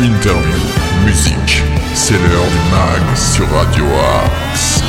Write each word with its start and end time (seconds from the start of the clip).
interview, 0.00 0.58
musique. 1.04 1.62
C'est 1.92 2.14
l'heure 2.14 2.46
du 2.46 2.70
mag 2.70 3.16
sur 3.16 3.48
Radio 3.50 3.84
Axe. 4.24 4.80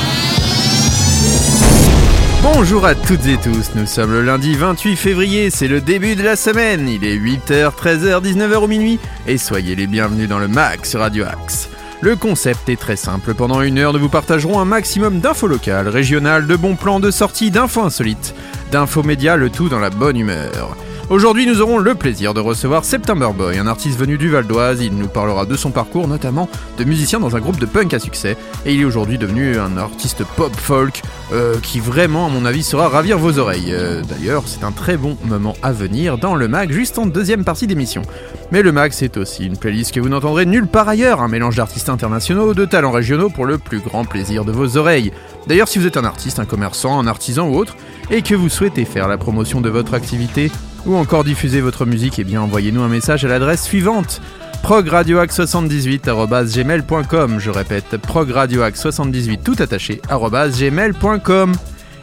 Bonjour 2.44 2.86
à 2.86 2.94
toutes 2.94 3.26
et 3.26 3.37
tous, 3.37 3.72
nous 3.76 3.87
sommes 3.87 4.12
le 4.12 4.22
lundi 4.22 4.56
28 4.56 4.96
février, 4.96 5.50
c'est 5.50 5.68
le 5.68 5.82
début 5.82 6.15
de 6.15 6.22
la 6.22 6.36
semaine, 6.36 6.87
il 6.87 7.04
est 7.04 7.18
8h, 7.18 7.72
13h, 7.76 8.22
19h 8.22 8.56
au 8.58 8.68
minuit, 8.68 9.00
et 9.28 9.40
soyez 9.40 9.76
les 9.76 9.87
bienvenus 9.87 10.29
dans 10.29 10.40
le 10.40 10.47
MAG 10.47 10.86
sur 10.86 11.00
Radio 11.00 11.26
Axe. 11.26 11.69
Le 12.01 12.15
concept 12.15 12.69
est 12.69 12.79
très 12.79 12.96
simple, 12.96 13.33
pendant 13.33 13.62
une 13.62 13.79
heure 13.79 13.94
nous 13.94 14.00
vous 14.00 14.10
partagerons 14.10 14.60
un 14.60 14.65
maximum 14.65 15.19
d'infos 15.19 15.47
locales, 15.47 15.87
régionales, 15.87 16.46
de 16.46 16.55
bons 16.55 16.76
plans 16.76 17.00
de 17.00 17.10
sortie, 17.10 17.50
d'infos 17.50 17.82
insolites, 17.82 18.36
d'infos 18.72 19.04
médias, 19.04 19.36
le 19.36 19.50
tout 19.50 19.70
dans 19.70 19.80
la 19.80 19.90
bonne 19.90 20.18
humeur. 20.18 20.78
Aujourd'hui, 21.09 21.48
nous 21.48 21.59
aurons 21.59 21.80
le 21.80 21.95
plaisir 21.95 22.36
de 22.36 22.40
recevoir 22.40 22.86
September 22.86 23.30
Boy, 23.36 23.58
un 23.58 23.66
artiste 23.66 23.98
venu 24.00 24.20
du 24.20 24.30
Val 24.30 24.45
d'Oise. 24.45 24.84
Il 24.84 24.95
nous 24.95 25.08
parlera 25.08 25.48
de 25.48 25.55
son 25.55 25.72
parcours, 25.72 26.08
notamment 26.08 26.48
de 26.77 26.84
musicien 26.84 27.20
dans 27.20 27.36
un 27.36 27.40
groupe 27.40 27.59
de 27.59 27.66
punk 27.66 27.95
à 27.95 28.00
succès. 28.00 28.38
Et 28.63 28.76
il 28.76 28.81
est 28.81 28.86
aujourd'hui 28.86 29.17
devenu 29.17 29.58
un 29.58 29.76
artiste 29.77 30.23
pop 30.23 30.55
folk 30.55 31.02
euh, 31.34 31.55
qui 31.64 31.80
vraiment, 31.80 32.27
à 32.27 32.30
mon 32.30 32.45
avis, 32.45 32.62
sera 32.62 32.90
ravir 32.90 33.17
vos 33.17 33.40
oreilles. 33.40 33.72
Euh, 33.73 34.03
d'ailleurs, 34.03 34.44
c'est 34.45 34.64
un 34.64 34.72
très 34.72 34.98
bon 34.98 35.17
moment 35.26 35.55
à 35.64 35.72
venir 35.72 36.20
dans 36.20 36.36
le 36.36 36.48
mag, 36.48 36.72
juste 36.72 37.00
en 37.00 37.08
deuxième 37.08 37.44
partie 37.44 37.66
d'émission. 37.66 38.03
Mais 38.52 38.62
le 38.62 38.72
mag, 38.72 38.91
c'est 38.91 39.17
aussi 39.17 39.48
une 39.48 39.58
playlist 39.58 39.91
que 39.91 40.00
vous 40.00 40.09
n'entendrez 40.09 40.45
nulle 40.45 40.67
part 40.67 40.89
ailleurs, 40.89 41.22
un 41.22 41.28
mélange 41.28 41.55
d'artistes 41.55 41.89
internationaux, 41.89 42.53
de 42.53 42.66
talents 42.66 42.91
régionaux 42.91 43.30
pour 43.30 43.48
le 43.48 43.58
plus 43.58 43.80
grand 43.80 44.05
plaisir 44.05 44.45
de 44.45 44.52
vos 44.52 44.78
oreilles. 44.78 45.12
D'ailleurs, 45.48 45.70
si 45.70 45.80
vous 45.80 45.88
êtes 45.88 45.98
un 45.98 46.05
artiste, 46.05 46.38
un 46.38 46.45
commerçant, 46.45 47.00
un 47.00 47.08
artisan 47.08 47.50
ou 47.50 47.55
autre, 47.55 47.78
et 48.12 48.22
que 48.22 48.36
vous 48.36 48.50
souhaitez 48.50 48.86
faire 48.86 49.08
la 49.08 49.17
promotion 49.17 49.59
de 49.59 49.70
votre 49.70 49.95
activité, 49.95 50.52
ou 50.85 50.95
encore 50.95 51.23
diffuser 51.23 51.61
votre 51.61 51.85
musique, 51.85 52.19
eh 52.19 52.23
bien 52.23 52.41
envoyez-nous 52.41 52.81
un 52.81 52.88
message 52.88 53.25
à 53.25 53.27
l'adresse 53.27 53.63
suivante 53.63 54.22
progradioax78.gmail.com 54.63 57.39
Je 57.39 57.49
répète, 57.49 57.97
progradioax78 57.97 59.44
tout 59.44 59.55
attaché 59.59 60.02
gmail.com 60.09 61.53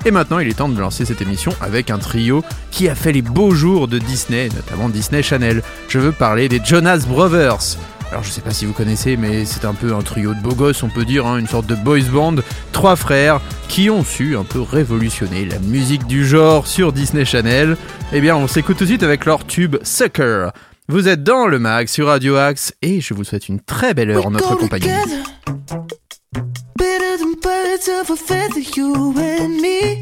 Et 0.05 0.11
maintenant, 0.11 0.39
il 0.39 0.49
est 0.49 0.55
temps 0.55 0.69
de 0.69 0.81
lancer 0.81 1.05
cette 1.05 1.23
émission 1.23 1.53
avec 1.61 1.91
un 1.91 1.99
trio 1.99 2.43
qui 2.71 2.89
a 2.89 2.95
fait 2.95 3.13
les 3.13 3.23
beaux 3.23 3.53
jours 3.53 3.89
de 3.89 3.99
Disney, 3.99 4.49
notamment 4.55 4.89
Disney 4.89 5.23
Channel. 5.23 5.63
Je 5.89 5.99
veux 5.99 6.13
parler 6.13 6.49
des 6.49 6.61
Jonas 6.65 7.05
Brothers. 7.09 7.77
Alors 8.11 8.23
je 8.23 8.31
sais 8.31 8.41
pas 8.41 8.53
si 8.53 8.65
vous 8.67 8.73
connaissez, 8.73 9.17
mais 9.17 9.45
c'est 9.45 9.65
un 9.65 9.75
peu 9.75 9.95
un 9.95 10.03
trio 10.03 10.33
de 10.33 10.41
beaux 10.41 10.55
gosses, 10.55 10.83
on 10.83 10.89
peut 10.89 11.05
dire, 11.05 11.27
hein, 11.27 11.39
une 11.39 11.49
sorte 11.49 11.67
de 11.67 11.75
boys 11.75 12.09
band, 12.13 12.37
trois 12.73 12.97
frères 12.97 13.41
qui 13.69 13.91
ont 13.91 14.05
su 14.05 14.37
un 14.37 14.45
peu 14.45 14.61
révolutionner 14.61 15.45
la 15.45 15.59
musique 15.59 16.07
du 16.07 16.27
genre 16.27 16.67
sur 16.67 16.93
Disney 16.93 17.25
Channel. 17.25 17.77
Eh 18.13 18.21
bien, 18.21 18.37
on 18.37 18.47
s'écoute 18.47 18.79
tout 18.79 18.85
de 18.85 18.91
suite 18.91 19.03
avec 19.03 19.25
leur 19.25 19.45
tube 19.45 19.77
Sucker. 19.83 20.51
Vous 20.89 21.09
êtes 21.09 21.25
dans 21.25 21.47
le 21.47 21.59
mag 21.59 21.89
sur 21.89 22.07
Radio 22.07 22.37
Axe 22.37 22.73
et 22.81 23.01
je 23.01 23.13
vous 23.13 23.25
souhaite 23.25 23.49
une 23.49 23.61
très 23.61 23.93
belle 23.93 24.11
heure 24.11 24.27
en 24.27 24.31
notre 24.31 24.55
compagnie. 24.55 24.87
Better 26.79 27.19
than 27.19 27.35
birds 27.43 27.89
of 27.89 28.11
a 28.11 28.17
feather, 28.17 28.61
you 28.77 29.15
and 29.19 29.61
me. 29.61 30.01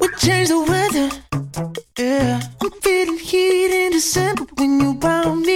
We 0.00 0.08
change 0.18 0.48
the 0.48 0.64
weather. 0.66 1.10
Yeah, 1.98 2.40
I'm 2.62 2.70
feeling 2.82 3.18
heat 3.18 3.70
in 3.70 3.90
December 3.92 4.44
when 4.56 4.80
you 4.80 4.98
found 4.98 5.44
me. 5.44 5.55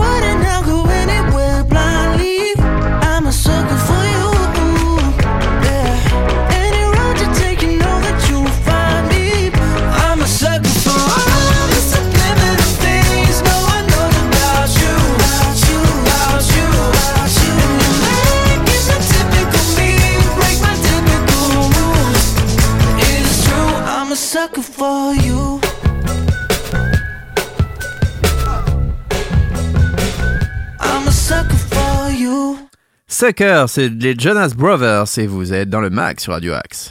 Sucker, 33.21 33.65
c'est 33.67 33.87
les 33.87 34.15
Jonas 34.17 34.53
Brothers 34.57 35.05
et 35.19 35.27
vous 35.27 35.53
êtes 35.53 35.69
dans 35.69 35.79
le 35.79 35.91
mag 35.91 36.19
sur 36.19 36.33
Radio 36.33 36.53
Axe. 36.53 36.89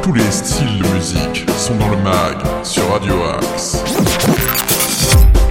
Tous 0.00 0.12
les 0.12 0.30
styles 0.30 0.78
de 0.78 0.94
musique 0.94 1.44
sont 1.58 1.74
dans 1.74 1.88
le 1.88 1.96
mag 1.96 2.36
sur 2.62 2.88
Radio 2.88 3.14
Axe. 3.36 3.82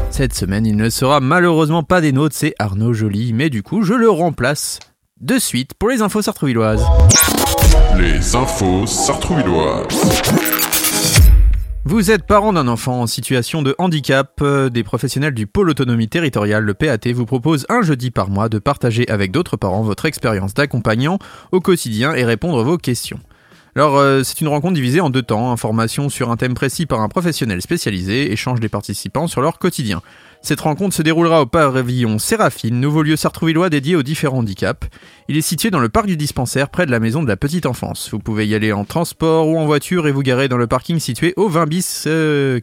Cette 0.10 0.34
semaine, 0.34 0.66
il 0.66 0.78
ne 0.78 0.90
sera 0.90 1.20
malheureusement 1.20 1.84
pas 1.84 2.00
des 2.00 2.14
nôtres, 2.14 2.38
c'est 2.38 2.54
Arnaud 2.60 2.94
Joly, 2.94 3.34
mais 3.34 3.50
du 3.50 3.62
coup, 3.62 3.84
je 3.84 3.94
le 3.94 4.10
remplace 4.10 4.80
de 5.20 5.38
suite 5.38 5.74
pour 5.74 5.90
les 5.90 6.02
infos 6.02 6.22
sartrouvilloises. 6.22 6.86
Les 7.98 8.38
infos 8.38 8.88
sartrouvilloises. 8.88 10.61
Vous 11.84 12.12
êtes 12.12 12.28
parent 12.28 12.54
d'un 12.54 12.68
enfant 12.68 13.02
en 13.02 13.08
situation 13.08 13.64
de 13.64 13.74
handicap, 13.80 14.40
euh, 14.44 14.70
des 14.70 14.84
professionnels 14.84 15.34
du 15.34 15.48
pôle 15.48 15.68
autonomie 15.68 16.08
territoriale, 16.08 16.64
le 16.64 16.76
PAT, 16.76 17.12
vous 17.12 17.26
propose 17.26 17.66
un 17.70 17.82
jeudi 17.82 18.12
par 18.12 18.30
mois 18.30 18.50
de 18.50 18.60
partager 18.60 19.10
avec 19.10 19.32
d'autres 19.32 19.58
parents 19.58 19.82
votre 19.82 20.06
expérience 20.06 20.54
d'accompagnant 20.54 21.18
au 21.52 21.60
quotidien 21.60 22.14
et 22.14 22.24
répondre 22.24 22.60
à 22.60 22.64
vos 22.64 22.78
questions. 22.78 23.20
Alors, 23.76 23.98
euh, 23.98 24.22
c'est 24.24 24.42
une 24.42 24.48
rencontre 24.48 24.76
divisée 24.76 25.02
en 25.02 25.10
deux 25.10 25.24
temps, 25.24 25.52
information 25.52 26.10
sur 26.10 26.30
un 26.30 26.38
thème 26.38 26.54
précis 26.54 26.86
par 26.86 27.02
un 27.02 27.10
professionnel 27.10 27.64
spécialisé, 27.64 28.32
échange 28.32 28.60
des 28.60 28.70
participants 28.70 29.26
sur 29.26 29.42
leur 29.42 29.58
quotidien. 29.58 30.04
Cette 30.44 30.62
rencontre 30.62 30.96
se 30.96 31.04
déroulera 31.04 31.42
au 31.42 31.46
pavillon 31.46 32.18
Séraphine, 32.18 32.80
nouveau 32.80 33.04
lieu 33.04 33.16
sartrouvillois 33.16 33.70
dédié 33.70 33.96
aux 33.96 34.02
différents 34.02 34.40
handicaps. 34.40 34.88
Il 35.30 35.38
est 35.38 35.42
situé 35.42 35.70
dans 35.70 35.80
le 35.80 35.88
parc 35.88 36.08
du 36.08 36.18
dispensaire, 36.18 36.70
près 36.70 36.88
de 36.88 36.92
la 36.92 37.00
maison 37.00 37.22
de 37.22 37.28
la 37.28 37.38
petite 37.38 37.68
enfance. 37.68 38.10
Vous 38.12 38.18
pouvez 38.18 38.48
y 38.48 38.56
aller 38.56 38.72
en 38.72 38.84
transport 38.84 39.48
ou 39.48 39.60
en 39.60 39.68
voiture 39.68 40.08
et 40.08 40.12
vous 40.12 40.24
garer 40.24 40.48
dans 40.48 40.58
le 40.58 40.66
parking 40.66 41.00
situé 41.00 41.34
au 41.38 41.48
20 41.48 41.68
bis 41.68 42.06
euh. 42.08 42.60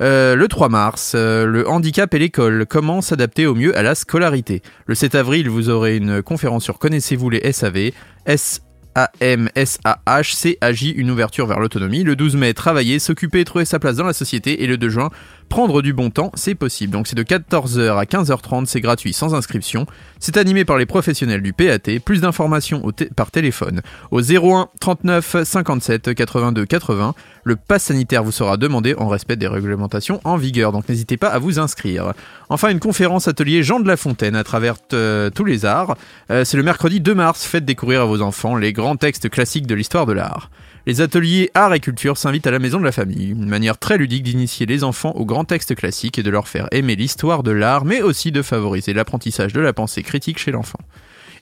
Euh, 0.00 0.36
le 0.36 0.48
3 0.48 0.68
mars, 0.68 1.12
euh, 1.14 1.46
le 1.46 1.66
handicap 1.68 2.12
et 2.12 2.18
l'école. 2.18 2.66
Comment 2.68 3.00
s'adapter 3.00 3.46
au 3.46 3.54
mieux 3.54 3.76
à 3.76 3.82
la 3.82 3.94
scolarité. 3.94 4.62
Le 4.86 4.94
7 4.94 5.14
avril, 5.14 5.48
vous 5.48 5.70
aurez 5.70 5.96
une 5.96 6.22
conférence 6.22 6.64
sur 6.64 6.78
Connaissez-vous 6.78 7.30
les 7.30 7.50
SAV 7.50 7.92
S 8.26 8.60
AMSAH, 8.94 10.56
CAJ, 10.60 10.94
une 10.96 11.10
ouverture 11.10 11.46
vers 11.46 11.60
l'autonomie. 11.60 12.02
Le 12.02 12.16
12 12.16 12.36
mai, 12.36 12.54
travailler, 12.54 12.98
s'occuper, 12.98 13.44
trouver 13.44 13.64
sa 13.64 13.78
place 13.78 13.96
dans 13.96 14.04
la 14.04 14.12
société. 14.12 14.62
Et 14.62 14.66
le 14.66 14.76
2 14.76 14.88
juin, 14.88 15.10
prendre 15.48 15.82
du 15.82 15.92
bon 15.92 16.10
temps, 16.10 16.30
c'est 16.34 16.54
possible. 16.54 16.92
Donc 16.92 17.06
c'est 17.06 17.16
de 17.16 17.22
14h 17.22 17.98
à 17.98 18.04
15h30, 18.04 18.66
c'est 18.66 18.80
gratuit 18.80 19.12
sans 19.12 19.34
inscription. 19.34 19.86
C'est 20.18 20.36
animé 20.36 20.64
par 20.64 20.78
les 20.78 20.86
professionnels 20.86 21.42
du 21.42 21.52
PAT. 21.52 22.00
Plus 22.04 22.20
d'informations 22.20 22.82
par 23.16 23.30
téléphone 23.30 23.82
au 24.10 24.20
01 24.20 24.68
39 24.80 25.44
57 25.44 26.14
82 26.14 26.64
80. 26.64 27.14
Le 27.44 27.56
pass 27.56 27.84
sanitaire 27.84 28.22
vous 28.22 28.32
sera 28.32 28.56
demandé 28.56 28.94
en 28.98 29.08
respect 29.08 29.36
des 29.36 29.48
réglementations 29.48 30.20
en 30.24 30.36
vigueur, 30.36 30.72
donc 30.72 30.88
n'hésitez 30.88 31.16
pas 31.16 31.28
à 31.28 31.38
vous 31.38 31.58
inscrire. 31.58 32.12
Enfin, 32.50 32.68
une 32.68 32.80
conférence 32.80 33.28
atelier 33.28 33.62
Jean 33.62 33.80
de 33.80 33.88
La 33.88 33.96
Fontaine 33.96 34.36
à 34.36 34.44
travers 34.44 34.76
euh, 34.92 35.30
tous 35.30 35.44
les 35.44 35.64
arts. 35.64 35.96
Euh, 36.30 36.44
c'est 36.44 36.56
le 36.56 36.62
mercredi 36.62 37.00
2 37.00 37.14
mars, 37.14 37.44
faites 37.44 37.64
découvrir 37.64 38.02
à 38.02 38.04
vos 38.04 38.22
enfants 38.22 38.56
les 38.56 38.72
grands 38.72 38.96
textes 38.96 39.28
classiques 39.28 39.66
de 39.66 39.74
l'histoire 39.74 40.06
de 40.06 40.12
l'art. 40.12 40.50
Les 40.88 41.02
ateliers 41.02 41.50
art 41.52 41.74
et 41.74 41.80
culture 41.80 42.16
s'invitent 42.16 42.46
à 42.46 42.50
la 42.50 42.58
maison 42.58 42.78
de 42.78 42.84
la 42.84 42.92
famille, 42.92 43.32
une 43.32 43.44
manière 43.44 43.76
très 43.76 43.98
ludique 43.98 44.22
d'initier 44.22 44.64
les 44.64 44.84
enfants 44.84 45.12
aux 45.16 45.26
grands 45.26 45.44
textes 45.44 45.74
classiques 45.74 46.18
et 46.18 46.22
de 46.22 46.30
leur 46.30 46.48
faire 46.48 46.66
aimer 46.72 46.96
l'histoire 46.96 47.42
de 47.42 47.50
l'art, 47.50 47.84
mais 47.84 48.00
aussi 48.00 48.32
de 48.32 48.40
favoriser 48.40 48.94
l'apprentissage 48.94 49.52
de 49.52 49.60
la 49.60 49.74
pensée 49.74 50.02
critique 50.02 50.38
chez 50.38 50.50
l'enfant. 50.50 50.78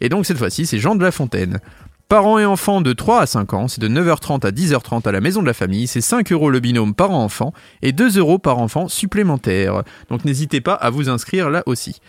Et 0.00 0.08
donc 0.08 0.26
cette 0.26 0.38
fois-ci, 0.38 0.66
c'est 0.66 0.81
Jean 0.81 0.96
de 0.96 1.04
La 1.04 1.12
Fontaine. 1.12 1.60
Parents 2.08 2.40
et 2.40 2.44
enfants 2.44 2.81
de 2.81 2.93
3 2.93 3.20
à 3.20 3.26
5 3.26 3.54
ans, 3.54 3.69
c'est 3.69 3.81
de 3.81 3.87
9h30 3.87 4.44
à 4.44 4.50
10h30 4.50 5.06
à 5.06 5.12
la 5.12 5.20
maison 5.20 5.43
de 5.43 5.46
la 5.46 5.54
famille, 5.54 5.87
c'est 5.87 6.00
5 6.00 6.32
euros 6.32 6.50
le 6.50 6.58
binôme 6.58 6.93
parent-enfant 6.93 7.52
et 7.82 7.93
2 7.93 8.19
euros 8.19 8.40
par 8.40 8.58
enfant 8.58 8.88
supplémentaire. 8.88 9.84
Donc 10.10 10.25
n'hésitez 10.25 10.60
pas 10.60 10.75
à 10.75 10.90
vous 10.90 11.08
inscrire 11.08 11.50
là 11.50 11.62
aussi. 11.66 12.00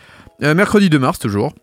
Euh, 0.41 0.55
mercredi 0.55 0.89
2 0.89 0.97
mars 0.97 1.19
toujours, 1.19 1.53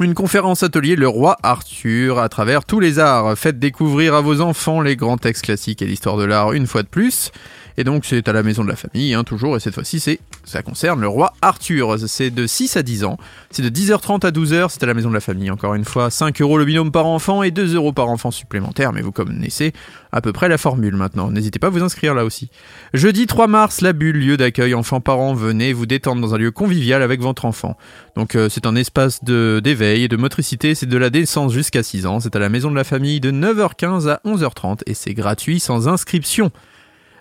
une 0.00 0.14
conférence 0.14 0.62
atelier 0.62 0.96
Le 0.96 1.06
Roi 1.06 1.36
Arthur 1.42 2.18
à 2.18 2.28
travers 2.28 2.64
tous 2.64 2.80
les 2.80 2.98
arts. 2.98 3.36
Faites 3.36 3.58
découvrir 3.58 4.14
à 4.14 4.20
vos 4.20 4.40
enfants 4.40 4.80
les 4.80 4.96
grands 4.96 5.18
textes 5.18 5.44
classiques 5.44 5.82
et 5.82 5.86
l'histoire 5.86 6.16
de 6.16 6.24
l'art 6.24 6.52
une 6.52 6.66
fois 6.66 6.82
de 6.82 6.88
plus. 6.88 7.30
Et 7.76 7.84
donc 7.84 8.04
c'est 8.04 8.28
à 8.28 8.32
la 8.32 8.42
maison 8.42 8.64
de 8.64 8.68
la 8.68 8.76
famille, 8.76 9.14
hein, 9.14 9.24
toujours, 9.24 9.56
et 9.56 9.60
cette 9.60 9.74
fois-ci 9.74 10.00
c'est 10.00 10.20
ça 10.44 10.62
concerne 10.62 11.00
le 11.00 11.08
roi 11.08 11.32
Arthur. 11.40 11.96
C'est 12.06 12.30
de 12.30 12.46
6 12.46 12.76
à 12.76 12.82
10 12.82 13.04
ans, 13.04 13.16
c'est 13.50 13.62
de 13.62 13.68
10h30 13.68 14.26
à 14.26 14.30
12h, 14.30 14.68
c'est 14.70 14.82
à 14.82 14.86
la 14.86 14.94
maison 14.94 15.08
de 15.08 15.14
la 15.14 15.20
famille, 15.20 15.50
encore 15.50 15.74
une 15.74 15.84
fois, 15.84 16.10
5 16.10 16.40
euros 16.40 16.58
le 16.58 16.64
binôme 16.64 16.92
par 16.92 17.06
enfant 17.06 17.42
et 17.42 17.50
2 17.50 17.74
euros 17.74 17.92
par 17.92 18.08
enfant 18.08 18.30
supplémentaire, 18.30 18.92
mais 18.92 19.02
vous 19.02 19.12
connaissez 19.12 19.72
à 20.12 20.20
peu 20.20 20.32
près 20.32 20.48
la 20.48 20.58
formule 20.58 20.94
maintenant, 20.94 21.30
n'hésitez 21.30 21.58
pas 21.58 21.68
à 21.68 21.70
vous 21.70 21.82
inscrire 21.82 22.14
là 22.14 22.24
aussi. 22.24 22.50
Jeudi 22.92 23.26
3 23.26 23.46
mars, 23.46 23.80
la 23.80 23.92
bulle, 23.92 24.18
lieu 24.18 24.36
d'accueil. 24.36 24.74
Enfants-parents, 24.74 25.34
venez 25.34 25.72
vous 25.72 25.86
détendre 25.86 26.20
dans 26.20 26.34
un 26.34 26.38
lieu 26.38 26.50
convivial 26.50 27.02
avec 27.02 27.20
votre 27.20 27.44
enfant. 27.44 27.76
Donc 28.16 28.34
euh, 28.34 28.48
c'est 28.50 28.66
un 28.66 28.76
espace 28.76 29.24
de 29.24 29.60
d'éveil 29.62 30.04
et 30.04 30.08
de 30.08 30.16
motricité, 30.16 30.74
c'est 30.74 30.86
de 30.86 30.98
la 30.98 31.10
naissance 31.10 31.52
jusqu'à 31.52 31.82
6 31.82 32.06
ans, 32.06 32.20
c'est 32.20 32.36
à 32.36 32.38
la 32.38 32.48
maison 32.48 32.70
de 32.70 32.76
la 32.76 32.84
famille 32.84 33.20
de 33.20 33.30
9h15 33.30 34.08
à 34.08 34.20
11h30 34.26 34.80
et 34.86 34.94
c'est 34.94 35.14
gratuit 35.14 35.60
sans 35.60 35.88
inscription. 35.88 36.50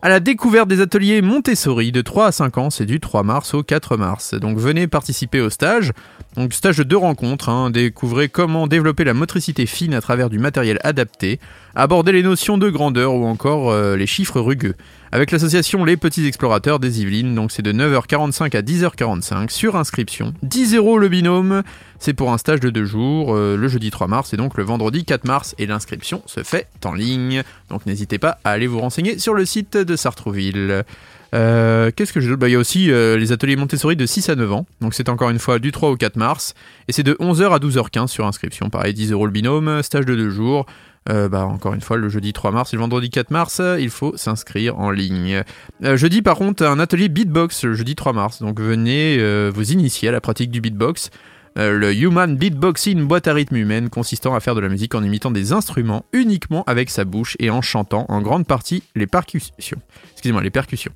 À 0.04 0.10
la 0.10 0.20
découverte 0.20 0.68
des 0.68 0.82
ateliers 0.82 1.22
Montessori 1.22 1.92
de 1.92 2.02
3 2.02 2.26
à 2.26 2.32
5 2.32 2.58
ans, 2.58 2.70
c'est 2.72 2.88
du 2.88 3.00
3 3.00 3.22
mars 3.22 3.54
au 3.54 3.62
4 3.62 3.98
mars. 3.98 4.34
Donc 4.34 4.58
venez 4.58 4.88
participer 4.88 5.42
au 5.42 5.52
stage. 5.52 5.92
Donc 6.36 6.54
stage 6.54 6.78
de 6.78 6.84
deux 6.84 6.98
rencontres, 6.98 7.50
hein. 7.50 7.70
découvrez 7.70 8.28
comment 8.28 8.66
développer 8.66 9.04
la 9.04 9.14
motricité 9.14 9.68
fine 9.68 9.94
à 9.94 10.02
travers 10.02 10.32
du 10.32 10.40
matériel 10.40 10.80
adapté, 10.84 11.40
aborder 11.76 12.14
les 12.14 12.24
notions 12.24 12.58
de 12.58 12.72
grandeur 12.72 13.14
ou 13.14 13.28
encore 13.28 13.70
euh, 13.70 13.96
les 13.96 14.08
chiffres 14.08 14.40
rugueux. 14.40 14.74
Avec 15.14 15.32
l'association 15.32 15.84
Les 15.84 15.98
Petits 15.98 16.26
Explorateurs 16.26 16.80
des 16.80 17.02
Yvelines, 17.02 17.36
donc 17.36 17.52
c'est 17.52 17.62
de 17.62 17.74
9h45 17.74 18.56
à 18.56 18.62
10h45 18.62 19.50
sur 19.50 19.76
inscription. 19.76 20.34
10 20.44 20.76
euros 20.76 20.98
le 20.98 21.10
binôme, 21.10 21.64
c'est 22.00 22.14
pour 22.14 22.32
un 22.32 22.38
stage 22.38 22.62
de 22.62 22.70
deux 22.70 22.86
jours, 22.86 23.36
euh, 23.36 23.58
le 23.58 23.68
jeudi 23.68 23.92
3 23.92 24.08
mars 24.08 24.34
et 24.34 24.38
donc 24.38 24.56
le 24.56 24.64
vendredi 24.64 25.04
4 25.04 25.26
mars 25.26 25.54
et 25.58 25.66
l'inscription 25.66 26.22
se 26.28 26.44
fait 26.44 26.68
en 26.86 26.94
ligne. 26.94 27.44
Donc 27.70 27.86
n'hésitez 27.86 28.20
pas 28.20 28.38
à 28.46 28.52
aller 28.52 28.68
vous 28.68 28.80
renseigner 28.80 29.20
sur 29.20 29.34
le 29.34 29.44
site 29.44 29.76
de 29.76 29.98
Sartrouville. 29.98 30.86
Euh, 31.34 31.92
Qu'est-ce 31.94 32.14
que 32.14 32.22
j'ai 32.22 32.30
d'autre 32.30 32.40
Bah, 32.40 32.48
Il 32.48 32.54
y 32.54 32.56
a 32.56 32.60
aussi 32.60 32.90
euh, 32.90 33.18
les 33.18 33.34
ateliers 33.34 33.58
Montessori 33.58 33.98
de 33.98 34.06
6 34.06 34.30
à 34.30 34.36
9 34.36 34.54
ans. 34.54 34.66
Donc 34.80 34.94
c'est 34.94 35.10
encore 35.10 35.30
une 35.30 35.40
fois 35.40 35.60
du 35.60 35.74
3 35.74 35.90
au 35.90 35.98
4 35.98 36.16
mars. 36.16 36.54
Et 36.88 36.94
c'est 36.94 37.04
de 37.04 37.16
11h 37.16 37.54
à 37.54 37.60
12h15 37.60 38.08
sur 38.08 38.26
inscription. 38.26 38.70
Pareil, 38.70 38.94
10 38.94 39.12
euros 39.12 39.26
le 39.26 39.34
binôme, 39.34 39.84
stage 39.84 40.06
de 40.06 40.16
deux 40.16 40.30
jours. 40.30 40.66
Euh, 41.10 41.30
bah, 41.30 41.46
encore 41.46 41.74
une 41.74 41.82
fois, 41.82 41.98
le 41.98 42.10
jeudi 42.10 42.32
3 42.32 42.52
mars 42.52 42.74
et 42.74 42.76
le 42.76 42.82
vendredi 42.82 43.10
4 43.10 43.32
mars, 43.32 43.60
euh, 43.60 43.80
il 43.80 43.90
faut 43.90 44.16
s'inscrire 44.18 44.78
en 44.78 44.92
ligne. 44.92 45.44
Euh, 45.84 45.98
jeudi, 45.98 46.22
par 46.22 46.38
contre, 46.38 46.64
un 46.64 46.80
atelier 46.80 47.10
beatbox 47.10 47.64
le 47.64 47.74
jeudi 47.74 47.96
3 47.96 48.14
mars. 48.14 48.42
Donc 48.42 48.60
venez 48.60 49.20
vous 49.50 49.72
initier 49.72 50.10
à 50.10 50.12
la 50.12 50.22
pratique 50.22 50.52
du 50.52 50.62
beatbox. 50.62 51.10
Le 51.58 51.94
Human 51.94 52.38
Beatboxing, 52.38 53.06
boîte 53.08 53.28
à 53.28 53.34
rythme 53.34 53.58
humaine, 53.58 53.90
consistant 53.90 54.34
à 54.36 54.40
faire 54.40 54.56
de 54.56 54.62
la 54.62 54.70
musique 54.70 54.96
en 54.96 55.04
imitant 55.04 55.32
des 55.32 55.52
instruments 55.52 56.06
uniquement 56.14 56.64
avec 56.66 56.90
sa 56.90 57.04
bouche 57.04 57.36
et 57.40 57.50
en 57.50 57.62
chantant 57.62 58.06
en 58.08 58.22
grande 58.22 58.48
partie 58.48 58.84
les 58.96 59.06
percussions. 59.06 59.78
Excusez-moi, 60.14 60.42
les 60.42 60.50
percussions. 60.50 60.94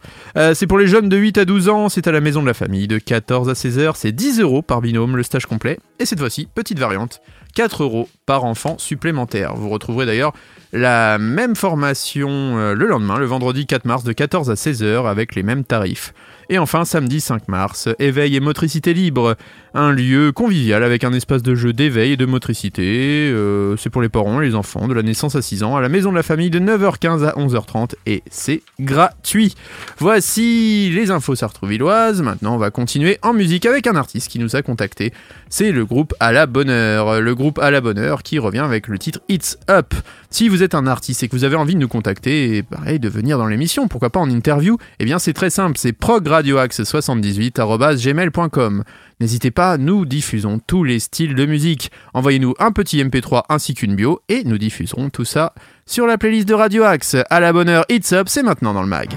C'est 0.54 0.66
pour 0.66 0.78
les 0.78 0.88
jeunes 0.88 1.10
de 1.10 1.18
8 1.18 1.40
à 1.40 1.46
12 1.46 1.68
ans, 1.68 1.90
c'est 1.90 2.08
à 2.08 2.14
la 2.14 2.22
maison 2.22 2.42
de 2.42 2.48
la 2.48 2.54
famille. 2.54 2.88
De 2.88 3.00
14 3.00 3.50
à 3.50 3.56
16 3.56 3.80
heures, 3.80 3.96
c'est 3.98 4.14
10 4.14 4.40
euros 4.40 4.62
par 4.62 4.80
binôme 4.80 5.18
le 5.18 5.24
stage 5.24 5.46
complet. 5.46 5.78
Et 6.00 6.06
cette 6.06 6.20
fois-ci, 6.20 6.48
petite 6.54 6.80
variante, 6.80 7.22
4 7.56 7.84
euros 7.84 8.08
par 8.26 8.44
enfant 8.44 8.78
supplémentaire. 8.78 9.56
Vous 9.56 9.70
retrouverez 9.70 10.06
d'ailleurs 10.06 10.34
la 10.74 11.18
même 11.18 11.56
formation 11.56 12.30
euh, 12.30 12.74
le 12.76 12.86
lendemain, 12.86 13.18
le 13.18 13.26
vendredi 13.26 13.66
4 13.66 13.86
mars 13.86 14.04
de 14.04 14.14
14 14.14 14.52
à 14.52 14.56
16 14.56 14.84
heures 14.84 15.08
avec 15.08 15.34
les 15.34 15.42
mêmes 15.42 15.64
tarifs. 15.64 16.14
Et 16.50 16.60
enfin, 16.60 16.86
samedi 16.86 17.22
5 17.22 17.48
mars, 17.48 17.90
éveil 18.00 18.36
et 18.36 18.40
motricité 18.40 18.94
libre, 18.94 19.36
un 19.74 19.92
lieu 19.92 20.32
convivial 20.32 20.84
avec 20.84 21.04
un 21.04 21.12
espace 21.12 21.42
de 21.42 21.56
jeu 21.56 21.74
d'éveil 21.74 22.14
et 22.14 22.18
de 22.18 22.26
motricité. 22.26 23.32
Euh, 23.34 23.76
c'est 23.78 23.90
pour 23.90 24.02
les 24.02 24.10
parents 24.10 24.42
et 24.42 24.46
les 24.46 24.56
enfants 24.56 24.88
de 24.88 24.94
la 24.94 25.02
naissance 25.02 25.36
à 25.36 25.42
6 25.42 25.64
ans 25.64 25.76
à 25.76 25.82
la 25.82 25.90
maison 25.90 26.12
de 26.12 26.16
la 26.16 26.24
famille 26.24 26.50
de 26.50 26.60
9h15 26.60 27.26
à 27.26 27.32
11h30 27.34 27.94
et 28.06 28.22
c'est 28.30 28.62
gratuit. 28.80 29.56
Voici 29.98 30.92
les 30.94 31.12
infos 31.12 31.36
sartrouvilloises. 31.36 32.22
Maintenant, 32.22 32.56
on 32.56 32.60
va 32.60 32.70
continuer 32.70 33.18
en 33.22 33.34
musique 33.34 33.66
avec 33.66 33.88
un 33.88 33.96
artiste 33.96 34.30
qui 34.30 34.40
nous 34.40 34.56
a 34.56 34.62
contacté. 34.62 35.14
C'est 35.50 35.72
le 35.72 35.86
groupe 35.86 36.14
À 36.20 36.32
la 36.32 36.46
Bonne 36.46 36.70
Heure. 36.70 37.22
Le 37.22 37.36
groupe 37.36 37.60
À 37.60 37.72
la 37.72 37.82
Bonne 37.82 37.98
Heure 37.98 38.24
qui 38.24 38.40
revient 38.40 38.60
avec 38.60 38.88
le 38.88 39.00
titre 39.00 39.20
It's 39.30 39.58
Up. 39.70 39.94
Si 40.36 40.50
vous 40.50 40.64
êtes 40.64 40.76
un 40.76 40.86
artiste 40.86 41.24
et 41.24 41.30
que 41.30 41.36
vous 41.38 41.46
avez 41.46 41.56
envie 41.56 41.76
de 41.76 41.80
nous 41.80 41.88
contacter 41.88 42.58
et 42.58 42.62
pareil 42.62 43.00
de 43.00 43.08
venir 43.08 43.38
dans 43.38 43.48
l'émission, 43.48 43.88
pourquoi 43.88 44.10
pas 44.10 44.20
en 44.20 44.30
interview, 44.30 44.78
eh 45.00 45.06
bien 45.06 45.18
c'est 45.18 45.32
très 45.32 45.50
simple, 45.50 45.78
c'est 45.78 45.94
progradioaxe78@gmail.com. 45.94 48.84
N'hésitez 49.22 49.52
pas, 49.52 49.78
nous 49.78 50.06
diffusons 50.06 50.60
tous 50.60 50.84
les 50.84 51.00
styles 51.00 51.36
de 51.36 51.46
musique. 51.46 51.90
Envoyez-nous 52.14 52.54
un 52.60 52.74
petit 52.74 53.02
MP3 53.02 53.44
ainsi 53.48 53.76
qu'une 53.76 53.96
bio 53.96 54.20
et 54.28 54.44
nous 54.44 54.58
diffuserons 54.58 55.10
tout 55.10 55.24
ça 55.24 55.54
sur 55.86 56.06
la 56.06 56.18
playlist 56.18 56.50
de 56.50 56.54
Radio 56.54 56.84
Axe. 56.84 57.16
À 57.30 57.40
la 57.40 57.54
bonne 57.54 57.70
heure, 57.70 57.86
It's 57.88 58.12
Up, 58.12 58.28
c'est 58.28 58.44
maintenant 58.44 58.74
dans 58.74 58.82
le 58.82 58.90
mag. 58.90 59.08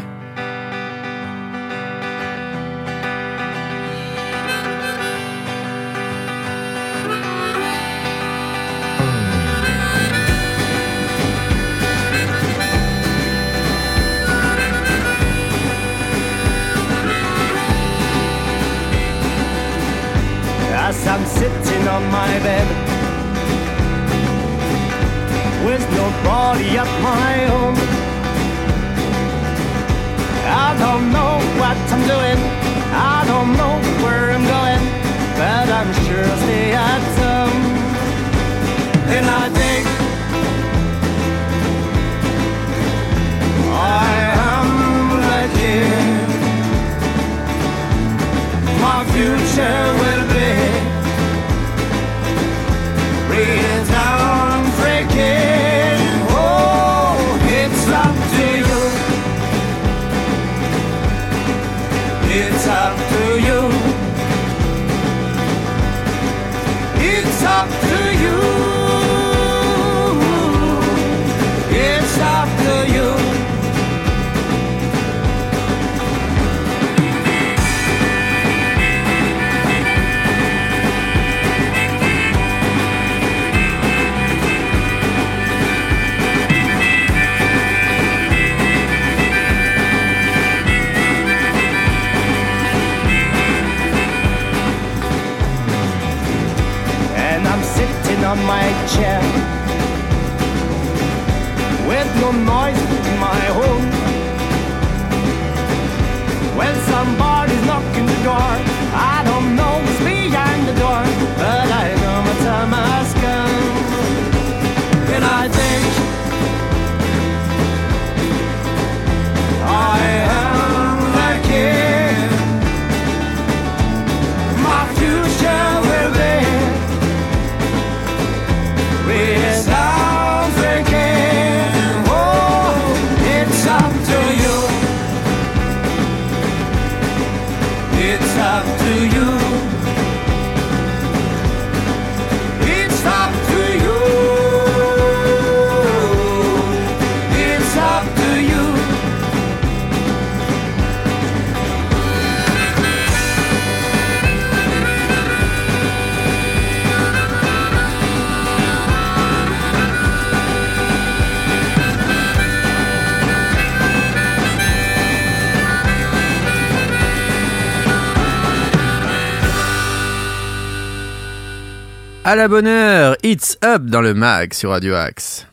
À 172.29 172.37
la 172.37 172.47
bonne 172.47 172.67
heure, 172.67 173.17
It's 173.23 173.57
Up 173.65 173.87
dans 173.87 174.03
le 174.03 174.13
mag 174.13 174.53
sur 174.53 174.69
Radio 174.69 174.93
Axe. 174.93 175.47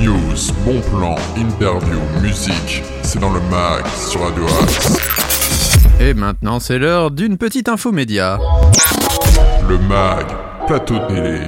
News, 0.00 0.52
bon 0.64 0.80
plan, 0.80 1.14
interview, 1.36 2.00
musique, 2.20 2.82
c'est 3.04 3.20
dans 3.20 3.32
le 3.32 3.38
mag 3.42 3.86
sur 3.86 4.22
Radio 4.22 4.42
Axe. 4.60 4.98
Et 6.00 6.12
maintenant, 6.12 6.58
c'est 6.58 6.80
l'heure 6.80 7.12
d'une 7.12 7.38
petite 7.38 7.68
info 7.68 7.92
média. 7.92 8.40
Le 9.68 9.78
mag, 9.78 10.26
plateau 10.66 10.96
télé. 11.06 11.42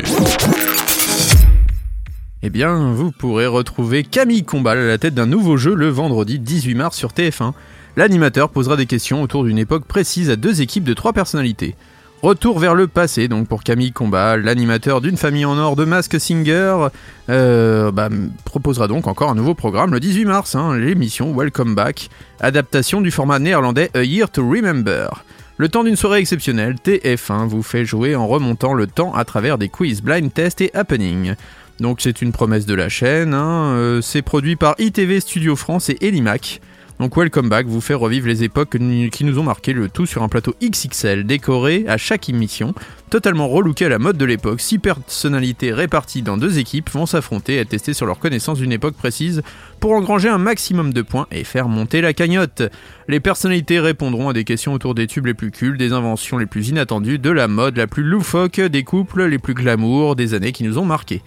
Eh 2.44 2.50
bien, 2.50 2.92
vous 2.92 3.10
pourrez 3.10 3.48
retrouver 3.48 4.04
Camille 4.04 4.44
Combal 4.44 4.78
à 4.78 4.86
la 4.86 4.98
tête 4.98 5.14
d'un 5.14 5.26
nouveau 5.26 5.56
jeu 5.56 5.74
le 5.74 5.88
vendredi 5.88 6.38
18 6.38 6.76
mars 6.76 6.96
sur 6.96 7.10
TF1. 7.10 7.54
L'animateur 7.96 8.50
posera 8.50 8.76
des 8.76 8.86
questions 8.86 9.20
autour 9.20 9.42
d'une 9.42 9.58
époque 9.58 9.84
précise 9.84 10.30
à 10.30 10.36
deux 10.36 10.62
équipes 10.62 10.84
de 10.84 10.94
trois 10.94 11.12
personnalités. 11.12 11.74
Retour 12.20 12.58
vers 12.58 12.74
le 12.74 12.88
passé, 12.88 13.28
donc 13.28 13.46
pour 13.46 13.62
Camille 13.62 13.92
Combal, 13.92 14.42
l'animateur 14.42 15.00
d'une 15.00 15.16
famille 15.16 15.44
en 15.44 15.56
or 15.56 15.76
de 15.76 15.84
Mask 15.84 16.18
Singer, 16.18 16.88
euh, 17.30 17.92
bah, 17.92 18.08
proposera 18.44 18.88
donc 18.88 19.06
encore 19.06 19.30
un 19.30 19.36
nouveau 19.36 19.54
programme 19.54 19.92
le 19.92 20.00
18 20.00 20.24
mars, 20.24 20.56
hein, 20.56 20.76
l'émission 20.76 21.32
Welcome 21.32 21.76
Back, 21.76 22.10
adaptation 22.40 23.00
du 23.00 23.12
format 23.12 23.38
néerlandais 23.38 23.90
A 23.94 24.02
Year 24.02 24.28
to 24.28 24.42
Remember. 24.42 25.22
Le 25.58 25.68
temps 25.68 25.84
d'une 25.84 25.94
soirée 25.94 26.18
exceptionnelle, 26.18 26.74
TF1 26.84 27.46
vous 27.46 27.62
fait 27.62 27.84
jouer 27.84 28.16
en 28.16 28.26
remontant 28.26 28.74
le 28.74 28.88
temps 28.88 29.14
à 29.14 29.24
travers 29.24 29.56
des 29.56 29.68
quiz, 29.68 30.02
blind 30.02 30.34
tests 30.34 30.60
et 30.60 30.74
happening. 30.74 31.36
Donc 31.78 32.00
c'est 32.00 32.20
une 32.20 32.32
promesse 32.32 32.66
de 32.66 32.74
la 32.74 32.88
chaîne, 32.88 33.32
hein, 33.32 33.74
euh, 33.76 34.00
c'est 34.02 34.22
produit 34.22 34.56
par 34.56 34.74
ITV 34.80 35.20
Studio 35.20 35.54
France 35.54 35.88
et 35.88 35.98
Elimac. 36.00 36.60
Donc 37.00 37.16
Welcome 37.16 37.48
Back 37.48 37.66
vous 37.66 37.80
fait 37.80 37.94
revivre 37.94 38.26
les 38.26 38.42
époques 38.42 38.70
que- 38.70 39.08
qui 39.08 39.22
nous 39.24 39.38
ont 39.38 39.44
marqué 39.44 39.72
le 39.72 39.88
tout 39.88 40.04
sur 40.04 40.24
un 40.24 40.28
plateau 40.28 40.56
XXL 40.60 41.24
décoré 41.24 41.84
à 41.86 41.96
chaque 41.96 42.28
émission, 42.28 42.74
totalement 43.08 43.46
relooké 43.46 43.84
à 43.84 43.88
la 43.88 44.00
mode 44.00 44.16
de 44.16 44.24
l'époque. 44.24 44.60
Six 44.60 44.80
personnalités 44.80 45.72
réparties 45.72 46.22
dans 46.22 46.36
deux 46.36 46.58
équipes 46.58 46.90
vont 46.90 47.06
s'affronter 47.06 47.60
et 47.60 47.64
tester 47.64 47.92
sur 47.94 48.04
leur 48.04 48.18
connaissance 48.18 48.58
d'une 48.58 48.72
époque 48.72 48.96
précise 48.96 49.42
pour 49.78 49.92
engranger 49.92 50.28
un 50.28 50.38
maximum 50.38 50.92
de 50.92 51.02
points 51.02 51.28
et 51.30 51.44
faire 51.44 51.68
monter 51.68 52.00
la 52.00 52.12
cagnotte. 52.14 52.62
Les 53.06 53.20
personnalités 53.20 53.78
répondront 53.78 54.30
à 54.30 54.32
des 54.32 54.42
questions 54.42 54.72
autour 54.72 54.96
des 54.96 55.06
tubes 55.06 55.26
les 55.26 55.34
plus 55.34 55.52
cultes, 55.52 55.78
des 55.78 55.92
inventions 55.92 56.36
les 56.36 56.46
plus 56.46 56.68
inattendues, 56.68 57.20
de 57.20 57.30
la 57.30 57.46
mode 57.46 57.76
la 57.76 57.86
plus 57.86 58.02
loufoque, 58.02 58.60
des 58.60 58.82
couples 58.82 59.24
les 59.26 59.38
plus 59.38 59.54
glamour 59.54 60.16
des 60.16 60.34
années 60.34 60.50
qui 60.50 60.64
nous 60.64 60.78
ont 60.78 60.84
marqués. 60.84 61.22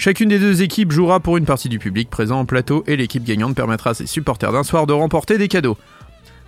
Chacune 0.00 0.30
des 0.30 0.38
deux 0.38 0.62
équipes 0.62 0.92
jouera 0.92 1.20
pour 1.20 1.36
une 1.36 1.44
partie 1.44 1.68
du 1.68 1.78
public 1.78 2.08
présent 2.08 2.38
en 2.40 2.46
plateau 2.46 2.84
et 2.86 2.96
l'équipe 2.96 3.22
gagnante 3.22 3.54
permettra 3.54 3.90
à 3.90 3.94
ses 3.94 4.06
supporters 4.06 4.50
d'un 4.50 4.62
soir 4.62 4.86
de 4.86 4.94
remporter 4.94 5.36
des 5.36 5.46
cadeaux. 5.46 5.76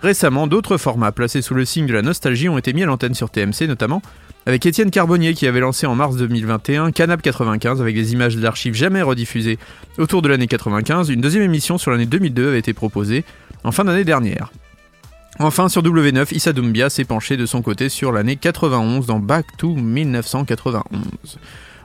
Récemment, 0.01 0.47
d'autres 0.47 0.77
formats 0.77 1.11
placés 1.11 1.43
sous 1.43 1.53
le 1.53 1.63
signe 1.63 1.85
de 1.85 1.93
la 1.93 2.01
nostalgie 2.01 2.49
ont 2.49 2.57
été 2.57 2.73
mis 2.73 2.81
à 2.81 2.87
l'antenne 2.87 3.13
sur 3.13 3.29
TMC 3.29 3.67
notamment, 3.67 4.01
avec 4.47 4.65
Étienne 4.65 4.89
Carbonnier 4.89 5.35
qui 5.35 5.45
avait 5.45 5.59
lancé 5.59 5.85
en 5.85 5.93
mars 5.93 6.15
2021 6.15 6.91
Canap 6.93 7.21
95 7.21 7.79
avec 7.79 7.93
des 7.93 8.13
images 8.13 8.37
d'archives 8.37 8.73
jamais 8.73 9.03
rediffusées 9.03 9.59
autour 9.99 10.23
de 10.23 10.29
l'année 10.29 10.47
95. 10.47 11.09
Une 11.09 11.21
deuxième 11.21 11.43
émission 11.43 11.77
sur 11.77 11.91
l'année 11.91 12.07
2002 12.07 12.47
avait 12.47 12.57
été 12.57 12.73
proposée 12.73 13.23
en 13.63 13.71
fin 13.71 13.83
d'année 13.83 14.03
dernière. 14.03 14.51
Enfin, 15.37 15.69
sur 15.69 15.83
W9, 15.83 16.35
Issa 16.35 16.53
Doumbia 16.53 16.89
s'est 16.89 17.05
penché 17.05 17.37
de 17.37 17.45
son 17.45 17.61
côté 17.61 17.89
sur 17.89 18.11
l'année 18.11 18.35
91 18.35 19.05
dans 19.05 19.19
Back 19.19 19.45
to 19.57 19.75
1991. 19.75 21.37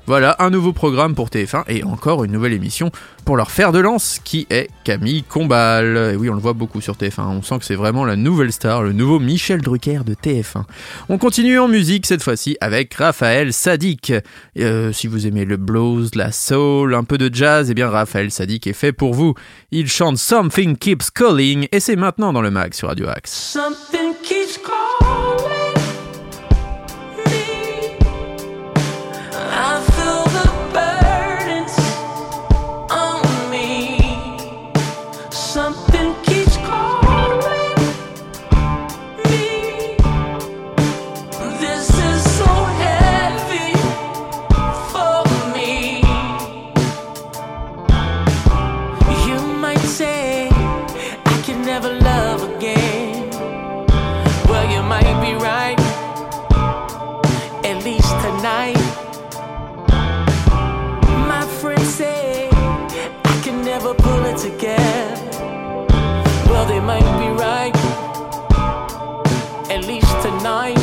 Voilà 0.09 0.37
un 0.39 0.49
nouveau 0.49 0.73
programme 0.73 1.15
pour 1.15 1.29
TF1 1.29 1.65
et 1.69 1.85
encore 1.85 2.25
une 2.25 2.33
nouvelle 2.33 2.55
émission 2.55 2.91
pour 3.27 3.37
leur 3.37 3.51
fer 3.51 3.73
de 3.73 3.79
lance 3.79 4.21
qui 4.25 4.47
est 4.49 4.71
Camille 4.83 5.23
Combal. 5.23 6.13
Et 6.15 6.17
oui, 6.17 6.31
on 6.31 6.35
le 6.35 6.41
voit 6.41 6.55
beaucoup 6.55 6.81
sur 6.81 6.95
TF1. 6.95 7.27
On 7.27 7.43
sent 7.43 7.59
que 7.59 7.67
c'est 7.67 7.75
vraiment 7.75 8.07
la 8.07 8.17
nouvelle 8.17 8.51
star, 8.51 8.83
le 8.83 8.95
nouveau 8.95 9.19
Michel 9.19 9.61
Drucker 9.61 10.05
de 10.07 10.15
TF1. 10.15 10.63
On 11.11 11.19
continue 11.19 11.59
en 11.59 11.69
musique 11.69 12.07
cette 12.07 12.23
fois-ci 12.23 12.57
avec 12.63 12.95
Raphaël 12.95 13.53
Sadik. 13.53 14.15
Euh, 14.59 14.95
si 14.95 15.09
vous 15.09 15.27
aimez 15.27 15.45
le 15.45 15.59
blues, 15.59 16.15
la 16.15 16.33
soul, 16.33 16.95
un 16.95 17.05
peu 17.05 17.19
de 17.19 17.29
jazz, 17.31 17.71
eh 17.71 17.75
bien 17.75 17.91
Raphaël 17.91 18.31
Sadik 18.31 18.67
est 18.67 18.73
fait 18.73 18.93
pour 18.93 19.13
vous. 19.13 19.35
Il 19.73 19.89
chante 19.89 20.17
Something 20.17 20.79
Keeps 20.79 21.11
Calling 21.11 21.69
et 21.71 21.81
c'est 21.81 21.97
maintenant 21.97 22.33
dans 22.33 22.41
le 22.41 22.51
mag 22.51 22.73
sur 22.73 22.89
Radio 22.89 23.09
Axe. 23.11 23.31
Something 23.31 24.15
keeps 24.23 24.57
calling 24.57 25.28
Never 63.89 64.03
pull 64.03 64.25
it 64.27 64.37
together. 64.37 65.31
Well, 66.51 66.67
they 66.67 66.79
might 66.79 67.01
be 67.19 67.29
right, 67.41 67.75
at 69.71 69.83
least 69.87 70.13
tonight. 70.21 70.78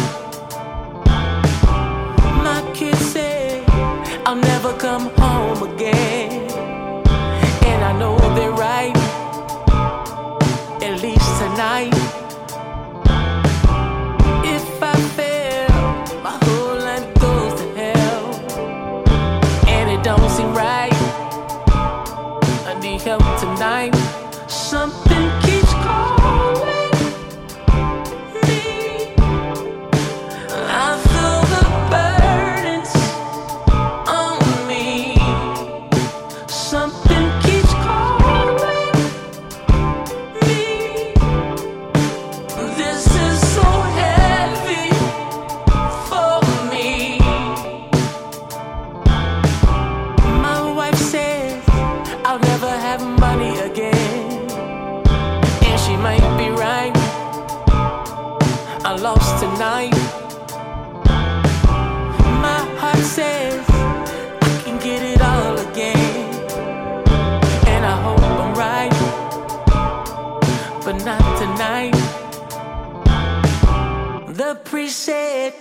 Said 74.96 75.54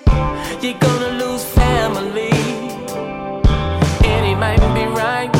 you're 0.62 0.78
gonna 0.78 1.18
lose 1.18 1.44
family, 1.44 2.30
and 4.04 4.24
he 4.24 4.34
might 4.36 4.60
be 4.78 4.84
right, 5.02 5.34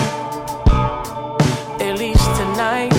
at 1.81 1.97
least 1.97 2.27
tonight. 2.35 2.93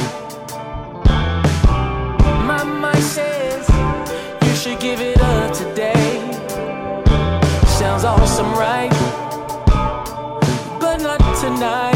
My 2.48 2.64
mind 2.64 3.04
says 3.04 3.68
you 4.44 4.56
should 4.56 4.80
give 4.80 5.02
it 5.02 5.20
up 5.22 5.54
today. 5.54 6.32
Sounds 7.78 8.06
awesome, 8.06 8.54
right? 8.54 8.90
But 10.80 11.02
not 11.02 11.20
tonight. 11.42 11.95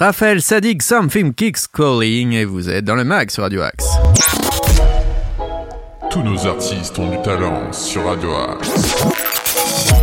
Raphaël 0.00 0.40
Sadik, 0.40 0.82
Something 0.82 1.34
Kicks 1.34 1.70
Calling, 1.70 2.32
et 2.32 2.46
vous 2.46 2.70
êtes 2.70 2.86
dans 2.86 2.94
le 2.94 3.04
mag 3.04 3.28
sur 3.28 3.42
Radio 3.42 3.60
Axe. 3.60 3.86
Tous 6.10 6.22
nos 6.22 6.46
artistes 6.46 6.98
ont 6.98 7.10
du 7.10 7.20
talent 7.20 7.70
sur 7.70 8.06
Radio 8.06 8.30
Axe. 8.34 9.04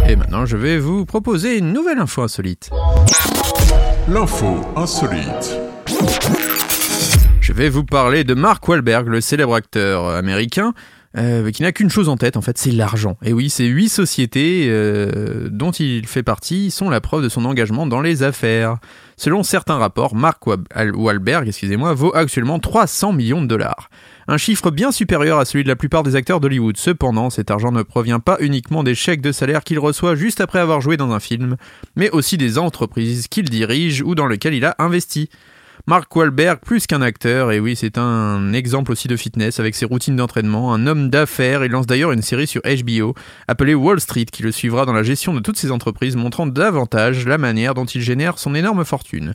Et 0.08 0.16
maintenant, 0.16 0.46
je 0.46 0.56
vais 0.56 0.78
vous 0.78 1.08
proposer 1.08 1.58
une 1.58 1.74
nouvelle 1.74 1.98
info 1.98 2.22
insolite. 2.22 2.70
L'info 4.08 4.62
insolite. 4.76 5.58
Je 7.42 7.52
vais 7.52 7.70
vous 7.70 7.84
parler 7.84 8.24
de 8.24 8.36
Mark 8.36 8.68
Wahlberg, 8.68 9.08
le 9.08 9.20
célèbre 9.20 9.56
acteur 9.56 10.10
américain, 10.10 10.76
euh, 11.18 11.50
qui 11.52 11.64
n'a 11.64 11.72
qu'une 11.72 11.90
chose 11.90 12.10
en 12.10 12.18
tête, 12.18 12.38
en 12.38 12.42
fait, 12.42 12.58
c'est 12.58 12.72
l'argent. 12.72 13.18
Et 13.24 13.34
oui, 13.34 13.50
ces 13.50 13.66
huit 13.66 13.90
sociétés 13.90 14.68
euh, 14.70 15.50
dont 15.52 15.72
il 15.72 16.06
fait 16.06 16.24
partie 16.24 16.70
sont 16.70 16.90
la 16.90 17.02
preuve 17.02 17.24
de 17.24 17.30
son 17.30 17.46
engagement 17.46 17.88
dans 17.88 18.02
les 18.02 18.24
affaires. 18.24 18.78
Selon 19.16 19.42
certains 19.42 19.78
rapports, 19.78 20.14
Mark 20.14 20.44
Wahlberg, 20.46 21.48
excusez-moi, 21.48 21.94
vaut 21.94 22.16
actuellement 22.16 22.60
300 22.60 23.14
millions 23.14 23.42
de 23.42 23.48
dollars. 23.48 23.90
Un 24.28 24.38
chiffre 24.38 24.70
bien 24.70 24.92
supérieur 24.92 25.40
à 25.40 25.46
celui 25.46 25.64
de 25.64 25.70
la 25.70 25.76
plupart 25.76 26.04
des 26.04 26.16
acteurs 26.16 26.40
d'Hollywood. 26.40 26.78
Cependant, 26.78 27.32
cet 27.32 27.50
argent 27.50 27.72
ne 27.72 27.82
provient 27.82 28.20
pas 28.20 28.38
uniquement 28.40 28.84
des 28.84 28.94
chèques 28.94 29.22
de 29.22 29.32
salaire 29.32 29.64
qu'il 29.64 29.80
reçoit 29.80 30.16
juste 30.16 30.40
après 30.40 30.60
avoir 30.60 30.82
joué 30.82 30.98
dans 30.98 31.12
un 31.12 31.20
film, 31.20 31.56
mais 31.96 32.12
aussi 32.12 32.38
des 32.38 32.60
entreprises 32.60 33.28
qu'il 33.28 33.50
dirige 33.50 34.02
ou 34.02 34.14
dans 34.14 34.28
lesquelles 34.28 34.54
il 34.54 34.66
a 34.66 34.76
investi. 34.78 35.30
Mark 35.90 36.14
Wahlberg, 36.14 36.60
plus 36.60 36.86
qu'un 36.86 37.02
acteur, 37.02 37.54
et 37.54 37.62
oui, 37.62 37.78
c'est 37.78 37.98
un 37.98 38.52
exemple 38.52 38.92
aussi 38.92 39.08
de 39.08 39.16
fitness 39.16 39.62
avec 39.62 39.74
ses 39.74 39.86
routines 39.86 40.18
d'entraînement, 40.18 40.74
un 40.74 40.86
homme 40.86 41.10
d'affaires, 41.10 41.64
il 41.64 41.72
lance 41.72 41.88
d'ailleurs 41.88 42.12
une 42.12 42.22
série 42.22 42.46
sur 42.46 42.62
HBO 42.64 43.16
appelée 43.48 43.74
Wall 43.74 44.02
Street 44.02 44.26
qui 44.26 44.44
le 44.44 44.52
suivra 44.52 44.86
dans 44.86 44.92
la 44.92 45.04
gestion 45.04 45.34
de 45.34 45.40
toutes 45.40 45.56
ses 45.56 45.72
entreprises, 45.72 46.18
montrant 46.18 46.46
davantage 46.46 47.26
la 47.26 47.38
manière 47.38 47.74
dont 47.74 47.86
il 47.86 48.02
génère 48.02 48.38
son 48.38 48.54
énorme 48.54 48.84
fortune. 48.84 49.34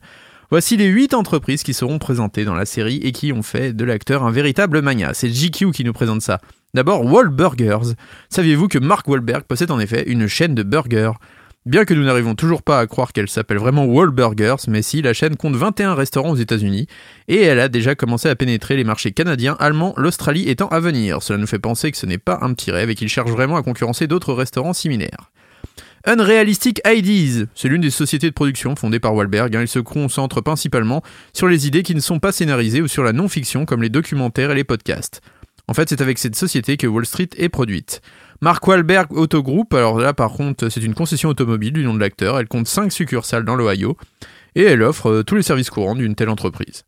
Voici 0.51 0.77
les 0.77 0.89
8 0.89 1.15
entreprises 1.15 1.63
qui 1.63 1.73
seront 1.73 1.99
présentées 1.99 2.45
dans 2.45 2.55
la 2.55 2.67
série 2.67 3.01
et 3.03 3.13
qui 3.13 3.33
ont 3.33 3.43
fait 3.43 3.73
de 3.73 3.85
l'acteur 3.87 4.23
un 4.23 4.31
véritable 4.31 4.83
mania. 4.83 5.15
C'est 5.15 5.31
GQ 5.31 5.71
qui 5.71 5.85
nous 5.85 5.95
présente 5.95 6.21
ça. 6.21 6.39
D'abord, 6.75 7.07
Wahlburgers. 7.07 7.95
Saviez-vous 8.29 8.69
que 8.69 8.79
Mark 8.79 9.09
Wahlberg 9.09 9.45
possède 9.45 9.71
en 9.71 9.81
effet 9.81 10.05
une 10.07 10.27
chaîne 10.27 10.55
de 10.55 10.63
burgers? 10.63 11.13
Bien 11.65 11.85
que 11.85 11.95
nous 11.95 12.03
n'arrivons 12.03 12.35
toujours 12.35 12.65
pas 12.65 12.81
à 12.81 12.89
croire 12.89 13.13
qu'elle 13.13 13.29
s'appelle 13.29 13.59
vraiment 13.59 13.85
Wahlburgers, 13.85 14.57
mais 14.67 14.83
si, 14.83 15.01
la 15.01 15.13
chaîne 15.13 15.37
compte 15.37 15.55
21 15.55 15.95
restaurants 15.95 16.31
aux 16.33 16.37
États-Unis 16.37 16.89
et 17.29 17.41
elle 17.41 17.61
a 17.61 17.69
déjà 17.69 17.95
commencé 17.95 18.29
à 18.29 18.35
pénétrer 18.35 18.77
les 18.77 18.83
marchés 18.83 19.13
canadiens, 19.13 19.57
allemands, 19.61 19.95
l'Australie 19.97 20.49
étant 20.49 20.67
à 20.69 20.81
venir. 20.81 21.23
Cela 21.23 21.39
nous 21.39 21.47
fait 21.47 21.61
penser 21.61 21.93
que 21.93 21.99
ce 21.99 22.07
n'est 22.07 22.19
pas 22.19 22.41
un 22.43 22.53
petit 22.53 22.73
rêve 22.73 22.91
et 22.91 22.97
qu'il 22.97 23.09
cherche 23.09 23.31
vraiment 23.31 23.57
à 23.57 23.63
concurrencer 23.63 24.09
d'autres 24.09 24.35
restaurants 24.35 24.73
similaires. 24.73 25.31
Unrealistic 26.05 26.81
Ideas, 26.85 27.47
c'est 27.55 27.69
l'une 27.69 27.83
des 27.83 27.91
sociétés 27.91 28.29
de 28.29 28.35
production 28.35 28.75
fondées 28.75 28.99
par 28.99 29.15
Wahlberg. 29.15 29.55
hein. 29.55 29.63
Il 29.63 29.69
se 29.69 29.79
concentre 29.79 30.41
principalement 30.41 31.01
sur 31.33 31.47
les 31.47 31.69
idées 31.69 31.85
qui 31.85 31.95
ne 31.95 32.01
sont 32.01 32.19
pas 32.19 32.33
scénarisées 32.33 32.83
ou 32.83 32.89
sur 32.89 33.05
la 33.05 33.13
non-fiction 33.13 33.67
comme 33.67 33.83
les 33.83 33.89
documentaires 33.89 34.51
et 34.51 34.57
les 34.57 34.65
podcasts. 34.65 35.21
En 35.69 35.75
fait, 35.75 35.89
c'est 35.89 36.01
avec 36.01 36.19
cette 36.19 36.35
société 36.35 36.77
que 36.77 36.89
Wall 36.89 37.07
Street 37.07 37.29
est 37.37 37.49
produite. 37.49 38.03
Mark 38.43 38.67
Wahlberg 38.67 39.13
Auto 39.13 39.41
Group, 39.41 39.73
alors 39.73 40.01
là 40.01 40.13
par 40.15 40.33
contre, 40.33 40.69
c'est 40.69 40.83
une 40.83 40.95
concession 40.95 41.29
automobile 41.29 41.73
du 41.73 41.85
nom 41.85 41.95
de 41.95 42.01
l'acteur. 42.01 42.41
Elle 42.41 42.49
compte 42.49 42.67
5 42.67 42.91
succursales 42.91 43.45
dans 43.45 43.55
l'Ohio 43.55 43.97
et 44.57 44.65
elle 44.65 44.83
offre 44.83 45.11
euh, 45.11 45.23
tous 45.23 45.37
les 45.37 45.43
services 45.43 45.71
courants 45.71 45.95
d'une 45.95 46.17
telle 46.17 46.29
entreprise. 46.29 46.83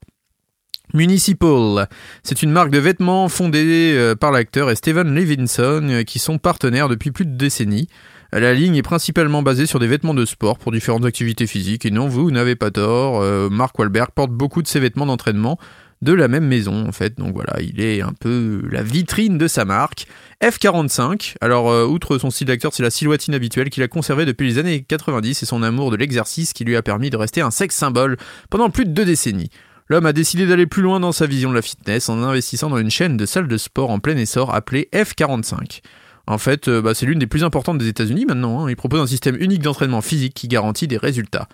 Municipal, 0.95 1.89
c'est 2.25 2.43
une 2.43 2.51
marque 2.51 2.73
de 2.73 2.79
vêtements 2.81 3.29
fondée 3.29 3.95
euh, 3.95 4.17
par 4.17 4.33
l'acteur 4.33 4.69
et 4.69 4.75
Steven 4.75 5.15
Levinson 5.15 5.89
euh, 5.91 6.03
qui 6.03 6.19
sont 6.19 6.39
partenaires 6.39 6.89
depuis 6.89 7.13
plus 7.13 7.25
de 7.25 7.37
décennies. 7.37 7.87
La 8.33 8.53
ligne 8.53 8.75
est 8.75 8.83
principalement 8.83 9.43
basée 9.43 9.67
sur 9.67 9.79
des 9.79 9.87
vêtements 9.87 10.13
de 10.13 10.25
sport 10.25 10.59
pour 10.59 10.73
différentes 10.73 11.05
activités 11.05 11.47
physiques 11.47 11.87
et 11.87 11.93
non, 11.93 12.09
vous 12.09 12.33
n'avez 12.33 12.57
pas 12.57 12.73
tort, 12.73 13.23
Mark 13.49 13.79
Wahlberg 13.79 14.11
porte 14.13 14.33
beaucoup 14.33 14.61
de 14.61 14.67
ses 14.67 14.81
vêtements 14.81 15.07
d'entraînement 15.07 15.57
de 16.03 16.13
la 16.13 16.29
même 16.29 16.47
maison 16.47 16.87
en 16.87 16.93
fait, 16.93 17.19
donc 17.19 17.35
voilà, 17.35 17.61
il 17.61 17.81
est 17.81 18.03
un 18.03 18.13
peu 18.19 18.63
la 18.71 18.83
vitrine 18.83 19.39
de 19.39 19.49
sa 19.49 19.65
marque. 19.65 20.07
F45, 20.43 21.37
alors 21.41 21.71
euh, 21.71 21.87
outre 21.87 22.19
son 22.19 22.31
style 22.31 22.49
d'acteur, 22.49 22.73
c'est 22.75 22.83
la 22.83 22.91
silhouette 22.91 23.27
inhabituelle 23.27 23.71
qu'il 23.71 23.83
a 23.83 23.89
conservée 23.89 24.27
depuis 24.27 24.47
les 24.47 24.59
années 24.59 24.83
90 24.83 25.43
et 25.43 25.47
son 25.47 25.63
amour 25.63 25.91
de 25.91 25.97
l'exercice 25.97 26.53
qui 26.53 26.65
lui 26.65 26.77
a 26.77 26.83
permis 26.83 27.11
de 27.11 27.17
rester 27.17 27.41
un 27.41 27.51
sex 27.51 27.75
symbole 27.75 28.17
pendant 28.51 28.71
plus 28.71 28.85
de 28.85 28.91
deux 28.91 29.05
décennies. 29.05 29.51
L'homme 29.89 30.07
a 30.07 30.13
décidé 30.13 30.47
d'aller 30.47 30.67
plus 30.67 30.83
loin 30.83 30.99
dans 30.99 31.13
sa 31.13 31.27
vision 31.27 31.51
de 31.51 31.55
la 31.55 31.63
fitness 31.63 32.09
en 32.09 32.23
investissant 32.23 32.71
dans 32.71 32.79
une 32.79 32.91
chaîne 32.91 33.17
de 33.19 33.27
salles 33.27 33.49
de 33.49 33.59
sport 33.59 33.91
en 33.91 33.99
plein 33.99 34.17
essor 34.17 34.55
appelée 34.55 34.89
F45. 34.95 35.83
En 36.27 36.39
fait, 36.39 36.69
euh, 36.69 36.81
bah, 36.81 36.95
c'est 36.95 37.05
l'une 37.07 37.19
des 37.19 37.27
plus 37.27 37.45
importantes 37.45 37.79
des 37.79 37.89
États-Unis 37.89 38.25
maintenant. 38.25 38.65
hein. 38.65 38.71
Il 38.71 38.77
propose 38.77 39.01
un 39.01 39.07
système 39.07 39.37
unique 39.39 39.63
d'entraînement 39.63 40.01
physique 40.01 40.33
qui 40.35 40.49
garantit 40.49 40.89
des 40.89 40.97
résultats. 40.97 41.49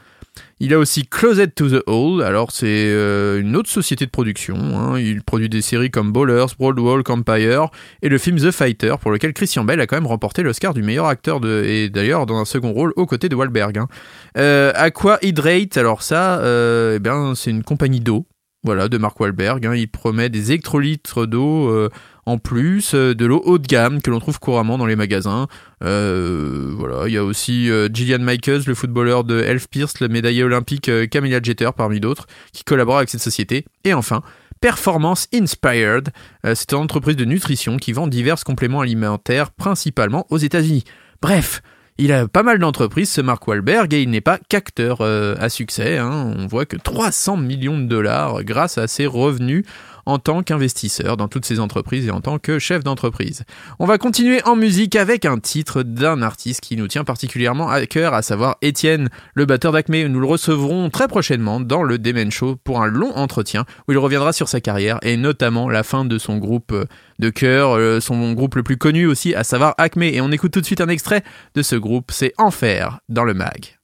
Il 0.60 0.72
a 0.72 0.78
aussi 0.78 1.06
Closet 1.08 1.48
to 1.48 1.68
the 1.68 1.82
Hole, 1.88 2.22
alors 2.22 2.52
c'est 2.52 2.66
euh, 2.68 3.40
une 3.40 3.56
autre 3.56 3.68
société 3.68 4.06
de 4.06 4.10
production. 4.10 4.56
hein. 4.78 4.96
Il 4.98 5.22
produit 5.24 5.48
des 5.48 5.60
séries 5.60 5.90
comme 5.90 6.12
Ballers, 6.12 6.46
Broadwalk 6.56 7.10
Empire 7.10 7.66
et 8.02 8.08
le 8.08 8.16
film 8.16 8.38
The 8.38 8.52
Fighter, 8.52 8.94
pour 9.00 9.10
lequel 9.10 9.32
Christian 9.32 9.64
Bell 9.64 9.80
a 9.80 9.88
quand 9.88 9.96
même 9.96 10.06
remporté 10.06 10.44
l'Oscar 10.44 10.72
du 10.72 10.84
meilleur 10.84 11.06
acteur 11.06 11.40
et 11.44 11.88
d'ailleurs 11.88 12.26
dans 12.26 12.38
un 12.38 12.44
second 12.44 12.70
rôle 12.72 12.92
aux 12.94 13.06
côtés 13.06 13.28
de 13.28 13.34
Wahlberg. 13.34 13.76
hein. 13.78 13.88
Euh, 14.38 14.70
Aqua 14.76 15.18
Hydrate, 15.22 15.76
alors 15.76 16.04
ça, 16.04 16.40
eh 16.94 17.00
bien, 17.00 17.34
c'est 17.34 17.50
une 17.50 17.64
compagnie 17.64 18.00
d'eau. 18.00 18.26
Voilà, 18.62 18.88
de 18.88 18.98
Mark 18.98 19.18
Wahlberg. 19.18 19.68
Il 19.74 19.88
promet 19.88 20.28
des 20.28 20.52
hectolitres 20.52 21.26
d'eau 21.26 21.88
en 22.30 22.38
plus, 22.38 22.94
euh, 22.94 23.12
de 23.12 23.26
l'eau 23.26 23.42
haut 23.44 23.58
de 23.58 23.66
gamme 23.66 24.00
que 24.00 24.08
l'on 24.08 24.20
trouve 24.20 24.38
couramment 24.38 24.78
dans 24.78 24.86
les 24.86 24.94
magasins. 24.94 25.48
Euh, 25.82 26.70
voilà, 26.76 27.08
il 27.08 27.12
y 27.12 27.16
a 27.16 27.24
aussi 27.24 27.68
euh, 27.68 27.88
Gillian 27.92 28.20
Michaels, 28.20 28.62
le 28.68 28.74
footballeur 28.74 29.24
de 29.24 29.40
Elf 29.40 29.68
Pierce, 29.68 29.98
le 29.98 30.06
médaillé 30.06 30.44
olympique 30.44 30.88
Camilla 31.10 31.40
Jeter 31.42 31.70
parmi 31.76 31.98
d'autres, 31.98 32.26
qui 32.52 32.62
collabore 32.62 32.98
avec 32.98 33.10
cette 33.10 33.20
société. 33.20 33.64
Et 33.82 33.94
enfin, 33.94 34.22
Performance 34.60 35.26
Inspired, 35.34 36.10
c'est 36.44 36.72
une 36.72 36.78
entreprise 36.78 37.16
de 37.16 37.24
nutrition 37.24 37.78
qui 37.78 37.92
vend 37.92 38.06
divers 38.06 38.44
compléments 38.44 38.80
alimentaires, 38.80 39.50
principalement 39.50 40.26
aux 40.30 40.38
États-Unis. 40.38 40.84
Bref, 41.22 41.62
il 41.98 42.12
a 42.12 42.28
pas 42.28 42.42
mal 42.42 42.58
d'entreprises, 42.58 43.10
ce 43.10 43.20
Mark 43.22 43.46
Wahlberg, 43.48 43.92
et 43.94 44.02
il 44.02 44.10
n'est 44.10 44.20
pas 44.20 44.38
qu'acteur 44.48 45.00
à 45.00 45.48
succès. 45.48 45.96
hein. 45.96 46.34
On 46.36 46.46
voit 46.46 46.66
que 46.66 46.76
300 46.76 47.38
millions 47.38 47.78
de 47.78 47.86
dollars 47.86 48.44
grâce 48.44 48.76
à 48.76 48.86
ses 48.86 49.06
revenus 49.06 49.64
en 50.10 50.18
tant 50.18 50.42
qu'investisseur 50.42 51.16
dans 51.16 51.28
toutes 51.28 51.44
ces 51.44 51.60
entreprises 51.60 52.08
et 52.08 52.10
en 52.10 52.20
tant 52.20 52.38
que 52.38 52.58
chef 52.58 52.82
d'entreprise. 52.82 53.44
On 53.78 53.86
va 53.86 53.96
continuer 53.96 54.42
en 54.44 54.56
musique 54.56 54.96
avec 54.96 55.24
un 55.24 55.38
titre 55.38 55.84
d'un 55.84 56.20
artiste 56.20 56.60
qui 56.62 56.76
nous 56.76 56.88
tient 56.88 57.04
particulièrement 57.04 57.68
à 57.68 57.86
cœur, 57.86 58.12
à 58.12 58.22
savoir 58.22 58.56
Étienne, 58.60 59.08
le 59.34 59.46
batteur 59.46 59.70
d'Acme. 59.70 60.06
Nous 60.08 60.20
le 60.20 60.26
recevrons 60.26 60.90
très 60.90 61.06
prochainement 61.06 61.60
dans 61.60 61.84
le 61.84 61.98
Demen 61.98 62.32
Show 62.32 62.56
pour 62.56 62.82
un 62.82 62.88
long 62.88 63.12
entretien 63.14 63.64
où 63.86 63.92
il 63.92 63.98
reviendra 63.98 64.32
sur 64.32 64.48
sa 64.48 64.60
carrière 64.60 64.98
et 65.02 65.16
notamment 65.16 65.68
la 65.68 65.84
fin 65.84 66.04
de 66.04 66.18
son 66.18 66.38
groupe 66.38 66.74
de 67.20 67.30
cœur, 67.30 67.76
euh, 67.76 68.00
son 68.00 68.32
groupe 68.32 68.56
le 68.56 68.64
plus 68.64 68.78
connu 68.78 69.06
aussi, 69.06 69.34
à 69.36 69.44
savoir 69.44 69.74
Acme. 69.78 70.02
Et 70.02 70.20
on 70.20 70.32
écoute 70.32 70.52
tout 70.52 70.60
de 70.60 70.66
suite 70.66 70.80
un 70.80 70.88
extrait 70.88 71.22
de 71.54 71.62
ce 71.62 71.76
groupe, 71.76 72.10
c'est 72.10 72.32
Enfer 72.36 72.98
dans 73.08 73.24
le 73.24 73.34
mag. 73.34 73.79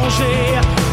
Pas 0.00 0.83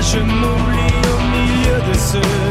je 0.00 0.18
m'oublie 0.18 1.00
au 1.12 1.20
milieu 1.34 1.78
de 1.88 1.98
ceux 1.98 2.49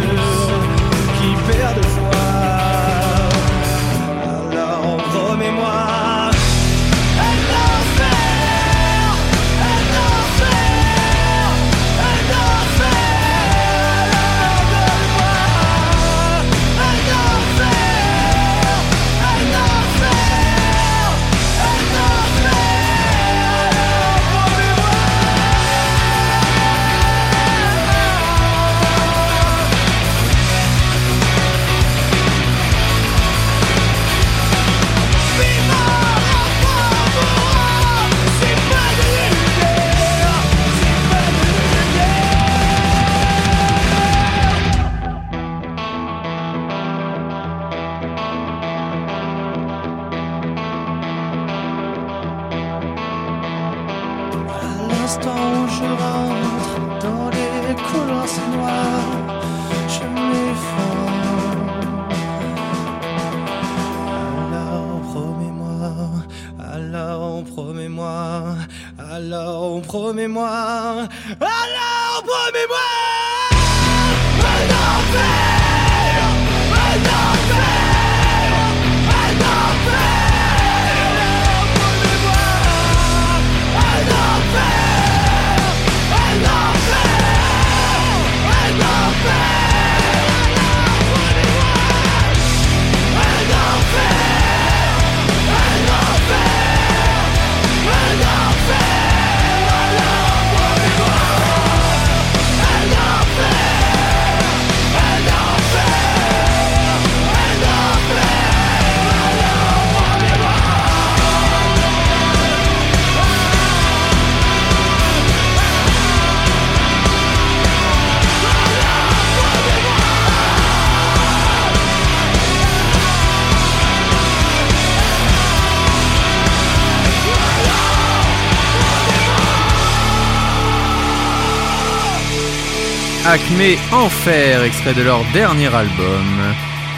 Acme 133.32 133.78
Enfer, 133.92 134.64
extrait 134.64 134.96
de 134.96 135.04
leur 135.04 135.20
dernier 135.34 135.68
album. 135.68 136.26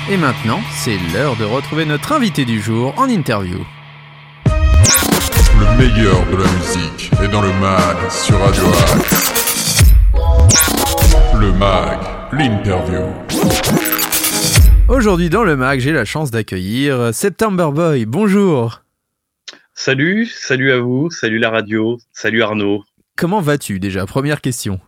Et 0.09 0.15
maintenant, 0.15 0.61
c'est 0.71 0.97
l'heure 1.13 1.35
de 1.35 1.43
retrouver 1.43 1.83
notre 1.83 2.13
invité 2.13 2.45
du 2.45 2.61
jour 2.61 2.97
en 2.97 3.09
interview. 3.09 3.59
Le 4.45 5.77
meilleur 5.77 6.25
de 6.27 6.37
la 6.37 6.49
musique 6.53 7.11
est 7.21 7.27
dans 7.27 7.41
le 7.41 7.51
mag 7.59 7.97
sur 8.09 8.39
Radio 8.39 8.63
Axe. 8.63 9.91
Le 11.37 11.51
mag, 11.51 11.99
l'interview. 12.31 13.07
Aujourd'hui 14.87 15.29
dans 15.29 15.43
le 15.43 15.57
mag, 15.57 15.81
j'ai 15.81 15.91
la 15.91 16.05
chance 16.05 16.31
d'accueillir 16.31 17.13
September 17.13 17.71
Boy. 17.73 18.05
Bonjour. 18.05 18.83
Salut, 19.73 20.27
salut 20.27 20.71
à 20.71 20.79
vous, 20.79 21.09
salut 21.11 21.39
la 21.39 21.49
radio, 21.49 21.97
salut 22.13 22.41
Arnaud. 22.41 22.85
Comment 23.17 23.41
vas-tu 23.41 23.81
déjà? 23.81 24.05
Première 24.05 24.39
question. 24.39 24.79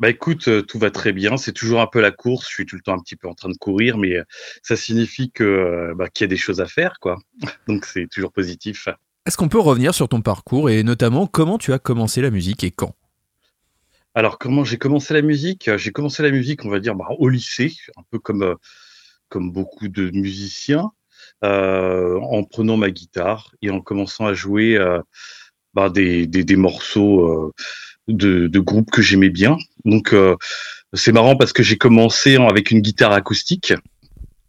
Bah 0.00 0.08
écoute, 0.08 0.48
euh, 0.48 0.62
tout 0.62 0.78
va 0.78 0.90
très 0.90 1.12
bien. 1.12 1.36
C'est 1.36 1.52
toujours 1.52 1.80
un 1.80 1.86
peu 1.86 2.00
la 2.00 2.10
course. 2.10 2.48
Je 2.48 2.54
suis 2.54 2.66
tout 2.66 2.74
le 2.74 2.82
temps 2.82 2.94
un 2.94 2.98
petit 2.98 3.16
peu 3.16 3.28
en 3.28 3.34
train 3.34 3.50
de 3.50 3.56
courir, 3.56 3.98
mais 3.98 4.16
euh, 4.16 4.24
ça 4.62 4.74
signifie 4.74 5.30
que 5.30 5.44
euh, 5.44 5.94
bah, 5.94 6.08
qu'il 6.08 6.24
y 6.24 6.26
a 6.26 6.28
des 6.28 6.38
choses 6.38 6.60
à 6.60 6.66
faire, 6.66 6.98
quoi. 7.00 7.18
Donc 7.68 7.84
c'est 7.84 8.06
toujours 8.06 8.32
positif. 8.32 8.88
Est-ce 9.26 9.36
qu'on 9.36 9.50
peut 9.50 9.60
revenir 9.60 9.94
sur 9.94 10.08
ton 10.08 10.22
parcours 10.22 10.70
et 10.70 10.82
notamment 10.82 11.26
comment 11.26 11.58
tu 11.58 11.74
as 11.74 11.78
commencé 11.78 12.22
la 12.22 12.30
musique 12.30 12.64
et 12.64 12.70
quand? 12.70 12.96
Alors 14.14 14.38
comment 14.38 14.64
j'ai 14.64 14.78
commencé 14.78 15.12
la 15.12 15.22
musique? 15.22 15.70
J'ai 15.76 15.92
commencé 15.92 16.22
la 16.22 16.30
musique, 16.30 16.64
on 16.64 16.70
va 16.70 16.80
dire, 16.80 16.94
bah, 16.94 17.06
au 17.18 17.28
lycée, 17.28 17.76
un 17.96 18.02
peu 18.10 18.18
comme 18.18 18.56
comme 19.28 19.52
beaucoup 19.52 19.88
de 19.88 20.10
musiciens, 20.10 20.90
euh, 21.44 22.18
en 22.20 22.44
prenant 22.44 22.76
ma 22.76 22.90
guitare 22.90 23.54
et 23.62 23.70
en 23.70 23.80
commençant 23.80 24.26
à 24.26 24.34
jouer 24.34 24.76
euh, 24.76 25.00
bah, 25.72 25.88
des, 25.88 26.26
des, 26.26 26.44
des 26.44 26.56
morceaux 26.56 27.26
euh, 27.26 27.52
de, 28.12 28.46
de 28.48 28.60
groupes 28.60 28.90
que 28.90 29.02
j'aimais 29.02 29.30
bien. 29.30 29.56
Donc 29.84 30.12
euh, 30.12 30.36
c'est 30.92 31.12
marrant 31.12 31.36
parce 31.36 31.52
que 31.52 31.62
j'ai 31.62 31.76
commencé 31.76 32.36
en- 32.38 32.48
avec 32.48 32.70
une 32.70 32.80
guitare 32.80 33.12
acoustique. 33.12 33.72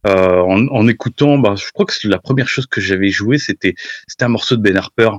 euh, 0.08 0.40
en, 0.42 0.68
en 0.68 0.88
écoutant, 0.88 1.38
bah, 1.38 1.54
je 1.56 1.66
crois 1.74 1.86
que 1.86 1.94
la 2.08 2.18
première 2.20 2.48
chose 2.48 2.66
que 2.66 2.82
j'avais 2.82 3.10
joué, 3.10 3.38
c'était 3.38 3.76
c'était 4.08 4.26
un 4.26 4.30
morceau 4.30 4.56
de 4.56 4.62
Ben 4.62 4.76
Harper. 4.78 5.12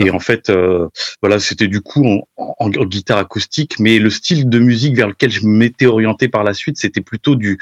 Et 0.00 0.10
en 0.10 0.18
fait, 0.18 0.50
euh, 0.50 0.88
voilà, 1.22 1.38
c'était 1.38 1.68
du 1.68 1.80
coup 1.82 2.04
en, 2.04 2.26
en- 2.36 2.54
en 2.58 2.84
guitare 2.84 3.18
acoustique, 3.18 3.78
mais 3.78 4.00
le 4.00 4.10
style 4.10 4.48
de 4.48 4.58
musique 4.58 4.96
vers 4.96 5.06
lequel 5.06 5.30
je 5.30 5.46
m'étais 5.46 5.86
orienté 5.86 6.26
par 6.28 6.42
la 6.42 6.52
suite, 6.52 6.76
c'était 6.78 7.00
plutôt 7.00 7.36
du, 7.36 7.58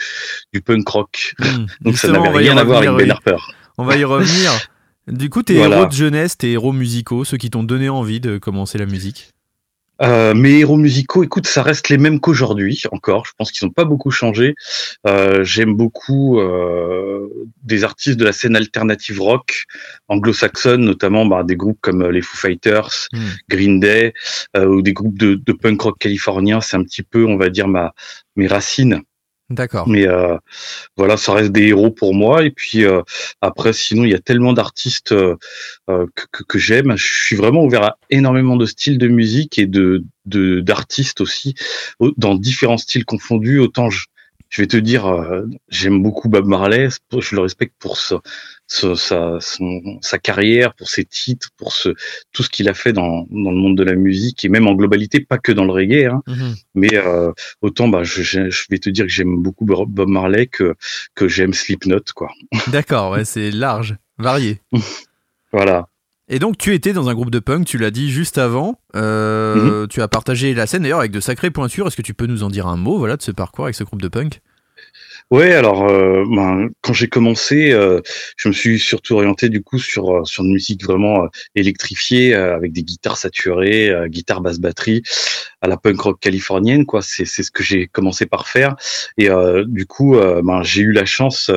du 0.54 0.62
punk 0.62 0.88
rock. 0.88 1.34
Hmm, 1.38 1.66
Donc 1.82 1.98
ça 1.98 2.08
n'avait 2.08 2.28
on 2.28 2.32
va 2.32 2.42
y 2.42 2.48
rien 2.48 2.56
à 2.56 2.64
voir 2.64 2.78
avec 2.78 2.88
revenir, 2.90 3.20
Ben. 3.22 3.34
Harper. 3.34 3.42
On 3.76 3.84
va 3.84 3.96
y 3.98 4.04
revenir. 4.14 4.50
Du 5.08 5.28
coup, 5.28 5.42
tes 5.42 5.56
Voilà. 5.58 5.76
héros 5.76 5.86
de 5.88 5.92
jeunesse, 5.92 6.38
tes 6.38 6.52
héros 6.52 6.72
musicaux, 6.72 7.24
ceux 7.24 7.36
qui 7.36 7.50
t'ont 7.50 7.62
donné 7.64 7.90
envie 7.90 8.18
de 8.20 8.38
commencer 8.38 8.78
la 8.78 8.86
musique? 8.86 9.28
Euh, 10.02 10.34
mes 10.34 10.58
héros 10.58 10.76
musicaux, 10.76 11.24
écoute, 11.24 11.46
ça 11.46 11.62
reste 11.62 11.88
les 11.88 11.98
mêmes 11.98 12.20
qu'aujourd'hui 12.20 12.82
encore. 12.92 13.24
Je 13.26 13.32
pense 13.36 13.50
qu'ils 13.50 13.66
n'ont 13.66 13.72
pas 13.72 13.84
beaucoup 13.84 14.10
changé. 14.10 14.54
Euh, 15.06 15.42
J'aime 15.44 15.74
beaucoup 15.74 16.38
euh, 16.38 17.28
des 17.62 17.84
artistes 17.84 18.18
de 18.18 18.24
la 18.24 18.32
scène 18.32 18.56
alternative 18.56 19.20
rock 19.20 19.64
anglo-saxonne, 20.08 20.84
notamment 20.84 21.24
bah, 21.26 21.42
des 21.44 21.56
groupes 21.56 21.78
comme 21.80 22.08
les 22.08 22.22
Foo 22.22 22.36
Fighters, 22.36 23.08
Hmm. 23.12 23.28
Green 23.48 23.80
Day, 23.80 24.12
euh, 24.56 24.66
ou 24.66 24.82
des 24.82 24.92
groupes 24.92 25.18
de, 25.18 25.34
de 25.34 25.52
punk 25.52 25.80
rock 25.80 25.98
californiens. 25.98 26.60
C'est 26.60 26.76
un 26.76 26.82
petit 26.82 27.02
peu, 27.02 27.24
on 27.24 27.36
va 27.36 27.48
dire, 27.48 27.68
ma 27.68 27.94
mes 28.36 28.46
racines. 28.46 29.02
D'accord. 29.48 29.86
Mais 29.88 30.08
euh, 30.08 30.36
voilà, 30.96 31.16
ça 31.16 31.32
reste 31.32 31.52
des 31.52 31.68
héros 31.68 31.90
pour 31.90 32.14
moi. 32.14 32.44
Et 32.44 32.50
puis 32.50 32.84
euh, 32.84 33.02
après, 33.40 33.72
sinon, 33.72 34.04
il 34.04 34.10
y 34.10 34.14
a 34.14 34.18
tellement 34.18 34.52
d'artistes 34.52 35.12
euh, 35.12 35.36
euh, 35.88 36.06
que, 36.16 36.24
que, 36.32 36.42
que 36.42 36.58
j'aime. 36.58 36.96
Je 36.96 37.04
suis 37.24 37.36
vraiment 37.36 37.62
ouvert 37.64 37.84
à 37.84 37.96
énormément 38.10 38.56
de 38.56 38.66
styles 38.66 38.98
de 38.98 39.08
musique 39.08 39.58
et 39.58 39.66
de 39.66 40.04
d'artistes 40.24 41.20
aussi, 41.20 41.54
au- 42.00 42.10
dans 42.16 42.34
différents 42.34 42.78
styles 42.78 43.04
confondus. 43.04 43.60
Autant 43.60 43.90
je, 43.90 44.06
je 44.56 44.62
vais 44.62 44.66
te 44.68 44.76
dire, 44.78 45.04
euh, 45.06 45.42
j'aime 45.68 46.02
beaucoup 46.02 46.30
Bob 46.30 46.46
Marley. 46.46 46.88
Je 47.18 47.34
le 47.36 47.42
respecte 47.42 47.74
pour 47.78 47.98
ce, 47.98 48.14
ce- 48.66 48.94
sa, 48.94 49.38
son- 49.40 49.98
sa 50.00 50.18
carrière, 50.18 50.72
pour 50.74 50.88
ses 50.88 51.04
titres, 51.04 51.50
pour 51.58 51.74
ce, 51.74 51.90
tout 52.32 52.42
ce 52.42 52.48
qu'il 52.48 52.66
a 52.70 52.72
fait 52.74 52.94
dans, 52.94 53.26
dans 53.30 53.50
le 53.50 53.56
monde 53.58 53.76
de 53.76 53.82
la 53.84 53.94
musique 53.94 54.46
et 54.46 54.48
même 54.48 54.66
en 54.66 54.72
globalité, 54.74 55.20
pas 55.20 55.36
que 55.36 55.52
dans 55.52 55.66
le 55.66 55.72
reggae. 55.72 56.06
Hein. 56.10 56.22
Mhm. 56.26 56.54
Mais 56.74 56.94
euh, 56.94 57.32
autant, 57.60 57.88
bah, 57.88 58.02
je, 58.02 58.48
vais 58.70 58.78
te 58.78 58.88
dire 58.88 59.04
que 59.04 59.12
j'aime 59.12 59.36
beaucoup 59.42 59.66
Bob 59.66 60.08
Marley 60.08 60.46
que 60.46 60.74
que 61.14 61.28
j'aime 61.28 61.52
Slipknot, 61.52 62.00
quoi. 62.14 62.30
D'accord, 62.68 63.10
ouais, 63.12 63.26
c'est 63.26 63.50
large, 63.50 63.96
varié. 64.18 64.62
Voilà. 65.52 65.88
Et 66.28 66.38
donc, 66.40 66.58
tu 66.58 66.74
étais 66.74 66.92
dans 66.92 67.08
un 67.08 67.14
groupe 67.14 67.30
de 67.30 67.38
punk, 67.38 67.66
tu 67.66 67.78
l'as 67.78 67.92
dit 67.92 68.10
juste 68.10 68.36
avant. 68.36 68.80
Euh, 68.96 69.82
Mhm. 69.82 69.88
Tu 69.88 70.02
as 70.02 70.08
partagé 70.08 70.54
la 70.54 70.66
scène 70.66 70.82
d'ailleurs 70.82 70.98
avec 70.98 71.12
de 71.12 71.20
sacrées 71.20 71.50
pointures. 71.52 71.86
Est-ce 71.86 71.96
que 71.96 72.02
tu 72.02 72.14
peux 72.14 72.26
nous 72.26 72.42
en 72.42 72.48
dire 72.50 72.66
un 72.66 72.76
mot 72.76 72.98
voilà, 72.98 73.16
de 73.16 73.22
ce 73.22 73.30
parcours 73.30 73.66
avec 73.66 73.76
ce 73.76 73.84
groupe 73.84 74.02
de 74.02 74.08
punk? 74.08 74.40
Ouais, 75.32 75.54
alors 75.54 75.88
euh, 75.88 76.24
ben, 76.30 76.68
quand 76.82 76.92
j'ai 76.92 77.08
commencé, 77.08 77.72
euh, 77.72 78.00
je 78.36 78.46
me 78.46 78.52
suis 78.52 78.78
surtout 78.78 79.14
orienté 79.14 79.48
du 79.48 79.60
coup 79.60 79.80
sur 79.80 80.18
euh, 80.18 80.24
sur 80.24 80.44
une 80.44 80.52
musique 80.52 80.84
vraiment 80.84 81.24
euh, 81.24 81.28
électrifiée 81.56 82.32
euh, 82.32 82.54
avec 82.54 82.72
des 82.72 82.84
guitares 82.84 83.16
saturées, 83.18 83.92
guitare 84.06 84.40
basse 84.40 84.60
batterie, 84.60 85.02
à 85.62 85.66
la 85.66 85.76
punk 85.78 86.00
rock 86.00 86.20
californienne 86.20 86.86
quoi. 86.86 87.02
C'est 87.02 87.24
c'est 87.24 87.42
ce 87.42 87.50
que 87.50 87.64
j'ai 87.64 87.88
commencé 87.88 88.26
par 88.26 88.46
faire 88.46 88.76
et 89.18 89.28
du 89.66 89.86
coup 89.86 90.16
ben, 90.16 90.62
j'ai 90.62 90.82
eu 90.82 90.92
la 90.92 91.04
chance 91.06 91.50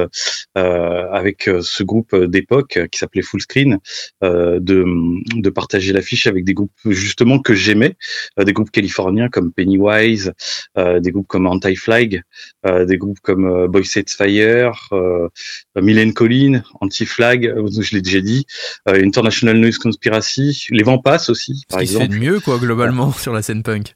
avec 0.55 1.47
ce 1.62 1.84
groupe 1.84 2.15
d'époque 2.15 2.79
qui 2.91 2.97
s'appelait 2.97 3.21
Full 3.21 3.41
Screen 3.41 3.77
de 4.21 4.60
de 5.39 5.49
partager 5.51 5.93
l'affiche 5.93 6.25
avec 6.25 6.43
des 6.43 6.53
groupes 6.55 6.71
justement 6.86 7.39
que 7.39 7.53
j'aimais, 7.53 7.95
des 8.38 8.53
groupes 8.53 8.71
californiens 8.71 9.29
comme 9.29 9.51
Pennywise, 9.51 10.34
des 10.75 11.12
groupes 11.12 11.27
comme 11.27 11.45
Anti-Flag, 11.45 12.23
euh, 12.65 12.86
des 12.86 12.97
groupes 12.97 13.19
comme 13.21 13.59
Boy 13.67 13.86
Sets 13.86 14.15
Fire, 14.17 14.88
euh, 14.91 15.28
Mylène 15.76 16.13
Collin, 16.13 16.63
Anti-Flag, 16.82 17.45
euh, 17.45 17.67
je 17.82 17.95
l'ai 17.95 18.02
déjà 18.02 18.22
dit, 18.22 18.45
euh, 18.88 19.04
International 19.04 19.58
Noise 19.58 19.78
Conspiracy, 19.78 20.67
Les 20.69 20.84
Vents 20.84 21.00
Passent 21.00 21.30
aussi, 21.30 21.56
Ce 21.62 21.65
par 21.67 21.80
qui 21.82 21.88
se 21.88 21.98
fait 21.98 22.04
exemple. 22.06 22.19
de 22.19 22.26
mieux, 22.26 22.39
quoi, 22.39 22.58
globalement, 22.58 23.12
sur 23.13 23.34
la 23.34 23.41
scène 23.41 23.63
punk. 23.63 23.95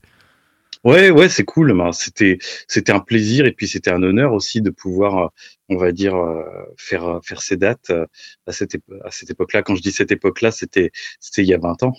Ouais, 0.84 1.12
ouais, 1.12 1.30
c'est 1.30 1.46
cool. 1.46 1.72
ben, 1.78 1.94
C'était, 1.94 2.40
c'était 2.68 2.92
un 2.92 3.00
plaisir 3.00 3.46
et 3.46 3.54
puis 3.54 3.70
c'était 3.70 3.92
un 3.92 4.04
honneur 4.04 4.34
aussi 4.34 4.62
de 4.62 4.70
pouvoir, 4.70 5.18
euh, 5.18 5.28
on 5.70 5.78
va 5.78 5.94
dire, 5.94 6.14
euh, 6.16 6.44
faire 6.78 7.06
euh, 7.08 7.20
faire 7.24 7.42
ces 7.42 7.56
dates 7.56 7.90
euh, 7.90 8.06
à 8.48 8.52
cette 8.52 8.76
à 9.06 9.10
cette 9.12 9.30
époque-là. 9.30 9.62
Quand 9.62 9.76
je 9.76 9.82
dis 9.82 9.94
cette 9.94 10.12
époque-là, 10.12 10.52
c'était 10.52 10.92
c'était 11.22 11.44
il 11.44 11.48
y 11.48 11.54
a 11.54 11.58
20 11.58 11.84
ans. 11.84 11.94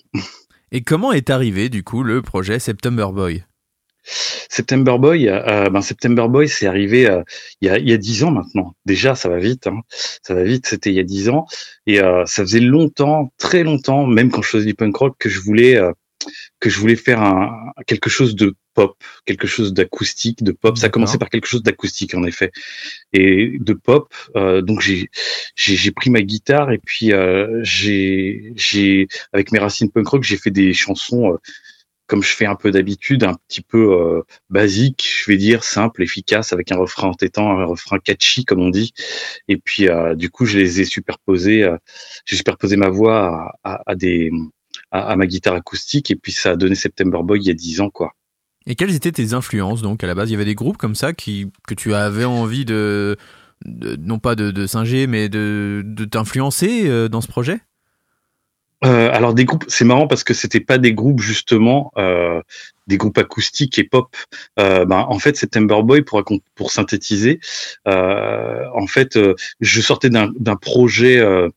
Et 0.70 0.82
comment 0.82 1.12
est 1.12 1.30
arrivé, 1.30 1.70
du 1.70 1.82
coup, 1.82 2.02
le 2.02 2.20
projet 2.20 2.58
September 2.58 3.06
Boy? 3.10 3.44
September 4.04 4.96
Boy, 4.98 5.28
euh, 5.28 5.70
ben 5.70 5.80
September 5.80 6.26
Boy, 6.28 6.48
c'est 6.48 6.66
arrivé 6.66 7.08
euh, 7.08 7.22
il 7.60 7.68
y 7.68 7.70
a 7.70 7.78
il 7.78 7.88
y 7.88 7.92
a 7.92 7.96
dix 7.96 8.24
ans 8.24 8.30
maintenant. 8.30 8.74
Déjà, 8.86 9.14
ça 9.14 9.28
va 9.28 9.38
vite, 9.38 9.66
hein. 9.66 9.80
ça 10.22 10.34
va 10.34 10.42
vite. 10.44 10.66
C'était 10.66 10.90
il 10.90 10.96
y 10.96 11.00
a 11.00 11.04
dix 11.04 11.28
ans 11.28 11.46
et 11.86 12.00
euh, 12.00 12.24
ça 12.26 12.42
faisait 12.42 12.60
longtemps, 12.60 13.32
très 13.38 13.64
longtemps, 13.64 14.06
même 14.06 14.30
quand 14.30 14.42
je 14.42 14.48
faisais 14.48 14.66
du 14.66 14.74
punk 14.74 14.96
rock, 14.96 15.16
que 15.18 15.28
je 15.28 15.40
voulais 15.40 15.76
euh, 15.76 15.92
que 16.60 16.70
je 16.70 16.78
voulais 16.78 16.96
faire 16.96 17.20
un, 17.22 17.72
quelque 17.86 18.10
chose 18.10 18.34
de 18.34 18.54
pop, 18.74 18.96
quelque 19.24 19.46
chose 19.46 19.72
d'acoustique, 19.72 20.42
de 20.42 20.52
pop. 20.52 20.76
Ça 20.76 20.86
a 20.86 20.88
commencé 20.88 21.18
par 21.18 21.30
quelque 21.30 21.46
chose 21.46 21.62
d'acoustique 21.62 22.14
en 22.14 22.24
effet 22.24 22.50
et 23.12 23.58
de 23.60 23.72
pop. 23.72 24.12
Euh, 24.36 24.62
donc 24.62 24.80
j'ai 24.80 25.10
j'ai 25.54 25.76
j'ai 25.76 25.90
pris 25.92 26.10
ma 26.10 26.22
guitare 26.22 26.72
et 26.72 26.78
puis 26.78 27.12
euh, 27.12 27.60
j'ai 27.62 28.52
j'ai 28.56 29.08
avec 29.32 29.52
mes 29.52 29.58
racines 29.58 29.90
punk 29.90 30.08
rock 30.08 30.22
j'ai 30.24 30.36
fait 30.36 30.50
des 30.50 30.72
chansons 30.72 31.32
euh, 31.32 31.36
comme 32.06 32.22
je 32.22 32.34
fais 32.34 32.46
un 32.46 32.54
peu 32.56 32.70
d'habitude, 32.70 33.24
un 33.24 33.34
petit 33.48 33.62
peu 33.62 33.92
euh, 33.94 34.22
basique, 34.50 35.08
je 35.24 35.30
vais 35.30 35.36
dire 35.38 35.64
simple, 35.64 36.02
efficace, 36.02 36.52
avec 36.52 36.70
un 36.72 36.76
refrain 36.76 37.08
entêtant, 37.08 37.58
un 37.58 37.64
refrain 37.64 37.98
catchy 37.98 38.44
comme 38.44 38.60
on 38.60 38.70
dit. 38.70 38.92
Et 39.48 39.56
puis 39.56 39.88
euh, 39.88 40.14
du 40.14 40.30
coup 40.30 40.44
je 40.46 40.58
les 40.58 40.80
ai 40.80 40.84
superposés, 40.84 41.62
euh, 41.64 41.76
j'ai 42.26 42.36
superposé 42.36 42.76
ma 42.76 42.88
voix 42.90 43.54
à, 43.64 43.74
à, 43.74 43.82
à 43.86 43.94
des 43.94 44.30
à, 44.90 45.16
ma 45.16 45.26
guitare 45.26 45.54
acoustique 45.54 46.10
et 46.10 46.16
puis 46.16 46.32
ça 46.32 46.52
a 46.52 46.56
donné 46.56 46.74
September 46.74 47.18
Boy 47.22 47.40
il 47.40 47.46
y 47.46 47.50
a 47.50 47.54
dix 47.54 47.80
ans 47.80 47.90
quoi. 47.90 48.12
Et 48.66 48.76
quelles 48.76 48.94
étaient 48.94 49.12
tes 49.12 49.32
influences 49.34 49.82
donc 49.82 50.02
à 50.04 50.06
la 50.06 50.14
base? 50.14 50.30
Il 50.30 50.32
y 50.32 50.36
avait 50.36 50.44
des 50.44 50.54
groupes 50.54 50.76
comme 50.78 50.94
ça 50.94 51.12
qui 51.12 51.50
que 51.66 51.74
tu 51.74 51.94
avais 51.94 52.24
envie 52.24 52.64
de, 52.64 53.16
de- 53.64 53.96
non 53.96 54.18
pas 54.18 54.34
de, 54.36 54.50
de 54.50 54.66
singer 54.66 55.06
mais 55.06 55.28
de, 55.28 55.82
de 55.84 56.04
t'influencer 56.04 56.88
euh, 56.88 57.08
dans 57.08 57.20
ce 57.20 57.28
projet? 57.28 57.60
Euh, 58.84 59.10
alors 59.12 59.34
des 59.34 59.44
groupes, 59.44 59.64
c'est 59.68 59.84
marrant 59.84 60.06
parce 60.06 60.24
que 60.24 60.34
c'était 60.34 60.60
pas 60.60 60.78
des 60.78 60.92
groupes 60.92 61.20
justement 61.20 61.92
euh, 61.96 62.42
des 62.86 62.98
groupes 62.98 63.16
acoustiques 63.16 63.78
et 63.78 63.84
pop. 63.84 64.14
Euh, 64.58 64.84
ben, 64.84 65.06
en 65.08 65.18
fait, 65.18 65.36
September 65.36 65.82
Boy 65.82 66.02
pour 66.02 66.22
pour 66.54 66.70
synthétiser, 66.70 67.40
euh, 67.88 68.64
en 68.74 68.86
fait, 68.86 69.16
euh, 69.16 69.34
je 69.60 69.80
sortais 69.80 70.10
d'un 70.10 70.30
d'un 70.38 70.56
projet 70.56 71.18
euh, 71.18 71.48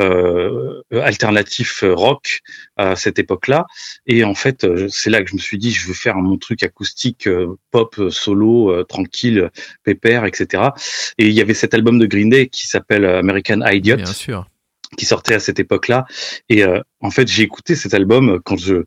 euh, 0.00 0.82
alternatif 0.92 1.82
rock 1.86 2.40
à 2.76 2.94
cette 2.94 3.18
époque-là, 3.18 3.66
et 4.06 4.22
en 4.24 4.34
fait, 4.34 4.66
c'est 4.88 5.10
là 5.10 5.22
que 5.22 5.30
je 5.30 5.34
me 5.34 5.40
suis 5.40 5.58
dit, 5.58 5.72
je 5.72 5.88
veux 5.88 5.94
faire 5.94 6.16
mon 6.16 6.36
truc 6.36 6.62
acoustique 6.62 7.26
euh, 7.26 7.56
pop 7.70 8.00
solo 8.10 8.70
euh, 8.70 8.84
tranquille, 8.84 9.50
pépère, 9.82 10.24
etc. 10.24 10.62
Et 11.18 11.26
il 11.26 11.32
y 11.32 11.40
avait 11.40 11.54
cet 11.54 11.74
album 11.74 11.98
de 11.98 12.06
Green 12.06 12.30
Day 12.30 12.46
qui 12.48 12.66
s'appelle 12.66 13.04
American 13.04 13.60
Idiot 13.66 13.96
Bien 13.96 14.06
sûr. 14.06 14.46
Qui 14.96 15.04
sortait 15.04 15.34
à 15.34 15.40
cette 15.40 15.58
époque-là. 15.58 16.06
Et 16.48 16.64
euh, 16.64 16.80
en 17.06 17.10
fait, 17.10 17.28
j'ai 17.28 17.42
écouté 17.42 17.74
cet 17.74 17.94
album 17.94 18.40
quand 18.44 18.58
je, 18.58 18.84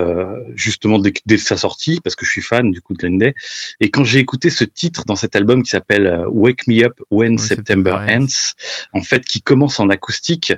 euh, 0.00 0.42
justement 0.54 0.98
dès, 0.98 1.12
dès 1.26 1.38
sa 1.38 1.56
sortie, 1.56 2.00
parce 2.02 2.16
que 2.16 2.24
je 2.24 2.30
suis 2.30 2.42
fan 2.42 2.70
du 2.70 2.80
coup 2.80 2.94
de 2.94 2.98
Green 2.98 3.18
Day. 3.18 3.34
Et 3.80 3.90
quand 3.90 4.04
j'ai 4.04 4.18
écouté 4.18 4.50
ce 4.50 4.64
titre 4.64 5.04
dans 5.06 5.16
cet 5.16 5.36
album 5.36 5.62
qui 5.62 5.70
s'appelle 5.70 6.06
euh, 6.06 6.28
Wake 6.28 6.66
Me 6.66 6.84
Up 6.84 6.98
When 7.10 7.28
Ouais, 7.28 7.38
September 7.38 7.96
Ends, 8.08 8.54
en 8.92 9.02
fait, 9.02 9.24
qui 9.24 9.42
commence 9.42 9.80
en 9.80 9.90
acoustique, 9.90 10.52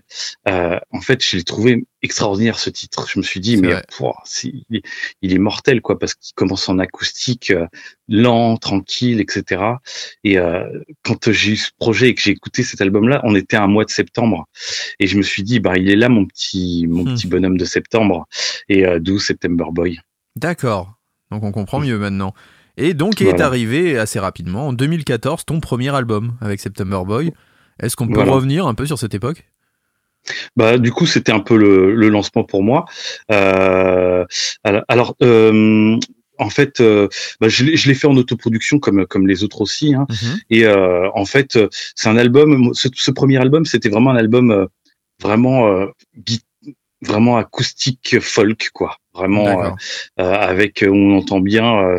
euh, 0.49 0.79
en 0.91 1.01
fait, 1.01 1.25
je 1.25 1.37
l'ai 1.37 1.45
trouvé 1.45 1.85
extraordinaire 2.03 2.59
ce 2.59 2.71
titre. 2.71 3.09
Je 3.09 3.19
me 3.19 3.23
suis 3.23 3.41
dit, 3.41 3.57
mais 3.57 3.75
pouah, 3.91 4.23
il, 4.45 4.65
est, 4.73 4.83
il 5.23 5.35
est 5.35 5.39
mortel 5.39 5.81
quoi, 5.81 5.99
parce 5.99 6.15
qu'il 6.15 6.35
commence 6.35 6.69
en 6.69 6.79
acoustique, 6.79 7.51
euh, 7.51 7.67
lent, 8.09 8.57
tranquille, 8.57 9.21
etc. 9.21 9.63
Et 10.25 10.39
euh, 10.39 10.65
quand 11.03 11.31
j'ai 11.31 11.53
eu 11.53 11.57
ce 11.57 11.71
projet 11.79 12.09
et 12.09 12.15
que 12.15 12.21
j'ai 12.21 12.31
écouté 12.31 12.63
cet 12.63 12.81
album-là, 12.81 13.21
on 13.25 13.35
était 13.35 13.57
à 13.57 13.63
un 13.63 13.69
mois 13.69 13.85
de 13.85 13.91
septembre. 13.91 14.49
Et 14.99 15.07
je 15.07 15.17
me 15.17 15.23
suis 15.23 15.43
dit, 15.43 15.61
bah, 15.61 15.77
il 15.77 15.91
est 15.91 15.97
là, 15.97 16.09
mon 16.09 16.27
petit, 16.27 16.87
mon 16.89 17.00
Hmm. 17.05 17.15
petit 17.15 17.27
bonhomme 17.27 17.57
de 17.57 17.65
septembre. 17.65 18.27
Et 18.69 18.87
euh, 18.87 18.99
d'où 19.01 19.19
September 19.19 19.67
Boy. 19.73 19.99
D'accord. 20.37 20.95
Donc 21.31 21.43
on 21.43 21.53
comprend 21.53 21.81
mieux 21.81 21.99
maintenant. 21.99 22.35
Et 22.77 22.95
donc 22.95 23.21
est 23.21 23.41
arrivé 23.41 23.99
assez 23.99 24.19
rapidement 24.19 24.69
en 24.69 24.73
2014 24.73 25.45
ton 25.45 25.61
premier 25.61 25.95
album 25.95 26.33
avec 26.41 26.61
September 26.61 27.03
Boy. 27.07 27.33
Est-ce 27.81 27.97
qu'on 27.97 28.07
peut 28.07 28.15
Voilà. 28.15 28.33
revenir 28.33 28.67
un 28.67 28.75
peu 28.75 28.87
sur 28.87 28.99
cette 28.99 29.15
époque? 29.15 29.47
Bah, 30.57 30.79
du 30.79 30.93
coup, 30.93 31.07
c'était 31.07 31.33
un 31.33 31.41
peu 31.41 31.57
le, 31.57 31.95
le 31.95 32.09
lancement 32.09 32.45
pour 32.45 32.63
moi. 32.63 32.85
Euh, 33.33 34.25
alors, 34.65 35.17
euh, 35.23 35.99
en 36.39 36.51
fait, 36.51 36.81
euh, 36.81 37.09
bah, 37.41 37.49
je 37.49 37.65
l'ai 37.65 37.95
fait 37.95 38.07
en 38.07 38.17
autoproduction 38.17 38.79
comme 38.79 39.07
comme 39.07 39.27
les 39.27 39.45
autres 39.45 39.63
aussi. 39.63 39.95
Hein. 39.95 40.07
Mhm. 40.11 40.39
Et 40.51 40.69
en 40.69 41.25
fait, 41.25 41.59
c'est 41.95 42.09
un 42.09 42.17
album. 42.17 42.73
Ce, 42.75 42.89
ce 42.95 43.11
premier 43.11 43.39
album, 43.39 43.65
c'était 43.65 43.89
vraiment 43.89 44.11
un 44.11 44.17
album 44.17 44.69
vraiment 45.21 45.69
euh, 45.69 45.87
vraiment 47.03 47.39
acoustique 47.39 48.21
folk, 48.21 48.71
quoi. 48.73 48.97
Vraiment 49.13 49.65
euh, 49.65 49.71
euh, 50.21 50.33
avec 50.33 50.85
où 50.87 50.95
on 50.95 51.19
entend 51.19 51.41
bien 51.41 51.79
euh, 51.79 51.99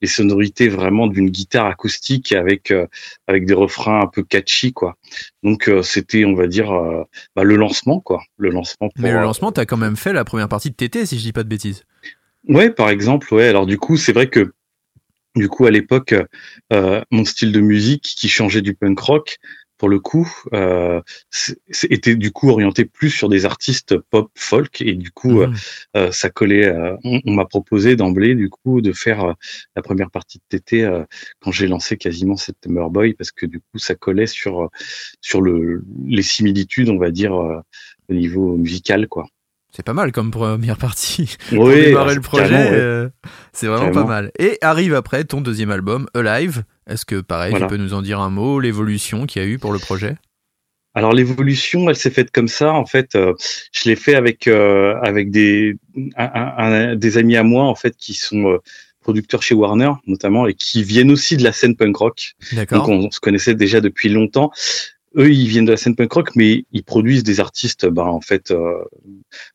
les 0.00 0.06
sonorités 0.06 0.68
vraiment 0.68 1.08
d'une 1.08 1.28
guitare 1.28 1.66
acoustique 1.66 2.32
avec 2.32 2.70
euh, 2.70 2.86
avec 3.26 3.46
des 3.46 3.54
refrains 3.54 4.00
un 4.00 4.06
peu 4.06 4.22
catchy, 4.22 4.72
quoi. 4.72 4.96
Donc 5.42 5.68
euh, 5.68 5.82
c'était, 5.82 6.24
on 6.24 6.34
va 6.34 6.46
dire, 6.46 6.72
euh, 6.72 7.02
bah, 7.34 7.42
le 7.42 7.56
lancement, 7.56 8.00
quoi. 8.00 8.22
Le 8.36 8.50
lancement. 8.50 8.88
Pour, 8.88 9.02
Mais 9.02 9.10
le 9.10 9.18
euh, 9.18 9.22
lancement, 9.22 9.50
t'as 9.50 9.64
quand 9.64 9.76
même 9.76 9.96
fait 9.96 10.12
la 10.12 10.24
première 10.24 10.48
partie 10.48 10.70
de 10.70 10.76
TT 10.76 11.04
si 11.06 11.18
je 11.18 11.22
dis 11.22 11.32
pas 11.32 11.42
de 11.42 11.48
bêtises. 11.48 11.84
Ouais, 12.48 12.70
par 12.70 12.90
exemple, 12.90 13.32
ouais. 13.34 13.48
Alors 13.48 13.66
du 13.66 13.78
coup, 13.78 13.96
c'est 13.96 14.12
vrai 14.12 14.28
que 14.28 14.52
du 15.34 15.48
coup 15.48 15.66
à 15.66 15.70
l'époque, 15.70 16.14
euh, 16.72 17.02
mon 17.10 17.24
style 17.24 17.52
de 17.52 17.60
musique 17.60 18.02
qui 18.02 18.28
changeait 18.28 18.62
du 18.62 18.74
punk 18.74 19.00
rock, 19.00 19.38
pour 19.82 19.88
le 19.88 19.98
coup, 19.98 20.32
euh, 20.54 21.00
était 21.90 22.14
du 22.14 22.30
coup 22.30 22.50
orienté 22.50 22.84
plus 22.84 23.10
sur 23.10 23.28
des 23.28 23.46
artistes 23.46 23.96
pop 23.98 24.30
folk 24.36 24.80
et 24.80 24.94
du 24.94 25.10
coup, 25.10 25.40
euh, 25.40 25.48
Mhm. 25.48 25.56
euh, 25.96 26.12
ça 26.12 26.30
collait. 26.30 26.66
euh, 26.68 26.94
on 27.02 27.20
on 27.26 27.34
m'a 27.34 27.46
proposé 27.46 27.96
d'emblée 27.96 28.36
du 28.36 28.48
coup 28.48 28.80
de 28.80 28.92
faire 28.92 29.24
euh, 29.24 29.32
la 29.74 29.82
première 29.82 30.12
partie 30.12 30.38
de 30.38 30.44
TT 30.56 30.84
euh, 30.84 31.02
quand 31.40 31.50
j'ai 31.50 31.66
lancé 31.66 31.96
quasiment 31.96 32.36
September 32.36 32.86
Boy 32.90 33.14
parce 33.14 33.32
que 33.32 33.44
du 33.44 33.58
coup 33.58 33.78
ça 33.78 33.96
collait 33.96 34.28
sur 34.28 34.62
euh, 34.62 34.68
sur 35.20 35.40
le 35.42 35.82
les 36.06 36.22
similitudes, 36.22 36.88
on 36.88 36.98
va 36.98 37.10
dire 37.10 37.34
euh, 37.34 37.58
au 38.08 38.14
niveau 38.14 38.56
musical, 38.56 39.08
quoi. 39.08 39.26
C'est 39.74 39.84
pas 39.84 39.94
mal 39.94 40.12
comme 40.12 40.30
première 40.30 40.76
partie. 40.76 41.36
Oui, 41.50 41.56
Pour 41.56 41.68
démarrer 41.70 42.14
le 42.14 42.20
projet, 42.20 42.44
ouais. 42.54 42.70
euh, 42.72 43.08
c'est 43.52 43.66
vraiment 43.66 43.86
Carrément. 43.86 44.02
pas 44.02 44.08
mal. 44.08 44.30
Et 44.38 44.58
arrive 44.60 44.94
après 44.94 45.24
ton 45.24 45.40
deuxième 45.40 45.70
album, 45.72 46.06
Alive. 46.14 46.62
Est-ce 46.86 47.04
que 47.06 47.20
pareil, 47.20 47.50
Voilà. 47.50 47.66
tu 47.66 47.70
peux 47.70 47.76
nous 47.76 47.94
en 47.94 48.02
dire 48.02 48.20
un 48.20 48.30
mot, 48.30 48.60
l'évolution 48.60 49.26
qu'il 49.26 49.42
y 49.42 49.44
a 49.44 49.48
eu 49.48 49.58
pour 49.58 49.72
le 49.72 49.78
projet? 49.78 50.16
Alors 50.94 51.12
l'évolution, 51.12 51.88
elle 51.88 51.96
s'est 51.96 52.10
faite 52.10 52.30
comme 52.32 52.48
ça. 52.48 52.72
En 52.74 52.84
fait, 52.84 53.14
euh, 53.14 53.32
je 53.72 53.88
l'ai 53.88 53.96
fait 53.96 54.14
avec 54.14 54.46
euh, 54.46 54.94
avec 55.02 55.30
des 55.30 55.76
un- 56.16 56.54
un- 56.58 56.96
des 56.96 57.16
amis 57.16 57.36
à 57.36 57.42
moi 57.42 57.64
en 57.64 57.74
fait 57.74 57.96
qui 57.96 58.12
sont 58.12 58.50
euh, 58.50 58.58
producteurs 59.00 59.42
chez 59.42 59.54
Warner 59.54 59.92
notamment 60.06 60.46
et 60.46 60.54
qui 60.54 60.82
viennent 60.84 61.10
aussi 61.10 61.36
de 61.38 61.44
la 61.44 61.52
scène 61.52 61.76
punk 61.76 61.96
rock. 61.96 62.34
D'accord. 62.52 62.86
Donc 62.86 63.06
on, 63.06 63.10
se 63.10 63.20
connaissait 63.20 63.54
déjà 63.54 63.80
depuis 63.80 64.10
longtemps. 64.10 64.50
Eux, 65.16 65.30
ils 65.30 65.46
viennent 65.48 65.64
de 65.66 65.70
la 65.72 65.76
scène 65.76 65.94
punk 65.96 66.12
rock, 66.12 66.30
mais 66.36 66.64
ils 66.72 66.84
produisent 66.84 67.22
des 67.24 67.40
artistes, 67.40 67.86
ben 67.86 68.04
en 68.04 68.20
fait 68.20 68.50
euh, 68.50 68.82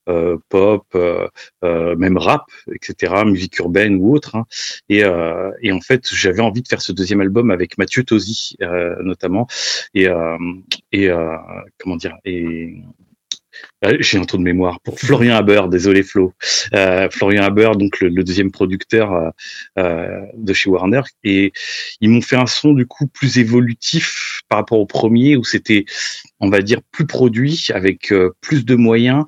euh, 0.10 0.38
pop, 0.50 0.86
euh, 0.96 1.28
euh, 1.64 1.96
même 1.96 2.18
rap, 2.18 2.46
etc., 2.74 3.26
musique 3.26 3.58
urbaine 3.60 3.96
ou 3.96 4.14
autre. 4.14 4.36
hein. 4.36 4.46
Et, 4.90 5.04
euh, 5.04 5.52
et 5.62 5.72
en 5.72 5.82
fait, 5.82 6.08
j'avais 6.14 6.42
envie 6.42 6.62
de 6.62 6.68
faire 6.68 6.82
ce 6.82 6.92
deuxième 6.92 7.22
album 7.22 7.52
avec 7.52 7.78
Mathieu 7.78 8.04
Tosi 8.04 8.56
euh, 8.62 8.96
notamment, 9.04 9.48
et 9.94 10.08
et 10.92 11.10
comment 11.80 11.96
dire 11.98 12.16
et 12.26 12.76
j'ai 14.00 14.18
un 14.18 14.24
trou 14.26 14.38
de 14.38 14.44
mémoire 14.44 14.80
pour 14.82 15.00
Florian 15.00 15.36
Haber, 15.36 15.64
désolé 15.70 16.04
Flo. 16.04 16.34
Euh, 16.74 17.10
Florian 17.12 17.44
Haber, 17.44 17.72
donc 17.78 18.00
le, 18.00 18.10
le 18.10 18.24
deuxième 18.24 18.52
producteur 18.52 19.14
euh, 19.14 19.30
euh, 19.78 20.22
de 20.36 20.54
chez 20.54 20.70
Warner, 20.70 21.02
et 21.24 21.54
ils 22.02 22.10
m'ont 22.10 22.22
fait 22.22 22.36
un 22.38 22.48
son 22.48 22.74
du 22.74 22.86
coup 22.88 23.08
plus 23.08 23.38
évolutif 23.38 24.42
par 24.50 24.60
rapport 24.60 24.80
au 24.80 24.86
premier 24.86 25.36
où 25.36 25.44
c'était, 25.44 25.86
on 26.40 26.50
va 26.50 26.62
dire, 26.62 26.80
plus 26.92 27.06
produit 27.06 27.68
avec 27.74 28.12
euh, 28.12 28.32
plus 28.42 28.66
de 28.66 28.76
moyens. 28.76 29.26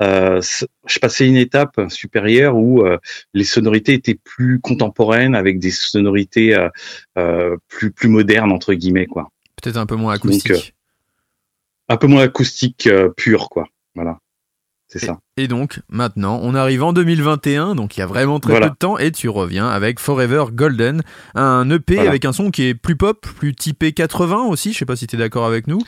Euh, 0.00 0.40
je 0.86 0.98
passais 0.98 1.26
une 1.28 1.36
étape 1.36 1.80
supérieure 1.88 2.56
où 2.56 2.84
euh, 2.84 2.98
les 3.34 3.44
sonorités 3.44 3.92
étaient 3.94 4.18
plus 4.22 4.58
contemporaines 4.60 5.34
avec 5.34 5.58
des 5.58 5.70
sonorités 5.70 6.56
euh, 6.56 6.68
euh, 7.18 7.56
plus 7.68 7.92
plus 7.92 8.08
modernes 8.08 8.50
entre 8.52 8.74
guillemets 8.74 9.06
quoi, 9.06 9.30
Peut-être 9.62 9.76
un 9.76 9.86
peu 9.86 9.94
moins 9.94 10.14
acoustique. 10.14 10.50
euh, 10.50 10.58
un 11.92 11.96
peu 11.96 12.06
moins 12.06 12.22
acoustique 12.22 12.86
euh, 12.86 13.08
pur 13.16 13.48
quoi. 13.48 13.66
Voilà, 13.94 14.18
c'est 14.88 14.98
ça. 14.98 15.18
Et 15.36 15.48
donc, 15.48 15.80
maintenant, 15.88 16.40
on 16.42 16.54
arrive 16.54 16.82
en 16.82 16.92
2021, 16.92 17.74
donc 17.74 17.96
il 17.96 18.00
y 18.00 18.02
a 18.02 18.06
vraiment 18.06 18.40
très 18.40 18.52
Voilà. 18.52 18.68
peu 18.68 18.72
de 18.72 18.78
temps, 18.78 18.98
et 18.98 19.12
tu 19.12 19.28
reviens 19.28 19.68
avec 19.68 19.98
Forever 20.00 20.44
Golden, 20.52 21.02
un 21.34 21.68
EP 21.70 21.94
Voilà. 21.94 22.10
avec 22.10 22.24
un 22.24 22.32
son 22.32 22.50
qui 22.50 22.64
est 22.64 22.74
plus 22.74 22.96
pop, 22.96 23.26
plus 23.36 23.54
typé 23.54 23.92
80 23.92 24.44
aussi, 24.46 24.72
je 24.72 24.78
sais 24.78 24.84
pas 24.86 24.96
si 24.96 25.06
tu 25.06 25.16
es 25.16 25.18
d'accord 25.18 25.46
avec 25.46 25.66
nous. 25.66 25.78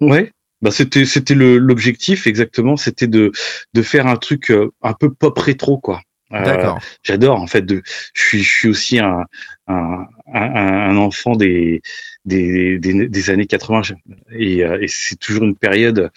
Ouais. 0.00 0.32
Bah 0.62 0.70
c'était 0.70 1.04
c'était 1.04 1.34
l'objectif 1.34 2.28
exactement, 2.28 2.76
c'était 2.76 3.08
de 3.08 3.32
de 3.74 3.82
faire 3.82 4.06
un 4.06 4.16
truc 4.16 4.50
euh, 4.52 4.70
un 4.80 4.92
peu 4.92 5.12
pop 5.12 5.36
rétro 5.36 5.76
quoi. 5.78 6.00
Euh, 6.32 6.44
D'accord. 6.44 6.78
J'adore 7.02 7.40
en 7.40 7.48
fait. 7.48 7.62
De, 7.62 7.82
je 8.14 8.22
suis 8.22 8.42
je 8.44 8.48
suis 8.48 8.68
aussi 8.68 8.98
un, 9.00 9.24
un 9.66 10.96
enfant 10.96 11.34
des 11.34 11.82
des, 12.24 12.78
des 12.78 13.08
des 13.08 13.30
années 13.30 13.46
80 13.46 13.82
et, 14.30 14.64
euh, 14.64 14.80
et 14.80 14.86
c'est 14.88 15.16
toujours 15.16 15.44
une 15.44 15.56
période 15.56 16.10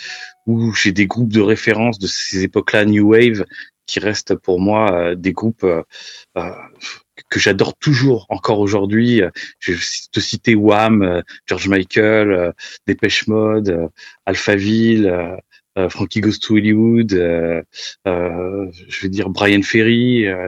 où 0.46 0.74
j'ai 0.74 0.92
des 0.92 1.08
groupes 1.08 1.34
de 1.34 1.42
référence 1.42 1.98
de 2.00 2.08
ces 2.08 2.44
époques-là, 2.44 2.86
New 2.86 3.10
Wave, 3.10 3.46
qui 3.88 4.00
restent 4.00 4.36
pour 4.36 4.60
moi 4.60 4.92
euh, 4.92 5.16
des 5.16 5.34
groupes 5.34 5.64
euh, 5.64 5.84
que 7.30 7.40
j'adore 7.40 7.76
toujours 7.76 8.26
encore 8.30 8.60
aujourd'hui. 8.60 9.22
Je 9.60 9.72
vais 9.72 9.80
te 10.12 10.20
citer 10.20 10.54
Wham, 10.54 11.24
George 11.48 11.70
Michael, 11.70 12.54
Dépêche 12.88 13.28
Mode, 13.28 13.90
Alphaville, 14.26 15.40
Frankie 15.90 16.22
Goes 16.22 16.40
to 16.40 16.56
Hollywood, 16.56 17.14
euh, 17.14 17.62
euh, 18.08 18.68
je 18.88 19.02
vais 19.02 19.10
dire 19.10 19.30
Brian 19.30 19.62
Ferry, 19.62 20.26
euh, 20.26 20.48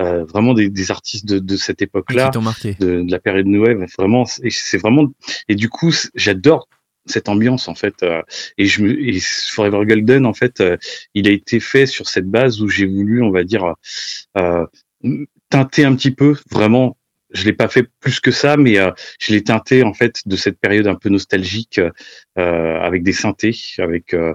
euh, 0.00 0.24
vraiment 0.24 0.54
des, 0.54 0.70
des 0.70 0.90
artistes 0.90 1.26
de, 1.26 1.38
de 1.38 1.56
cette 1.56 1.82
époque-là 1.82 2.30
de, 2.30 3.02
de 3.02 3.10
la 3.10 3.18
période 3.18 3.46
New 3.46 3.64
vraiment 3.98 4.24
c'est 4.24 4.78
vraiment 4.78 5.06
et 5.48 5.54
du 5.54 5.68
coup 5.68 5.92
j'adore 6.14 6.66
cette 7.04 7.28
ambiance 7.28 7.68
en 7.68 7.74
fait 7.74 8.02
euh, 8.02 8.22
et 8.58 8.66
je 8.66 8.82
me 8.82 8.98
et 8.98 9.20
Forever 9.20 9.84
Golden 9.84 10.24
en 10.24 10.32
fait 10.32 10.60
euh, 10.60 10.76
il 11.14 11.28
a 11.28 11.30
été 11.30 11.60
fait 11.60 11.86
sur 11.86 12.08
cette 12.08 12.26
base 12.26 12.62
où 12.62 12.68
j'ai 12.68 12.86
voulu 12.86 13.22
on 13.22 13.30
va 13.30 13.44
dire 13.44 13.74
euh, 14.38 14.66
teinter 15.50 15.84
un 15.84 15.94
petit 15.94 16.12
peu 16.12 16.36
vraiment 16.50 16.96
je 17.32 17.44
l'ai 17.44 17.52
pas 17.52 17.68
fait 17.68 17.88
plus 18.00 18.20
que 18.20 18.30
ça 18.30 18.56
mais 18.56 18.78
euh, 18.78 18.90
je 19.18 19.32
l'ai 19.32 19.42
teinté 19.42 19.82
en 19.82 19.94
fait 19.94 20.20
de 20.26 20.36
cette 20.36 20.58
période 20.58 20.86
un 20.86 20.94
peu 20.94 21.08
nostalgique 21.08 21.78
euh, 21.78 22.80
avec 22.80 23.02
des 23.02 23.12
synthés 23.12 23.56
avec 23.78 24.14
euh, 24.14 24.34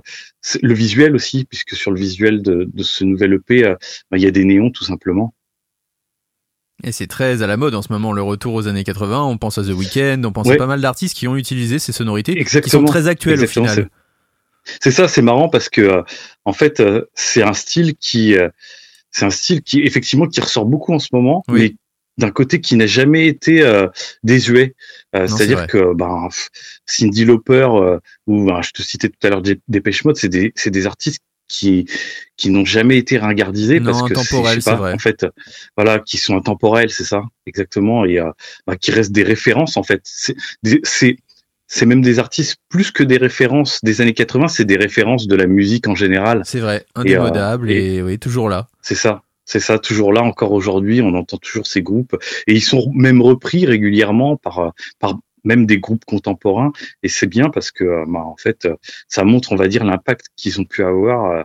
le 0.62 0.74
visuel 0.74 1.16
aussi 1.16 1.46
puisque 1.46 1.76
sur 1.76 1.92
le 1.92 2.00
visuel 2.00 2.42
de, 2.42 2.70
de 2.72 2.84
ce 2.84 3.04
nouvel 3.04 3.34
EP 3.34 3.64
euh, 3.64 3.76
bah, 4.12 4.18
il 4.18 4.24
y 4.24 4.28
a 4.28 4.32
des 4.32 4.46
néons 4.46 4.72
tout 4.72 4.84
simplement 4.84 5.34
Et 6.84 6.92
c'est 6.92 7.08
très 7.08 7.42
à 7.42 7.48
la 7.48 7.58
mode 7.58 7.76
en 7.76 7.82
ce 7.82 7.92
moment, 7.92 8.14
le 8.14 8.22
retour 8.22 8.54
aux 8.54 8.68
années 8.68 8.84
80. 8.84 9.24
On 9.24 9.38
pense 9.38 9.58
à 9.58 9.64
The 9.64 9.70
Weeknd, 9.74 10.22
on 10.24 10.32
pense 10.32 10.50
à 10.50 10.56
pas 10.56 10.68
mal 10.68 10.80
d'artistes 10.80 11.16
qui 11.16 11.28
ont 11.28 11.36
utilisé 11.36 11.80
ces 11.80 11.92
sonorités, 11.92 12.34
qui 12.34 12.40
sont 12.40 12.58
Exactement. 12.60 12.86
très 12.88 13.08
actuelles 13.08 13.34
Exactement, 13.34 13.66
au 13.66 13.70
final. 13.70 13.90
C'est 14.82 14.92
ça, 14.92 15.08
c'est 15.08 15.22
marrant 15.22 15.50
parce 15.50 15.70
que 15.70 15.82
euh, 15.82 16.04
en 16.46 16.54
fait, 16.54 16.80
euh, 16.80 17.06
c'est 17.14 17.42
un 17.44 17.54
style 17.54 17.96
qui, 17.96 18.38
euh, 18.38 18.50
c'est 19.12 19.26
un 19.26 19.30
style 19.30 19.62
qui 19.62 19.82
effectivement 19.82 20.28
qui 20.28 20.42
ressort 20.42 20.66
beaucoup 20.66 20.94
en 20.94 21.00
ce 21.00 21.10
moment, 21.14 21.44
Oui. 21.48 21.60
mais 21.60 21.76
d'un 22.18 22.32
côté 22.32 22.62
qui 22.62 22.76
n'a 22.76 22.88
jamais 22.88 23.28
été 23.28 23.62
euh, 23.62 23.88
désuet. 24.24 24.76
Euh, 25.16 25.28
C'est-à-dire 25.28 25.68
que 25.68 25.94
ben 25.96 26.28
Cindy 26.86 27.26
Lauper 27.26 27.68
euh, 27.72 28.00
ou 28.28 28.46
ben, 28.46 28.62
je 28.62 28.72
te 28.72 28.82
citais 28.82 29.10
tout 29.10 29.26
à 29.26 29.30
l'heure 29.30 29.42
Dé- 29.42 29.60
Dépêche 29.68 30.04
Mode, 30.06 30.18
c'est 30.18 30.30
des 30.30 30.52
c'est 30.56 30.72
des 30.72 30.86
artistes 30.88 31.22
qui 31.50 31.86
qui 32.36 32.50
n'ont 32.50 32.66
jamais 32.66 32.98
été 32.98 33.18
ringardisés 33.18 33.80
Non, 33.80 33.92
parce 33.92 34.10
que 34.10 34.16
c'est 34.60 34.72
vrai. 34.76 34.94
en 34.94 34.98
fait 35.00 35.26
voilà 35.78 36.00
qui 36.00 36.18
sont 36.18 36.36
intemporels 36.36 36.90
c'est 36.90 37.06
ça 37.06 37.22
exactement 37.46 38.04
et 38.04 38.20
euh, 38.20 38.30
bah, 38.66 38.76
qui 38.76 38.92
restent 38.92 39.14
des 39.14 39.24
références 39.24 39.78
en 39.78 39.84
fait 39.84 40.02
c'est 40.04 41.16
c'est 41.70 41.86
même 41.86 42.02
des 42.02 42.20
artistes 42.20 42.58
plus 42.70 42.92
que 42.92 43.04
des 43.04 43.18
références 43.18 43.80
des 43.84 44.02
années 44.02 44.14
80 44.14 44.50
c'est 44.50 44.66
des 44.66 44.76
références 44.78 45.28
de 45.28 45.36
la 45.38 45.48
musique 45.48 45.88
en 45.88 45.96
général 45.96 46.42
C'est 46.46 46.60
vrai, 46.60 46.78
Et, 46.78 46.98
euh, 46.98 47.02
indémodable 47.22 47.72
et, 47.72 47.96
et- 47.96 48.02
oui, 48.02 48.20
toujours 48.20 48.50
là. 48.50 48.68
c'est 48.82 48.96
ça 48.96 49.22
c'est 49.48 49.60
ça 49.60 49.80
toujours 49.80 50.14
là 50.14 50.22
encore 50.22 50.52
aujourd'hui 50.52 51.02
on 51.02 51.16
entend 51.16 51.38
toujours 51.38 51.66
ces 51.66 51.82
groupes 51.82 52.16
et 52.46 52.54
ils 52.54 52.62
sont 52.62 52.92
même 52.94 53.22
repris 53.22 53.66
régulièrement 53.66 54.38
par 54.38 54.74
par 55.00 55.18
même 55.44 55.66
des 55.66 55.80
groupes 55.80 56.06
contemporains 56.06 56.72
et 57.02 57.08
c'est 57.08 57.28
bien 57.28 57.50
parce 57.50 57.72
que 57.72 57.84
euh, 57.84 58.06
bah, 58.08 58.20
en 58.20 58.36
fait 58.38 58.68
ça 59.08 59.24
montre 59.24 59.54
on 59.54 59.56
va 59.56 59.68
dire 59.68 59.84
l'impact 59.84 60.28
qu'ils 60.36 60.60
ont 60.60 60.66
pu 60.66 60.84
avoir 60.84 61.32
euh, 61.32 61.44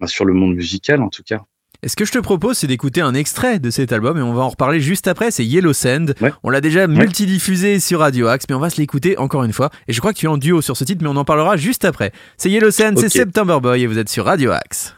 bah, 0.00 0.08
sur 0.08 0.24
le 0.26 0.34
monde 0.34 0.54
musical 0.54 1.00
en 1.00 1.08
tout 1.08 1.22
cas 1.22 1.40
Et 1.82 1.88
ce 1.88 1.96
que 1.96 2.04
je 2.04 2.12
te 2.12 2.18
propose, 2.18 2.58
c'est 2.58 2.66
d'écouter 2.66 3.02
un 3.02 3.14
extrait 3.14 3.58
de 3.58 3.70
cet 3.70 3.92
album 3.92 4.18
et 4.18 4.22
on 4.22 4.32
va 4.32 4.42
en 4.42 4.48
reparler 4.48 4.80
juste 4.80 5.06
après. 5.06 5.30
C'est 5.30 5.44
Yellow 5.44 5.74
Sand. 5.74 6.14
Ouais. 6.20 6.32
On 6.42 6.50
l'a 6.50 6.62
déjà 6.62 6.86
multidiffusé 6.86 7.78
sur 7.78 8.00
Radio 8.00 8.26
Axe, 8.28 8.46
mais 8.48 8.54
on 8.54 8.60
va 8.60 8.70
se 8.70 8.80
l'écouter 8.80 9.18
encore 9.18 9.44
une 9.44 9.52
fois. 9.52 9.68
Et 9.86 9.92
je 9.92 10.00
crois 10.00 10.14
que 10.14 10.18
tu 10.18 10.26
es 10.26 10.28
en 10.30 10.38
duo 10.38 10.62
sur 10.62 10.76
ce 10.78 10.84
titre, 10.84 11.02
mais 11.02 11.10
on 11.10 11.16
en 11.16 11.26
parlera 11.26 11.58
juste 11.58 11.84
après. 11.84 12.10
C'est 12.38 12.50
Yellow 12.50 12.70
Sand, 12.70 12.98
c'est. 12.98 13.10
September 13.10 13.58
Boy 13.60 13.82
et 13.82 13.86
vous 13.86 13.98
êtes 13.98 14.08
sur 14.08 14.24
Radio 14.24 14.50
Axe. 14.52 14.94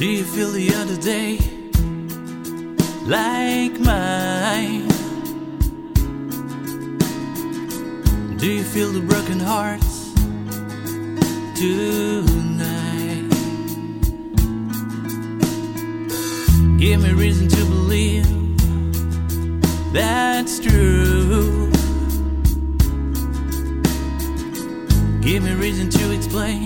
Do 0.00 0.06
you 0.06 0.24
feel 0.24 0.50
the 0.50 0.74
other 0.76 0.96
day 0.96 1.38
like 3.04 3.78
mine? 3.80 4.88
Do 8.38 8.50
you 8.50 8.64
feel 8.64 8.92
the 8.92 9.02
broken 9.06 9.38
hearts 9.38 10.14
tonight? 11.54 13.28
Give 16.78 17.02
me 17.02 17.12
reason 17.12 17.48
to 17.48 17.64
believe 17.66 18.24
that's 19.92 20.60
true. 20.60 21.70
Give 25.20 25.42
me 25.42 25.52
reason 25.56 25.90
to 25.90 26.10
explain 26.10 26.64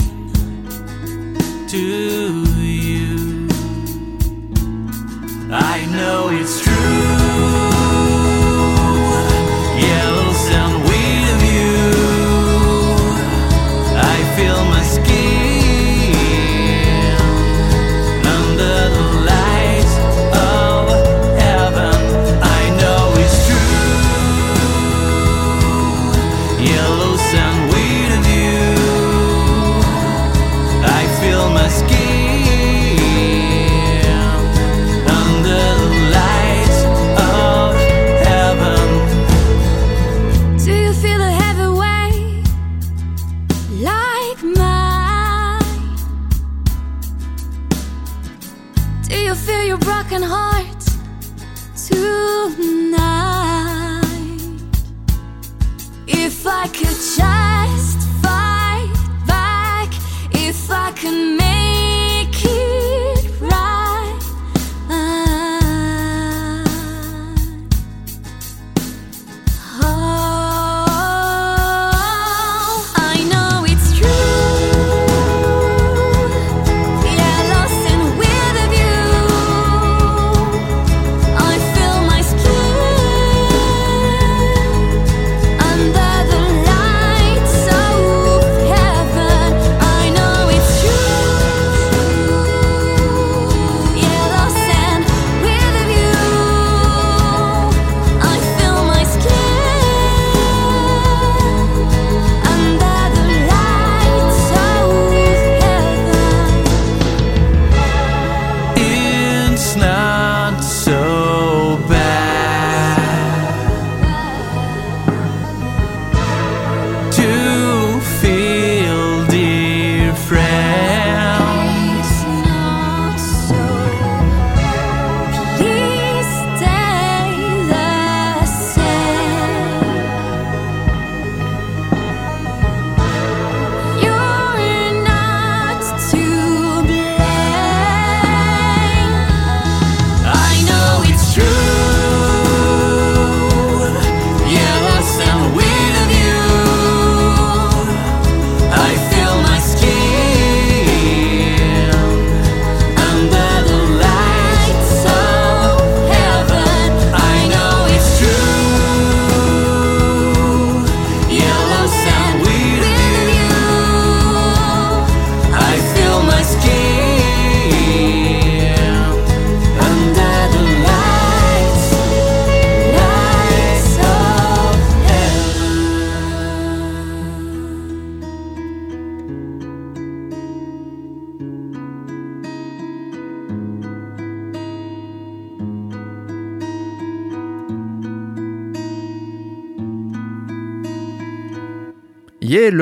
to 1.67 1.79
you. 1.79 3.14
I 5.51 5.87
know 5.87 6.31
it's 6.31 6.61
true. 6.63 6.94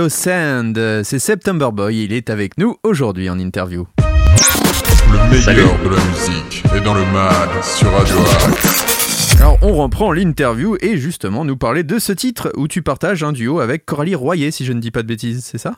Yellow 0.02 0.08
Sand, 0.08 1.04
c'est 1.04 1.20
September 1.20 1.68
Boy, 1.72 2.02
il 2.02 2.12
est 2.12 2.28
avec 2.28 2.58
nous 2.58 2.76
aujourd'hui 2.82 3.30
en 3.30 3.38
interview. 3.38 3.86
Le 3.98 5.30
meilleur 5.30 5.42
Salut. 5.44 5.62
de 5.62 5.88
la 5.90 6.04
musique 6.06 6.64
est 6.74 6.80
dans 6.80 6.94
le 6.94 7.02
sur 7.62 7.88
Radio 7.92 8.16
Axe. 8.48 9.36
Alors 9.38 9.58
on 9.62 9.74
reprend 9.74 10.10
l'interview 10.10 10.76
et 10.80 10.96
justement 10.96 11.44
nous 11.44 11.56
parler 11.56 11.84
de 11.84 12.00
ce 12.00 12.12
titre 12.12 12.52
où 12.56 12.66
tu 12.66 12.82
partages 12.82 13.22
un 13.22 13.30
duo 13.30 13.60
avec 13.60 13.86
Coralie 13.86 14.16
Royer 14.16 14.50
si 14.50 14.64
je 14.64 14.72
ne 14.72 14.80
dis 14.80 14.90
pas 14.90 15.02
de 15.02 15.06
bêtises, 15.06 15.44
c'est 15.44 15.58
ça? 15.58 15.76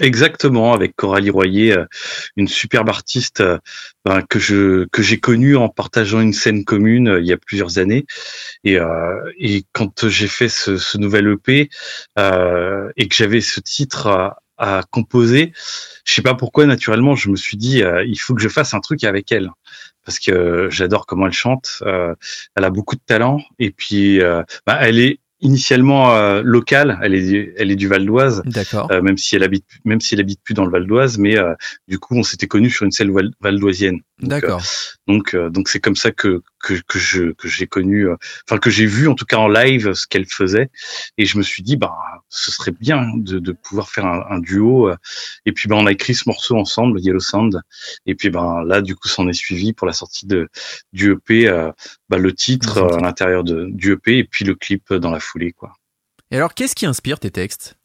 Exactement, 0.00 0.72
avec 0.72 0.96
Coralie 0.96 1.28
Royer, 1.28 1.76
euh, 1.76 1.84
une 2.36 2.48
superbe 2.48 2.88
artiste 2.88 3.40
euh, 3.42 3.58
ben, 4.06 4.22
que 4.22 4.38
je 4.38 4.86
que 4.86 5.02
j'ai 5.02 5.20
connue 5.20 5.54
en 5.54 5.68
partageant 5.68 6.22
une 6.22 6.32
scène 6.32 6.64
commune 6.64 7.08
euh, 7.08 7.20
il 7.20 7.26
y 7.26 7.32
a 7.32 7.36
plusieurs 7.36 7.78
années. 7.78 8.06
Et, 8.64 8.78
euh, 8.78 9.30
et 9.38 9.64
quand 9.72 10.08
j'ai 10.08 10.28
fait 10.28 10.48
ce, 10.48 10.78
ce 10.78 10.96
nouvel 10.96 11.28
EP 11.28 11.68
euh, 12.18 12.90
et 12.96 13.06
que 13.06 13.14
j'avais 13.14 13.42
ce 13.42 13.60
titre 13.60 14.06
à, 14.06 14.38
à 14.56 14.82
composer, 14.90 15.52
je 16.06 16.14
sais 16.14 16.22
pas 16.22 16.34
pourquoi 16.34 16.64
naturellement 16.64 17.14
je 17.14 17.28
me 17.28 17.36
suis 17.36 17.58
dit 17.58 17.82
il 18.06 18.16
faut 18.16 18.34
que 18.34 18.40
je 18.42 18.48
fasse 18.48 18.72
un 18.72 18.80
truc 18.80 19.04
avec 19.04 19.30
elle 19.30 19.50
parce 20.06 20.18
que 20.18 20.68
j'adore 20.70 21.04
comment 21.04 21.26
elle 21.26 21.32
chante. 21.32 21.82
elle 21.84 22.64
a 22.64 22.70
beaucoup 22.70 22.96
de 22.96 23.02
talent 23.04 23.40
et 23.58 23.70
puis 23.70 24.20
ben, 24.20 24.78
elle 24.80 25.00
est 25.00 25.20
initialement 25.42 26.14
euh, 26.14 26.40
locale, 26.42 26.98
elle 27.02 27.14
est 27.14 27.26
du- 27.28 27.52
elle 27.58 27.70
est 27.70 27.76
du 27.76 27.88
Val 27.88 28.06
d'Oise. 28.06 28.42
D'accord. 28.46 28.90
Euh, 28.90 29.02
même 29.02 29.18
si 29.18 29.36
elle 29.36 29.42
habite 29.42 29.66
même 29.84 30.00
si 30.00 30.14
elle 30.14 30.20
habite 30.20 30.40
plus 30.42 30.54
dans 30.54 30.64
le 30.64 30.70
Val 30.70 30.86
d'Oise 30.86 31.18
mais 31.18 31.36
euh, 31.36 31.54
du 31.88 31.98
coup 31.98 32.16
on 32.16 32.22
s'était 32.22 32.46
connus 32.46 32.70
sur 32.70 32.84
une 32.84 32.92
scène 32.92 33.12
val, 33.12 33.30
valdoisienne 33.40 33.98
Donc, 34.20 34.30
D'accord. 34.30 34.62
donc 35.08 35.36
donc 35.36 35.68
c'est 35.68 35.80
comme 35.80 35.96
ça 35.96 36.10
que 36.12 36.42
que 36.62 36.74
que 36.86 36.98
je 36.98 37.32
que 37.32 37.48
j'ai 37.48 37.66
connu 37.66 38.08
euh, 38.08 38.16
enfin 38.48 38.58
que 38.58 38.70
j'ai 38.70 38.86
vu 38.86 39.08
en 39.08 39.14
tout 39.14 39.26
cas 39.26 39.36
en 39.36 39.48
live 39.48 39.92
ce 39.92 40.06
qu'elle 40.06 40.26
faisait. 40.26 40.70
Et 41.18 41.26
je 41.26 41.36
me 41.36 41.42
suis 41.42 41.62
dit 41.62 41.76
bah 41.76 41.94
ce 42.28 42.50
serait 42.50 42.70
bien 42.70 43.06
de 43.16 43.38
de 43.38 43.52
pouvoir 43.52 43.90
faire 43.90 44.06
un, 44.06 44.24
un 44.30 44.38
duo 44.38 44.88
euh, 44.88 44.96
et 45.44 45.52
puis 45.52 45.68
ben 45.68 45.76
on 45.76 45.86
a 45.86 45.92
écrit 45.92 46.14
ce 46.14 46.24
morceau 46.26 46.56
ensemble 46.56 47.00
Yellow 47.00 47.20
Sand 47.20 47.60
et 48.06 48.14
puis 48.14 48.30
ben 48.30 48.62
là 48.64 48.80
du 48.80 48.96
coup 48.96 49.08
s'en 49.08 49.28
est 49.28 49.32
suivi 49.32 49.72
pour 49.72 49.86
la 49.86 49.92
sortie 49.92 50.26
de 50.26 50.48
du 50.92 51.12
EP 51.12 51.48
euh, 51.48 51.70
bah, 52.08 52.18
le 52.18 52.32
titre 52.32 52.78
euh, 52.78 52.96
à 52.96 53.00
l'intérieur 53.00 53.44
de 53.44 53.66
du 53.70 53.92
EP 53.92 54.18
et 54.18 54.24
puis 54.24 54.44
le 54.44 54.54
clip 54.54 54.94
dans 54.94 55.10
la 55.10 55.20
foulée 55.20 55.52
quoi. 55.52 55.74
Et 56.30 56.36
alors 56.36 56.54
qu'est-ce 56.54 56.74
qui 56.74 56.86
inspire 56.86 57.18
tes 57.18 57.30
textes? 57.30 57.76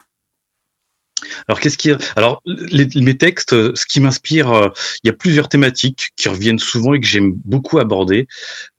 Alors 1.47 1.59
qu'est-ce 1.59 1.77
qui 1.77 1.91
alors 2.15 2.41
les, 2.45 2.87
mes 3.01 3.17
textes 3.17 3.51
ce 3.75 3.85
qui 3.85 3.99
m'inspire 3.99 4.51
euh, 4.51 4.69
il 5.03 5.07
y 5.07 5.09
a 5.09 5.13
plusieurs 5.13 5.49
thématiques 5.49 6.11
qui 6.15 6.29
reviennent 6.29 6.59
souvent 6.59 6.93
et 6.93 6.99
que 6.99 7.07
j'aime 7.07 7.33
beaucoup 7.45 7.79
aborder. 7.79 8.27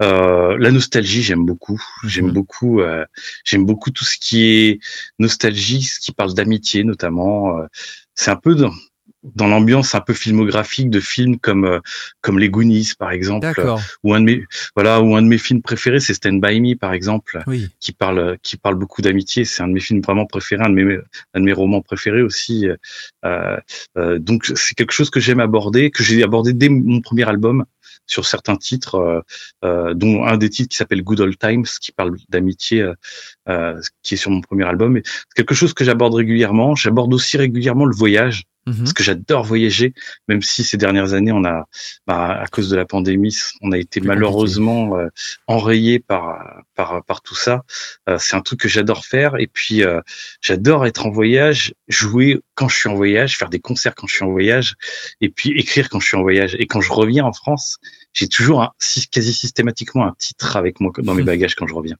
Euh, 0.03 0.57
la 0.59 0.70
nostalgie 0.70 1.22
j'aime 1.22 1.45
beaucoup. 1.45 1.82
J'aime 2.05 2.26
Mhm. 2.26 2.32
beaucoup 2.32 2.80
euh, 2.80 3.05
j'aime 3.45 3.64
beaucoup 3.64 3.91
tout 3.91 4.05
ce 4.05 4.16
qui 4.18 4.45
est 4.45 4.80
nostalgie 5.18 5.82
ce 5.82 6.01
qui 6.01 6.12
parle 6.12 6.34
d'amitié 6.34 6.84
notamment. 6.84 7.59
Euh, 7.59 7.66
c'est 8.14 8.30
un 8.30 8.36
peu 8.36 8.55
dans, 8.55 8.72
dans 9.22 9.48
l'ambiance 9.48 9.94
un 9.94 10.00
peu 10.00 10.14
filmographique 10.14 10.90
de 10.90 11.00
films 11.00 11.38
comme 11.38 11.64
euh, 11.64 11.80
comme 12.20 12.38
les 12.38 12.48
Goonies 12.48 12.92
par 12.98 13.10
exemple 13.10 13.42
D'accord. 13.42 13.80
ou 14.04 14.14
un 14.14 14.20
de 14.20 14.24
mes 14.24 14.44
voilà 14.76 15.00
ou 15.00 15.16
un 15.16 15.22
de 15.22 15.26
mes 15.26 15.38
films 15.38 15.60
préférés 15.62 16.00
c'est 16.00 16.14
Stand 16.14 16.40
by 16.40 16.60
Me 16.60 16.74
par 16.76 16.92
exemple 16.92 17.42
Oui. 17.46 17.68
qui 17.80 17.92
parle 17.92 18.38
qui 18.42 18.56
parle 18.56 18.76
beaucoup 18.76 19.02
d'amitié. 19.02 19.44
C'est 19.44 19.62
un 19.62 19.68
de 19.68 19.72
mes 19.72 19.80
films 19.80 20.00
vraiment 20.00 20.26
préférés, 20.26 20.64
un 20.64 20.70
de 20.70 20.74
mes 20.74 20.98
un 21.34 21.40
de 21.40 21.44
mes 21.44 21.52
romans 21.52 21.82
préférés 21.82 22.22
aussi. 22.22 22.68
Euh, 23.24 23.56
euh, 23.96 24.18
donc 24.18 24.46
c'est 24.54 24.74
quelque 24.74 24.92
chose 24.92 25.10
que 25.10 25.20
j'aime 25.20 25.40
aborder, 25.40 25.90
que 25.90 26.02
j'ai 26.02 26.22
abordé 26.22 26.52
dès 26.52 26.68
mon 26.68 27.00
premier 27.00 27.28
album 27.28 27.64
sur 28.06 28.26
certains 28.26 28.56
titres, 28.56 28.94
euh, 28.96 29.20
euh, 29.64 29.94
dont 29.94 30.24
un 30.24 30.36
des 30.36 30.48
titres 30.50 30.70
qui 30.70 30.76
s'appelle 30.76 31.02
Good 31.02 31.20
Old 31.20 31.38
Times, 31.38 31.66
qui 31.80 31.92
parle 31.92 32.16
d'amitié, 32.28 32.80
euh, 32.82 32.94
euh, 33.48 33.80
qui 34.02 34.14
est 34.14 34.16
sur 34.16 34.30
mon 34.30 34.40
premier 34.40 34.64
album. 34.64 35.00
C'est 35.04 35.34
quelque 35.36 35.54
chose 35.54 35.74
que 35.74 35.84
j'aborde 35.84 36.14
régulièrement. 36.14 36.74
J'aborde 36.74 37.12
aussi 37.12 37.36
régulièrement 37.36 37.84
le 37.84 37.94
voyage 37.94 38.44
Parce 38.76 38.92
que 38.92 39.02
j'adore 39.02 39.44
voyager, 39.44 39.94
même 40.28 40.42
si 40.42 40.64
ces 40.64 40.76
dernières 40.76 41.12
années, 41.14 41.32
on 41.32 41.44
a, 41.44 41.66
bah, 42.06 42.40
à 42.40 42.46
cause 42.46 42.68
de 42.68 42.76
la 42.76 42.84
pandémie, 42.84 43.36
on 43.62 43.72
a 43.72 43.78
été 43.78 44.00
Plus 44.00 44.08
malheureusement 44.08 44.96
euh, 44.98 45.08
enrayé 45.46 45.98
par, 46.00 46.62
par, 46.74 47.04
par 47.04 47.22
tout 47.22 47.34
ça. 47.34 47.62
Euh, 48.08 48.16
c'est 48.18 48.36
un 48.36 48.40
truc 48.42 48.60
que 48.60 48.68
j'adore 48.68 49.04
faire. 49.06 49.36
Et 49.38 49.46
puis, 49.46 49.82
euh, 49.84 50.00
j'adore 50.40 50.86
être 50.86 51.06
en 51.06 51.10
voyage, 51.10 51.74
jouer 51.88 52.40
quand 52.54 52.68
je 52.68 52.76
suis 52.76 52.88
en 52.88 52.94
voyage, 52.94 53.36
faire 53.38 53.50
des 53.50 53.60
concerts 53.60 53.94
quand 53.94 54.06
je 54.06 54.14
suis 54.16 54.24
en 54.24 54.30
voyage, 54.30 54.74
et 55.20 55.28
puis 55.28 55.50
écrire 55.50 55.88
quand 55.88 56.00
je 56.00 56.06
suis 56.08 56.16
en 56.16 56.22
voyage. 56.22 56.56
Et 56.58 56.66
quand 56.66 56.80
je 56.80 56.92
reviens 56.92 57.24
en 57.24 57.32
France, 57.32 57.78
j'ai 58.12 58.28
toujours 58.28 58.62
un, 58.62 58.72
si- 58.78 59.08
quasi 59.08 59.32
systématiquement 59.32 60.04
un 60.06 60.14
titre 60.18 60.56
avec 60.56 60.80
moi 60.80 60.92
dans 60.98 61.14
mes 61.14 61.22
bagages 61.24 61.54
quand 61.54 61.66
je 61.66 61.74
reviens. 61.74 61.96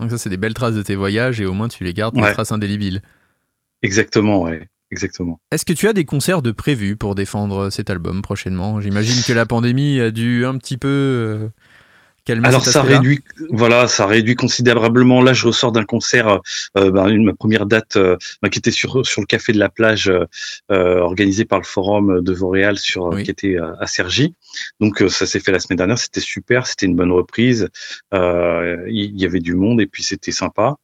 Donc 0.00 0.10
ça 0.10 0.18
c'est 0.18 0.30
des 0.30 0.36
belles 0.36 0.54
traces 0.54 0.74
de 0.76 0.82
tes 0.82 0.94
voyages 0.94 1.40
et 1.40 1.46
au 1.46 1.52
moins 1.52 1.68
tu 1.68 1.82
les 1.84 1.92
gardes, 1.92 2.14
des 2.14 2.22
Ouais. 2.22 2.32
traces 2.32 2.52
indélébiles. 2.52 3.02
Exactement, 3.82 4.42
ouais. 4.42 4.68
Exactement. 4.90 5.38
Est-ce 5.52 5.64
que 5.66 5.72
tu 5.72 5.86
as 5.88 5.92
des 5.92 6.04
concerts 6.04 6.42
de 6.42 6.50
prévus 6.50 6.96
pour 6.96 7.14
défendre 7.14 7.70
cet 7.70 7.90
album 7.90 8.22
prochainement? 8.22 8.80
J'imagine 8.80 9.22
que 9.26 9.32
la 9.32 9.44
pandémie 9.46 10.00
a 10.00 10.10
dû 10.10 10.46
un 10.46 10.56
petit 10.56 10.78
peu 10.78 10.88
euh, 10.88 11.48
calmer 12.24 12.48
Alors 12.48 12.64
ça 12.64 12.80
réduit, 12.82 13.20
voilà, 13.50 13.86
ça 13.86 14.06
réduit 14.06 14.34
considérablement. 14.34 15.20
Là, 15.20 15.34
je 15.34 15.46
ressors 15.46 15.72
d'un 15.72 15.84
concert, 15.84 16.40
euh, 16.78 16.90
ben, 16.90 17.08
une 17.08 17.24
ma 17.24 17.34
première 17.34 17.66
date, 17.66 17.96
euh, 17.96 18.16
ben, 18.42 18.48
qui 18.48 18.58
était 18.58 18.70
sur 18.70 19.04
sur 19.06 19.20
le 19.20 19.26
café 19.26 19.52
de 19.52 19.58
la 19.58 19.68
plage, 19.68 20.08
euh, 20.08 20.24
euh, 20.72 21.00
organisé 21.00 21.44
par 21.44 21.58
le 21.58 21.64
forum 21.66 22.22
de 22.22 22.32
Vauréal, 22.32 22.78
sur 22.78 23.04
Oui. 23.08 23.24
qui 23.24 23.30
était 23.30 23.56
à 23.58 23.86
Cergy. 23.86 24.34
Donc 24.80 25.04
ça 25.08 25.26
s'est 25.26 25.40
fait 25.40 25.52
la 25.52 25.58
semaine 25.60 25.76
dernière. 25.76 25.98
C'était 25.98 26.20
super, 26.20 26.66
c'était 26.66 26.86
une 26.86 26.96
bonne 26.96 27.12
reprise. 27.12 27.68
Euh, 28.14 28.86
Il 28.88 29.18
y, 29.18 29.22
y 29.22 29.26
avait 29.26 29.40
du 29.40 29.54
monde 29.54 29.82
et 29.82 29.86
puis 29.86 30.02
c'était 30.02 30.32
sympa. 30.32 30.76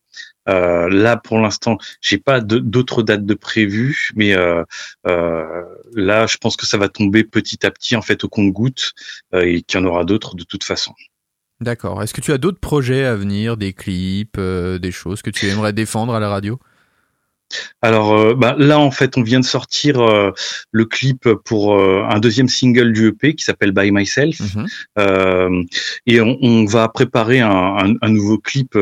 Euh, 0.49 0.89
là, 0.91 1.17
pour 1.17 1.39
l'instant, 1.39 1.79
j'ai 2.01 2.19
pas 2.19 2.41
d'autres 2.41 3.03
dates 3.03 3.25
de 3.27 3.35
prévues, 3.35 4.11
mais 4.15 4.35
euh, 4.37 4.63
euh, 5.07 5.63
là, 5.95 6.27
je 6.27 6.37
pense 6.37 6.57
que 6.57 6.67
ça 6.67 6.77
va 6.79 6.89
tomber 6.89 7.25
petit 7.25 7.65
à 7.65 7.71
petit 7.71 7.97
en 7.97 8.03
fait 8.03 8.25
au 8.25 8.29
compte-goutte 8.29 8.93
euh, 9.35 9.43
et 9.43 9.63
qu'il 9.63 9.81
y 9.81 9.83
en 9.83 9.87
aura 9.87 10.05
d'autres 10.05 10.35
de 10.37 10.45
toute 10.45 10.65
façon. 10.65 10.93
D'accord. 11.61 12.03
Est-ce 12.03 12.13
que 12.13 12.21
tu 12.21 12.33
as 12.33 12.39
d'autres 12.39 12.61
projets 12.61 13.05
à 13.05 13.15
venir, 13.15 13.57
des 13.57 13.73
clips, 13.73 14.37
euh, 14.39 14.79
des 14.79 14.93
choses 14.93 15.23
que 15.23 15.31
tu 15.31 15.47
aimerais 15.47 15.73
défendre 15.73 16.15
à 16.15 16.21
la 16.21 16.29
radio? 16.29 16.59
Alors 17.83 18.15
euh, 18.19 18.35
bah, 18.35 18.57
là, 18.59 18.79
en 18.81 18.91
fait, 18.91 19.17
on 19.17 19.23
vient 19.23 19.39
de 19.39 19.45
sortir 19.45 20.01
euh, 20.01 20.33
le 20.73 20.85
clip 20.87 21.29
pour 21.45 21.79
euh, 21.79 22.03
un 22.09 22.19
deuxième 22.19 22.49
single 22.49 22.93
du 22.93 23.09
EP 23.09 23.35
qui 23.35 23.45
s'appelle 23.45 23.71
By 23.73 23.93
Myself. 23.93 24.41
Mhm. 24.41 24.67
Euh, 24.99 25.63
et 26.07 26.21
on, 26.21 26.37
on 26.43 26.65
va 26.65 26.89
préparer 26.89 27.41
un, 27.41 27.51
un- 27.51 27.95
un 28.01 28.09
nouveau 28.09 28.39
clip 28.39 28.77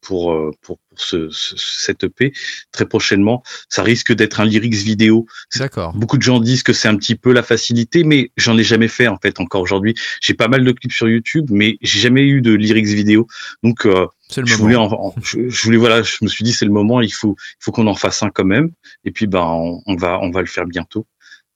pour, 0.00 0.50
pour 0.62 0.78
ce, 1.00 1.28
ce- 1.30 1.54
cet 1.56 2.04
EP 2.04 2.32
très 2.72 2.86
prochainement. 2.86 3.42
Ça 3.68 3.82
risque 3.82 4.12
d'être 4.12 4.40
un 4.40 4.44
lyrics 4.44 4.74
vidéo. 4.74 5.26
D'accord. 5.56 5.94
Beaucoup 5.94 6.16
de 6.18 6.22
gens 6.22 6.40
disent 6.40 6.62
que 6.62 6.72
c'est 6.72 6.88
un 6.88 6.96
petit 6.96 7.14
peu 7.14 7.32
la 7.32 7.42
facilité, 7.42 8.04
mais 8.04 8.30
j'en 8.36 8.56
ai 8.58 8.64
jamais 8.64 8.88
fait 8.88 9.08
en 9.08 9.16
fait 9.18 9.40
encore 9.40 9.62
aujourd'hui. 9.62 9.94
J'ai 10.20 10.34
pas 10.34 10.48
mal 10.48 10.64
de 10.64 10.72
clips 10.72 10.92
sur 10.92 11.08
YouTube, 11.08 11.46
mais 11.50 11.78
j'ai 11.82 12.00
jamais 12.00 12.22
eu 12.22 12.40
de 12.42 12.52
lyrics 12.52 12.86
vidéo. 12.86 13.26
Donc 13.62 13.86
euh, 13.86 14.06
le 14.42 14.46
je 14.46 14.54
voulais, 14.62 14.76
en- 14.76 14.92
en- 14.92 15.14
je, 15.22 15.48
je 15.48 15.62
voulais 15.64 15.78
voilà, 15.78 16.02
je 16.02 16.16
me 16.22 16.28
suis 16.28 16.44
dit 16.44 16.52
c'est 16.52 16.64
le 16.66 16.70
moment, 16.72 17.00
il 17.00 17.12
faut, 17.12 17.36
il 17.38 17.64
faut 17.64 17.72
qu'on 17.72 17.86
en 17.86 17.94
fasse 17.94 18.22
un 18.22 18.30
quand 18.30 18.44
même. 18.44 18.70
Et 19.04 19.10
puis 19.12 19.26
ben 19.26 19.42
on, 19.44 19.80
on 19.86 19.96
va, 19.96 20.18
on 20.20 20.30
va 20.30 20.40
le 20.40 20.46
faire 20.46 20.66
bientôt. 20.66 21.06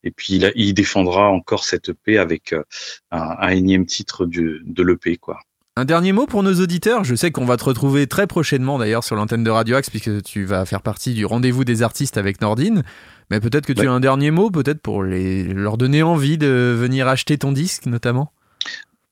Et 0.05 0.11
puis 0.11 0.40
il, 0.57 0.74
défendra 0.74 1.28
encore 1.30 1.64
cette 1.64 1.90
EP 1.90 2.18
avec 2.18 2.53
euh, 2.53 2.64
un, 3.12 3.36
un 3.38 3.49
énième 3.51 3.86
titre 3.86 4.26
du, 4.26 4.61
de 4.64 4.82
l'EP 4.82 5.16
quoi. 5.16 5.38
Un 5.75 5.87
dernier 5.87 6.12
mot 6.12 6.27
pour 6.27 6.43
nos 6.43 6.53
auditeurs. 6.61 7.03
Je 7.03 7.14
sais 7.14 7.31
qu'on 7.31 7.47
va 7.47 7.57
te 7.57 7.64
retrouver 7.64 8.07
très 8.07 8.27
prochainement 8.27 8.79
d'ailleurs 8.79 9.05
sur 9.05 9.16
l'antenne 9.16 9.43
de 9.43 9.49
Radio 9.49 9.77
Axe 9.77 9.89
puisque 9.89 10.23
tu 10.23 10.45
vas 10.45 10.66
faire 10.66 10.83
partie 10.83 11.14
du 11.14 11.25
rendez-vous 11.25 11.64
des 11.64 11.83
artistes 11.83 12.18
avec 12.18 12.43
Nordine. 12.43 12.83
Mais 13.31 13.41
peut-être 13.41 13.64
que 13.64 13.73
tu 13.73 13.81
Ouais. 13.81 13.87
as 13.87 13.93
un 13.93 14.01
dernier 14.01 14.31
mot, 14.31 14.51
peut-être 14.51 14.83
pour 14.83 15.03
les, 15.03 15.45
leur 15.45 15.79
donner 15.79 16.03
envie 16.03 16.37
de 16.37 16.77
venir 16.79 17.09
acheter 17.09 17.39
ton 17.39 17.53
disque 17.53 17.87
notamment? 17.87 18.33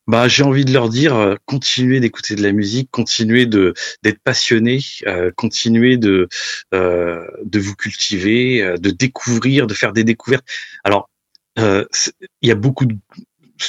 Bah, 0.06 0.28
j'ai 0.28 0.42
envie 0.42 0.66
de 0.66 0.72
leur 0.74 0.90
dire, 0.90 1.14
euh, 1.14 1.36
continuez 1.46 1.98
d'écouter 2.00 2.34
de 2.34 2.42
la 2.42 2.52
musique, 2.52 2.90
continuez 2.90 3.46
de 3.46 3.72
d'être 4.02 4.20
passionné, 4.22 4.80
euh, 5.06 5.30
continuez 5.34 5.96
de 5.96 6.28
euh, 6.74 7.24
de 7.42 7.58
vous 7.58 7.74
cultiver, 7.74 8.74
de 8.78 8.90
découvrir, 8.90 9.66
de 9.66 9.72
faire 9.72 9.94
des 9.94 10.04
découvertes. 10.04 10.44
Alors, 10.84 11.08
il 11.56 11.86
y 12.42 12.50
a 12.50 12.54
beaucoup 12.54 12.86
de, 12.86 12.96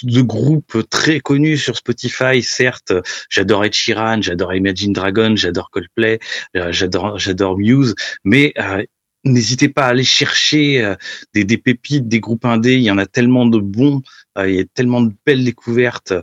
de 0.03 0.21
groupes 0.21 0.77
très 0.89 1.19
connus 1.19 1.57
sur 1.57 1.75
Spotify, 1.75 2.41
certes. 2.41 2.93
J'adore 3.29 3.65
Ed 3.65 3.73
Sheeran, 3.73 4.21
j'adore 4.21 4.53
Imagine 4.53 4.93
Dragon, 4.93 5.35
j'adore 5.35 5.69
Coldplay, 5.69 6.19
euh, 6.55 6.71
j'adore 6.71 7.17
j'adore 7.17 7.57
Muse, 7.57 7.95
mais 8.23 8.53
euh, 8.57 8.83
N'hésitez 9.23 9.69
pas 9.69 9.85
à 9.85 9.89
aller 9.89 10.03
chercher 10.03 10.83
euh, 10.83 10.95
des, 11.35 11.43
des 11.43 11.59
pépites, 11.59 12.07
des 12.07 12.19
groupes 12.19 12.43
indés. 12.43 12.73
Il 12.73 12.81
y 12.81 12.89
en 12.89 12.97
a 12.97 13.05
tellement 13.05 13.45
de 13.45 13.59
bons, 13.59 14.01
il 14.35 14.55
y 14.55 14.59
a 14.59 14.63
tellement 14.73 15.01
de 15.01 15.13
belles 15.27 15.45
découvertes. 15.45 16.15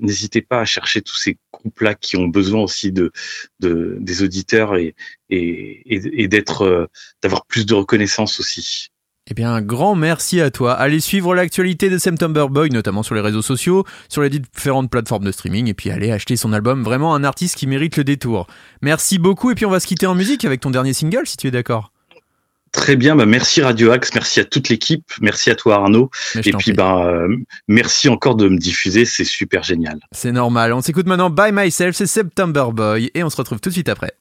N'hésitez 0.00 0.42
pas 0.42 0.60
à 0.60 0.64
chercher 0.66 1.00
tous 1.00 1.16
ces 1.16 1.38
groupes-là 1.50 1.94
qui 1.94 2.18
ont 2.18 2.28
besoin 2.28 2.60
aussi 2.60 2.92
de, 2.92 3.10
de 3.60 3.96
des 4.00 4.22
auditeurs 4.22 4.76
et, 4.76 4.94
et, 5.30 6.22
et, 6.22 6.28
d'être, 6.28 6.90
d'avoir 7.22 7.46
plus 7.46 7.64
de 7.64 7.72
reconnaissance 7.72 8.38
aussi. 8.38 8.90
Eh 9.30 9.32
bien, 9.32 9.54
un 9.54 9.62
grand 9.62 9.94
merci 9.94 10.42
à 10.42 10.50
toi. 10.50 10.74
Allez 10.74 11.00
suivre 11.00 11.34
l'actualité 11.34 11.88
de 11.88 11.96
September 11.96 12.44
Boy, 12.50 12.68
notamment 12.68 13.02
sur 13.02 13.14
les 13.14 13.22
réseaux 13.22 13.40
sociaux, 13.40 13.84
sur 14.10 14.20
les 14.20 14.28
différentes 14.28 14.90
plateformes 14.90 15.24
de 15.24 15.32
streaming, 15.32 15.66
et 15.66 15.72
puis 15.72 15.90
allez 15.90 16.10
acheter 16.10 16.36
son 16.36 16.52
album. 16.52 16.82
Vraiment 16.82 17.14
un 17.14 17.24
artiste 17.24 17.56
qui 17.56 17.66
mérite 17.66 17.96
le 17.96 18.04
détour. 18.04 18.46
Merci 18.82 19.18
beaucoup, 19.18 19.50
et 19.50 19.54
puis 19.54 19.64
on 19.64 19.70
va 19.70 19.80
se 19.80 19.86
quitter 19.86 20.06
en 20.06 20.14
musique 20.14 20.44
avec 20.44 20.60
ton 20.60 20.68
dernier 20.68 20.92
single, 20.92 21.26
si 21.26 21.38
tu 21.38 21.46
es 21.46 21.50
d'accord. 21.50 21.90
Très 22.72 22.96
bien, 22.96 23.16
bah 23.16 23.24
merci 23.24 23.62
Radio 23.62 23.92
Axe, 23.92 24.10
merci 24.14 24.40
à 24.40 24.44
toute 24.44 24.68
l'équipe, 24.68 25.04
merci 25.20 25.48
à 25.48 25.54
toi 25.54 25.76
Arnaud, 25.76 26.10
et 26.44 26.52
puis 26.52 26.72
bah, 26.72 27.06
euh, 27.06 27.28
merci 27.68 28.08
encore 28.08 28.34
de 28.34 28.48
me 28.48 28.58
diffuser, 28.58 29.04
c'est 29.04 29.24
super 29.24 29.62
génial. 29.62 30.00
C'est 30.10 30.32
normal, 30.32 30.72
on 30.72 30.82
s'écoute 30.82 31.06
maintenant 31.06 31.30
By 31.30 31.52
Myself, 31.52 31.94
c'est 31.94 32.08
September 32.08 32.66
Boy, 32.72 33.12
et 33.14 33.22
on 33.22 33.30
se 33.30 33.36
retrouve 33.36 33.60
tout 33.60 33.68
de 33.68 33.74
suite 33.74 33.88
après. 33.88 34.12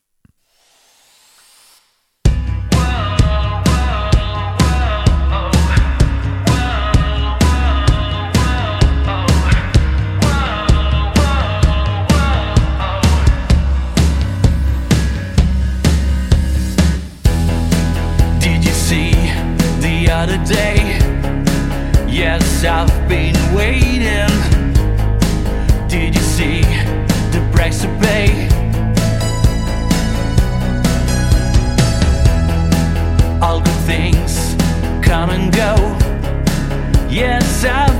Yes, 37.14 37.64
I 37.64 37.92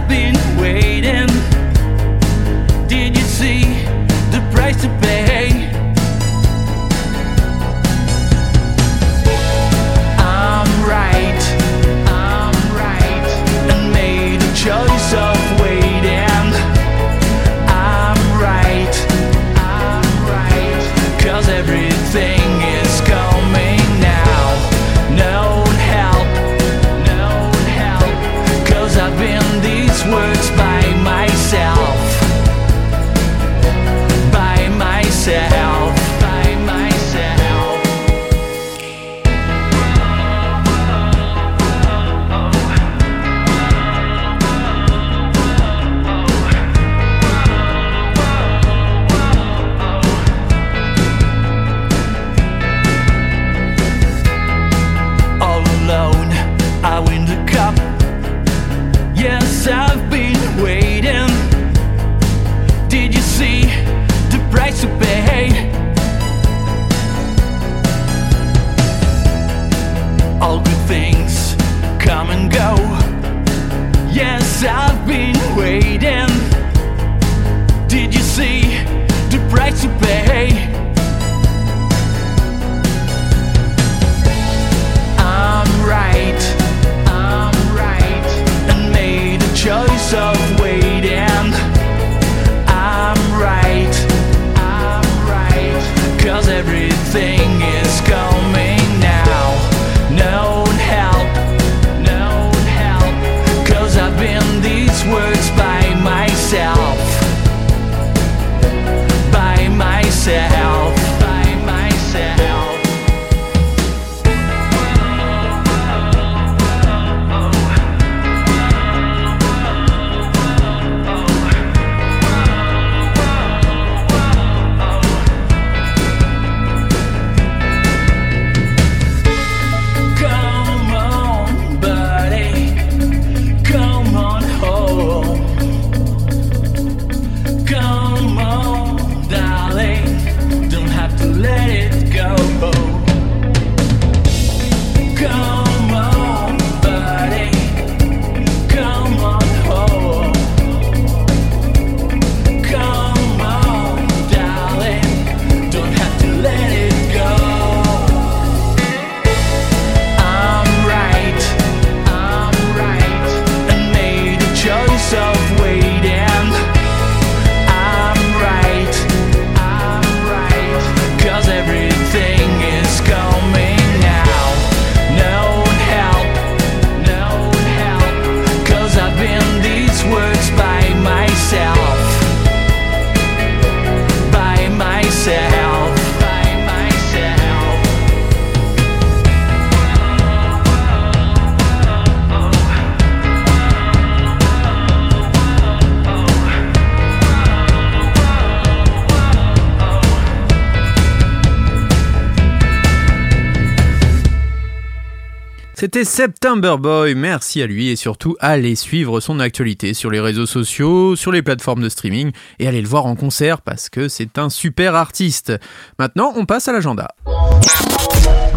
c'était 205.94 206.06
September 206.06 206.78
Boy. 206.80 207.14
Merci 207.14 207.62
à 207.62 207.68
lui 207.68 207.90
et 207.90 207.96
surtout 207.96 208.36
allez 208.40 208.76
suivre 208.76 209.20
son 209.20 209.40
actualité 209.40 209.94
sur 209.94 210.10
les 210.10 210.20
réseaux 210.20 210.48
sociaux, 210.48 211.16
sur 211.16 211.32
les 211.32 211.44
plateformes 211.44 211.84
de 211.84 211.90
streaming 211.90 212.32
et 212.58 212.68
allez 212.68 212.82
le 212.82 212.88
voir 212.88 213.06
en 213.06 213.16
concert 213.16 213.62
parce 213.62 213.90
que 213.90 214.08
c'est 214.08 214.40
un 214.40 214.50
super 214.50 214.96
artiste. 214.96 215.54
Maintenant, 216.00 216.34
on 216.36 216.46
passe 216.46 216.68
à 216.68 216.74
l'agenda. 216.74 217.10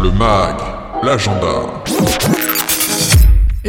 Le 0.01 0.11
mag, 0.11 0.55
l'agenda. 1.03 1.83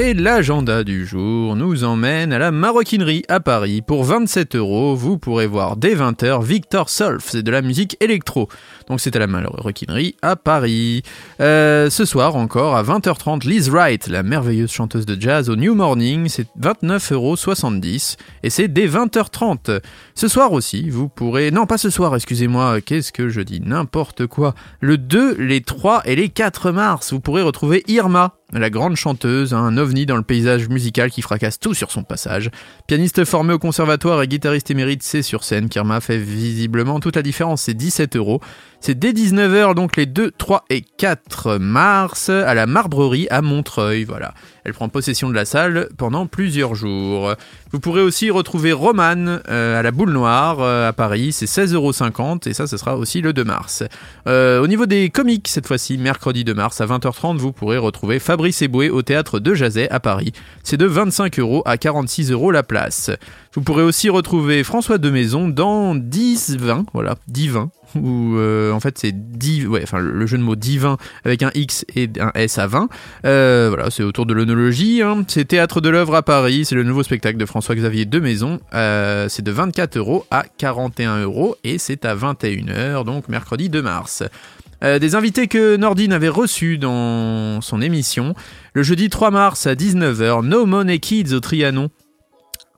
Et 0.00 0.14
l'agenda 0.14 0.84
du 0.84 1.04
jour 1.04 1.56
nous 1.56 1.82
emmène 1.82 2.32
à 2.32 2.38
la 2.38 2.52
maroquinerie 2.52 3.24
à 3.26 3.40
Paris. 3.40 3.82
Pour 3.82 4.04
27 4.04 4.54
euros, 4.54 4.94
vous 4.94 5.18
pourrez 5.18 5.48
voir 5.48 5.76
dès 5.76 5.96
20h 5.96 6.44
Victor 6.44 6.88
Solf, 6.88 7.24
c'est 7.26 7.42
de 7.42 7.50
la 7.50 7.62
musique 7.62 7.96
électro. 7.98 8.48
Donc 8.86 9.00
c'est 9.00 9.16
à 9.16 9.18
la 9.18 9.26
maroquinerie 9.26 10.14
à 10.22 10.36
Paris. 10.36 11.02
Euh, 11.40 11.90
ce 11.90 12.04
soir 12.04 12.36
encore 12.36 12.76
à 12.76 12.84
20h30, 12.84 13.44
Liz 13.44 13.70
Wright, 13.70 14.06
la 14.06 14.22
merveilleuse 14.22 14.70
chanteuse 14.70 15.04
de 15.04 15.20
jazz 15.20 15.50
au 15.50 15.56
New 15.56 15.74
Morning, 15.74 16.28
c'est 16.28 16.46
29,70 16.60 17.14
euros 17.14 17.36
et 18.44 18.50
c'est 18.50 18.68
dès 18.68 18.86
20h30. 18.86 19.80
Ce 20.14 20.28
soir 20.28 20.52
aussi, 20.52 20.90
vous 20.90 21.08
pourrez... 21.08 21.50
Non, 21.50 21.66
pas 21.66 21.76
ce 21.76 21.90
soir, 21.90 22.14
excusez-moi, 22.14 22.80
qu'est-ce 22.82 23.10
que 23.10 23.28
je 23.28 23.40
dis? 23.40 23.60
N'importe 23.60 24.28
quoi. 24.28 24.54
Le 24.78 24.96
2, 24.96 25.34
les 25.38 25.60
3 25.60 26.02
et 26.04 26.14
les 26.14 26.28
4 26.28 26.70
mars, 26.70 27.12
vous 27.12 27.18
pourrez 27.18 27.42
retrouver 27.42 27.82
Irma, 27.88 28.37
la 28.52 28.70
grande 28.70 28.96
chanteuse, 28.96 29.52
un 29.52 29.76
ovni 29.76 30.06
dans 30.06 30.16
le 30.16 30.22
paysage 30.22 30.68
musical 30.68 31.10
qui 31.10 31.20
fracasse 31.20 31.60
tout 31.60 31.74
sur 31.74 31.90
son 31.90 32.02
passage. 32.02 32.50
Pianiste 32.86 33.24
formé 33.26 33.52
au 33.52 33.58
conservatoire 33.58 34.22
et 34.22 34.28
guitariste 34.28 34.70
émérite, 34.70 35.02
c'est 35.02 35.20
sur 35.20 35.44
scène 35.44 35.68
qu'Irma 35.68 36.00
fait 36.00 36.16
visiblement 36.16 36.98
toute 36.98 37.16
la 37.16 37.22
différence, 37.22 37.62
c'est 37.62 37.74
17 37.74 38.16
euros. 38.16 38.40
C'est 38.80 38.98
dès 38.98 39.12
19h, 39.12 39.74
donc 39.74 39.96
les 39.96 40.06
2, 40.06 40.30
3 40.30 40.64
et 40.70 40.80
4 40.80 41.58
mars, 41.58 42.30
à 42.30 42.54
la 42.54 42.66
Marbrerie 42.66 43.26
à 43.28 43.42
Montreuil, 43.42 44.04
voilà. 44.04 44.32
Elle 44.64 44.72
prend 44.72 44.88
possession 44.88 45.28
de 45.28 45.34
la 45.34 45.44
salle 45.44 45.88
pendant 45.98 46.26
plusieurs 46.26 46.74
jours. 46.74 47.34
Vous 47.70 47.80
pourrez 47.80 48.00
aussi 48.00 48.30
retrouver 48.30 48.72
Romane 48.72 49.42
euh, 49.50 49.78
à 49.78 49.82
la 49.82 49.90
Boule 49.90 50.10
Noire 50.10 50.60
euh, 50.60 50.88
à 50.88 50.94
Paris, 50.94 51.32
c'est 51.32 51.44
16,50€ 51.44 52.48
et 52.48 52.54
ça, 52.54 52.66
ce 52.66 52.78
sera 52.78 52.96
aussi 52.96 53.20
le 53.20 53.34
2 53.34 53.44
mars. 53.44 53.84
Euh, 54.26 54.62
au 54.62 54.66
niveau 54.66 54.86
des 54.86 55.10
comiques, 55.10 55.48
cette 55.48 55.66
fois-ci, 55.66 55.98
mercredi 55.98 56.44
2 56.44 56.54
mars 56.54 56.80
à 56.80 56.86
20h30, 56.86 57.36
vous 57.36 57.52
pourrez 57.52 57.76
retrouver 57.76 58.20
Fabrice 58.20 58.62
Eboué 58.62 58.88
au 58.88 59.02
théâtre 59.02 59.38
de 59.38 59.52
Jazet 59.52 59.90
à 59.90 60.00
Paris. 60.00 60.32
C'est 60.62 60.78
de 60.78 60.86
25 60.86 61.38
euros 61.40 61.62
à 61.66 61.76
46 61.76 62.32
euros 62.32 62.50
la 62.50 62.62
place. 62.62 63.10
Vous 63.58 63.64
pourrez 63.64 63.82
aussi 63.82 64.08
retrouver 64.08 64.62
François 64.62 64.98
de 64.98 65.10
Maison 65.10 65.48
dans 65.48 65.96
10-20, 65.96 66.84
voilà, 66.94 67.16
10-20, 67.28 67.70
où 67.96 68.36
euh, 68.36 68.70
en 68.70 68.78
fait 68.78 68.96
c'est 68.98 69.10
10, 69.10 69.66
ouais, 69.66 69.80
enfin 69.82 69.98
le 69.98 70.24
jeu 70.28 70.38
de 70.38 70.44
mots 70.44 70.54
divin 70.54 70.96
avec 71.24 71.42
un 71.42 71.50
X 71.56 71.84
et 71.96 72.08
un 72.20 72.30
S 72.36 72.58
à 72.58 72.68
20. 72.68 72.88
Euh, 73.24 73.66
voilà, 73.68 73.90
c'est 73.90 74.04
autour 74.04 74.26
de 74.26 74.32
l'onologie. 74.32 75.02
Hein. 75.02 75.24
C'est 75.26 75.44
Théâtre 75.44 75.80
de 75.80 75.88
l'œuvre 75.88 76.14
à 76.14 76.22
Paris, 76.22 76.66
c'est 76.66 76.76
le 76.76 76.84
nouveau 76.84 77.02
spectacle 77.02 77.36
de 77.36 77.46
François-Xavier 77.46 78.04
de 78.04 78.20
Maison. 78.20 78.60
Euh, 78.74 79.28
c'est 79.28 79.42
de 79.42 79.50
24 79.50 79.96
euros 79.96 80.24
à 80.30 80.44
41 80.56 81.22
euros 81.22 81.56
et 81.64 81.78
c'est 81.78 82.04
à 82.04 82.14
21h, 82.14 83.04
donc 83.04 83.28
mercredi 83.28 83.68
2 83.68 83.82
mars. 83.82 84.22
Des 84.80 85.16
invités 85.16 85.48
que 85.48 85.76
Nordine 85.76 86.12
avait 86.12 86.28
reçus 86.28 86.78
dans 86.78 87.60
son 87.60 87.82
émission. 87.82 88.36
Le 88.74 88.84
jeudi 88.84 89.10
3 89.10 89.32
mars 89.32 89.66
à 89.66 89.74
19h, 89.74 90.46
No 90.46 90.66
Money 90.66 91.00
Kids 91.00 91.34
au 91.34 91.40
Trianon 91.40 91.90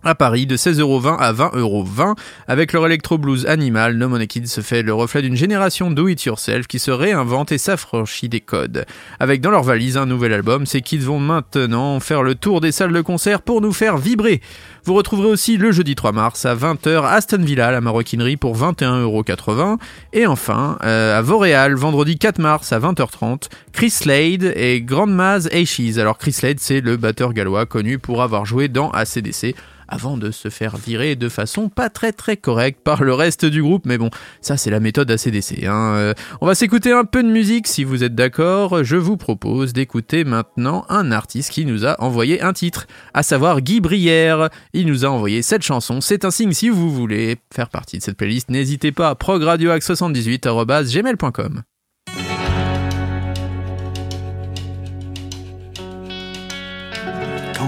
à 0.05 0.15
Paris 0.15 0.47
de 0.47 0.57
16,20€ 0.57 1.19
à 1.19 1.33
20,20€ 1.33 2.17
avec 2.49 2.73
leur 2.73 2.87
Electro 2.87 3.19
Blues 3.19 3.47
Animal, 3.47 3.97
No 3.97 4.09
Money 4.09 4.27
Kids 4.27 4.47
se 4.47 4.61
fait 4.61 4.83
le 4.83 4.95
reflet 4.95 5.23
d'une 5.23 5.37
génération 5.37 5.91
do 5.91 6.09
it 6.09 6.23
yourself 6.25 6.67
qui 6.67 6.79
se 6.79 6.91
réinvente 6.91 7.53
et 7.53 7.59
s'affranchit 7.59 8.29
des 8.29 8.41
codes. 8.41 8.87
Avec 9.19 9.41
dans 9.41 9.51
leur 9.51 9.63
valise 9.63 9.97
un 9.97 10.07
nouvel 10.07 10.33
album, 10.33 10.65
ces 10.65 10.81
kids 10.81 10.99
vont 10.99 11.19
maintenant 11.19 12.01
faire 12.01 12.23
le 12.23 12.35
tour 12.35 12.61
des 12.61 12.73
salles 12.73 12.93
de 12.93 13.01
concert 13.01 13.43
pour 13.43 13.61
nous 13.61 13.73
faire 13.73 13.99
vibrer. 13.99 14.41
Vous 14.85 14.95
retrouverez 14.95 15.29
aussi 15.29 15.59
le 15.59 15.73
jeudi 15.73 15.95
3 15.95 16.13
mars 16.13 16.47
à 16.47 16.55
20h 16.55 17.05
Aston 17.05 17.43
Villa, 17.43 17.71
la 17.71 17.83
maroquinerie 17.83 18.39
pour 18.39 18.57
21,80€ 18.57 19.77
et 20.15 20.27
enfin 20.27 20.79
euh, 20.83 21.19
à 21.19 21.23
Vauréal 21.23 21.75
vendredi 21.75 22.17
4 22.17 22.39
mars 22.39 22.73
à 22.73 22.81
20h30 22.81 23.49
Chris 23.73 23.91
Slade 23.91 24.53
et 24.57 24.81
Grandma's 24.81 25.47
Ashes. 25.53 25.99
Alors 25.99 26.17
Chris 26.17 26.33
Slade 26.33 26.61
c'est 26.61 26.81
le 26.81 26.97
batteur 26.97 27.35
gallois 27.35 27.67
connu 27.67 27.99
pour 27.99 28.23
avoir 28.23 28.47
joué 28.47 28.69
dans 28.69 28.91
ACDC 28.91 29.55
avant 29.91 30.17
de 30.17 30.31
se 30.31 30.49
faire 30.49 30.77
virer 30.77 31.17
de 31.17 31.29
façon 31.29 31.69
pas 31.69 31.91
très 31.91 32.13
très 32.13 32.37
correcte 32.37 32.81
par 32.83 33.05
le 33.05 33.13
reste 33.13 33.45
du 33.45 33.63
groupe. 33.63 33.87
Mais 33.87 33.99
bon, 33.99 34.11
ça 34.41 34.57
c'est 34.57 34.71
la 34.71 34.81
méthode 34.81 35.11
ACDC. 35.11 35.65
Hein. 35.65 35.95
Euh, 35.97 36.15
on 36.41 36.47
va 36.47 36.55
s'écouter 36.55 36.93
un 36.93 37.05
peu 37.05 37.23
de 37.23 37.29
musique 37.29 37.67
si 37.67 37.85
vous 37.85 38.05
êtes 38.05 38.15
d'accord. 38.15 38.85
Je 38.85 38.97
vous 38.97 39.17
propose 39.17 39.73
d'écouter 39.73 40.25
maintenant 40.25 40.85
un 40.89 41.13
artiste 41.13 41.51
qui 41.51 41.67
nous 41.67 41.87
a 41.87 42.01
envoyé 42.01 42.43
un 42.43 42.53
titre, 42.53 42.87
à 43.15 43.23
savoir 43.23 43.61
Guy 43.61 43.81
Brière. 43.81 44.51
Il 44.73 44.87
nous 44.87 45.05
a 45.05 45.09
envoyé 45.09 45.43
cette 45.43 45.63
chanson. 45.63 46.01
C'est 46.01 46.25
un 46.25 46.31
signe 46.31 46.53
si 46.53 46.69
vous 46.69 46.91
voulez 46.91 47.37
faire 47.53 47.69
partie 47.69 47.99
de 47.99 48.03
cette 48.03 48.17
playlist. 48.17 48.51
N'hésitez 48.51 48.93
pas, 48.93 49.15
progradioax78.gmail.com. 49.15 51.63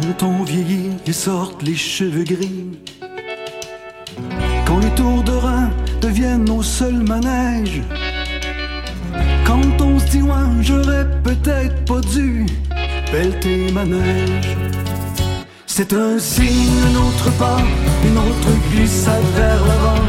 Quand 0.02 0.26
on 0.26 0.42
vieillit 0.42 0.90
et 1.06 1.12
sortent 1.12 1.62
les 1.62 1.76
cheveux 1.76 2.24
gris. 2.24 2.66
Quand 4.66 4.78
les 4.80 4.90
tours 4.90 5.22
de 5.22 5.30
rein 5.30 5.70
deviennent 6.00 6.44
nos 6.44 6.62
seuls 6.62 7.04
manèges. 7.04 7.82
Quand 9.44 9.80
on 9.80 10.00
se 10.00 10.06
dit, 10.06 10.22
ouais, 10.22 10.60
j'aurais 10.60 11.06
peut-être 11.22 11.84
pas 11.84 12.00
dû 12.00 12.46
pelleter 13.12 13.70
ma 13.72 13.84
neige. 13.84 14.56
C'est 15.66 15.92
un 15.92 16.18
signe, 16.18 16.80
un 16.90 16.96
autre 17.06 17.30
pas, 17.38 17.60
une 18.04 18.18
autre 18.18 18.50
glissade 18.72 19.22
vers 19.36 19.64
l'avant, 19.64 20.02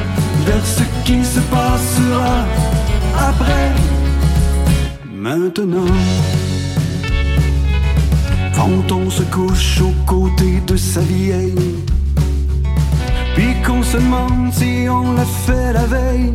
vers 0.46 0.66
ce 0.66 0.84
qui 1.06 1.24
se 1.24 1.40
passera 1.40 2.46
après. 3.16 3.72
Maintenant. 5.14 5.86
Quand 8.56 8.92
on 8.92 9.10
se 9.10 9.24
couche 9.24 9.82
aux 9.82 9.94
côtés 10.06 10.62
de 10.66 10.76
sa 10.76 11.02
vieille 11.02 11.84
Puis 13.36 13.54
qu'on 13.66 13.84
se 13.84 13.98
demande 13.98 14.54
si 14.54 14.88
on 14.90 15.14
l'a 15.14 15.26
fait 15.26 15.74
la 15.74 15.86
veille 15.86 16.34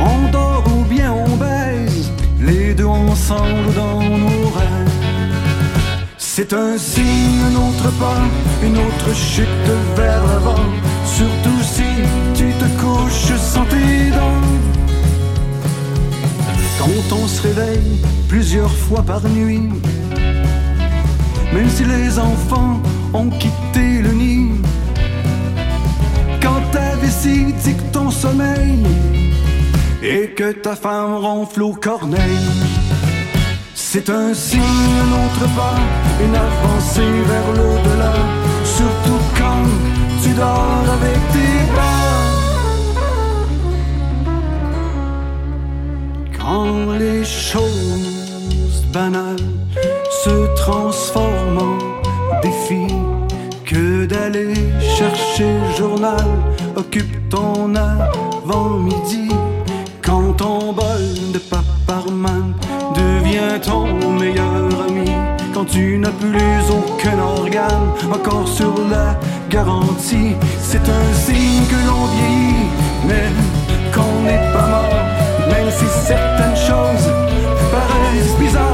On 0.00 0.30
dort 0.30 0.64
ou 0.76 0.84
bien 0.84 1.12
on 1.12 1.36
baise 1.36 2.10
Les 2.40 2.74
deux 2.74 2.86
ensemble 2.86 3.72
dans 3.74 4.02
nos 4.02 4.48
rêves. 4.56 4.82
C'est 6.18 6.52
un 6.52 6.76
signe, 6.78 7.40
un 7.50 7.56
autre 7.68 7.90
pas 7.98 8.22
Une 8.64 8.78
autre 8.78 9.14
chute 9.14 9.70
vers 9.96 10.26
l'avant 10.26 10.64
Surtout 11.04 11.62
si 11.62 11.82
tu 12.34 12.52
te 12.52 12.64
couches 12.80 13.36
sans 13.38 13.64
tes 13.66 14.10
dents. 14.10 14.42
Quand 16.78 17.16
on 17.16 17.28
se 17.28 17.42
réveille 17.42 18.00
plusieurs 18.28 18.72
fois 18.72 19.02
par 19.02 19.22
nuit, 19.28 19.68
même 21.52 21.68
si 21.68 21.84
les 21.84 22.18
enfants 22.18 22.80
ont 23.12 23.28
quitté 23.28 24.02
le 24.02 24.12
nid. 24.12 24.52
Quand 26.40 26.60
ta 26.72 26.96
vessie 26.96 27.52
dit 27.52 27.74
que 27.74 27.92
ton 27.92 28.10
sommeil 28.10 28.86
et 30.02 30.28
que 30.30 30.52
ta 30.52 30.74
femme 30.74 31.14
ronfle 31.16 31.62
au 31.62 31.74
corneille, 31.74 32.50
c'est 33.74 34.08
un 34.10 34.32
signe, 34.34 34.62
un 35.04 35.12
autre 35.24 35.54
pas, 35.54 35.78
une 36.24 36.34
avancée 36.34 37.14
vers 37.30 37.48
l'au-delà, 37.56 38.14
surtout 38.64 39.22
quand 39.38 39.68
tu 40.22 40.30
dors 40.30 40.84
avec 40.96 41.20
tes 41.32 41.72
bras. 41.72 42.02
Quand 46.38 46.92
les 46.98 47.24
choses 47.24 48.84
banales 48.92 49.61
se 50.24 50.54
transforment 50.54 51.78
en 52.30 52.40
défi 52.42 52.86
que 53.64 54.04
d'aller 54.06 54.54
chercher 54.80 55.50
le 55.62 55.76
journal. 55.76 56.26
Occupe 56.76 57.28
ton 57.28 57.74
avant-midi 57.74 59.28
quand 60.00 60.34
ton 60.34 60.72
bol 60.72 61.04
de 61.32 61.38
paparman 61.38 62.54
devient 62.94 63.60
ton 63.62 63.86
meilleur 64.20 64.68
ami. 64.88 65.10
Quand 65.52 65.64
tu 65.64 65.98
n'as 65.98 66.16
plus 66.24 66.62
aucun 66.70 67.18
organe 67.18 67.88
encore 68.12 68.46
sur 68.46 68.74
la 68.90 69.18
garantie 69.50 70.34
c'est 70.60 70.86
un 71.00 71.12
signe 71.14 71.64
que 71.72 71.80
l'on 71.88 72.04
vieillit 72.14 72.68
mais 73.08 73.28
qu'on 73.94 74.22
n'est 74.26 74.52
pas 74.52 74.68
mort. 74.74 75.02
Même 75.50 75.70
si 75.70 75.86
certaines 76.06 76.56
choses 76.56 77.08
paraissent 77.72 78.36
bizarres 78.38 78.71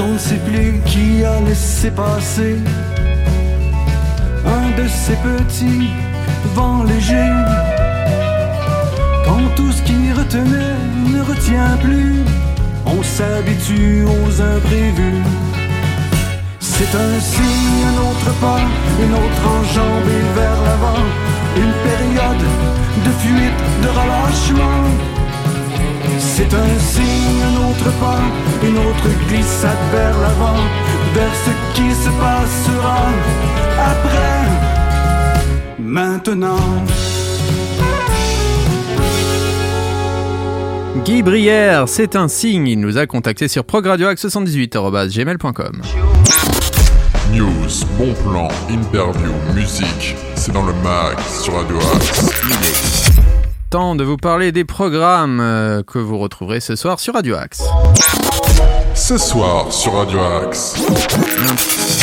on 0.00 0.12
ne 0.14 0.18
sait 0.18 0.40
plus 0.48 0.80
qui 0.86 1.24
a 1.24 1.40
laissé 1.40 1.90
passer 1.90 2.56
un 4.46 4.82
de 4.82 4.88
ces 4.88 5.16
petits 5.16 5.90
vents 6.54 6.82
légers. 6.84 7.36
Quand 9.24 9.46
tout 9.56 9.70
ce 9.70 9.82
qui 9.82 10.12
retenait 10.12 10.76
ne 11.12 11.20
retient 11.22 11.76
plus, 11.82 12.14
on 12.86 13.02
s'habitue 13.02 14.04
aux 14.04 14.40
imprévus. 14.40 15.22
C'est 16.60 16.92
un 17.06 17.20
signe, 17.20 17.82
un 17.92 17.98
autre 18.08 18.30
pas, 18.40 18.62
une 19.04 19.14
autre 19.22 19.44
enjambée 19.58 20.24
vers 20.34 20.60
l'avant, 20.66 21.04
une 21.56 21.74
période 21.88 22.44
de 23.04 23.10
fuite, 23.22 23.60
de 23.82 23.88
relâchement. 23.88 25.19
C'est 26.40 26.54
un 26.56 26.78
signe, 26.78 27.42
un 27.44 27.56
autre 27.68 27.90
pas, 28.00 28.22
une 28.66 28.78
autre 28.78 29.08
glissade 29.28 29.76
vers 29.92 30.18
l'avant, 30.20 30.56
vers 31.12 31.34
ce 31.34 31.50
qui 31.74 31.92
se 31.92 32.08
passera 32.18 33.10
après, 33.78 34.48
maintenant. 35.78 36.82
Guy 41.04 41.22
Brière, 41.22 41.86
c'est 41.86 42.16
un 42.16 42.28
signe. 42.28 42.68
Il 42.68 42.80
nous 42.80 42.96
a 42.96 43.06
contacté 43.06 43.46
sur 43.46 43.64
progradioax78.gmail.com. 43.64 45.82
News, 47.34 47.84
bon 47.98 48.14
plan, 48.24 48.48
interview, 48.70 49.34
musique, 49.54 50.16
c'est 50.36 50.52
dans 50.52 50.64
le 50.64 50.72
mag 50.82 51.18
sur 51.42 51.52
Radio 51.54 51.76
Axe. 51.94 52.30
Temps 53.70 53.94
de 53.94 54.02
vous 54.02 54.16
parler 54.16 54.50
des 54.50 54.64
programmes 54.64 55.38
euh, 55.38 55.84
que 55.84 56.00
vous 56.00 56.18
retrouverez 56.18 56.58
ce 56.58 56.74
soir 56.74 56.98
sur 56.98 57.14
Radio 57.14 57.36
Axe. 57.36 57.62
Ce 58.96 59.16
soir 59.16 59.72
sur 59.72 59.92
Radio 59.92 60.18
Axe. 60.18 60.74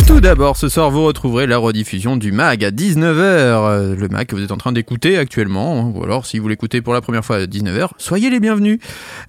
Tout 0.08 0.22
d'abord, 0.22 0.56
ce 0.56 0.70
soir, 0.70 0.90
vous 0.90 1.04
retrouverez 1.04 1.48
la 1.48 1.58
rediffusion 1.58 2.16
du 2.16 2.32
MAG 2.32 2.64
à 2.64 2.72
19h. 2.72 3.14
Euh, 3.20 3.96
Le 3.96 4.08
MAG 4.08 4.26
que 4.26 4.36
vous 4.36 4.42
êtes 4.42 4.54
en 4.54 4.58
train 4.58 4.72
d'écouter 4.72 5.18
actuellement, 5.18 5.80
hein, 5.80 5.92
ou 5.94 6.04
alors 6.04 6.26
si 6.26 6.40
vous 6.40 6.48
l'écoutez 6.48 6.82
pour 6.82 6.94
la 6.94 7.02
première 7.02 7.26
fois 7.26 7.36
à 7.36 7.46
19h, 7.46 7.90
soyez 7.98 8.30
les 8.30 8.40
bienvenus. 8.40 8.80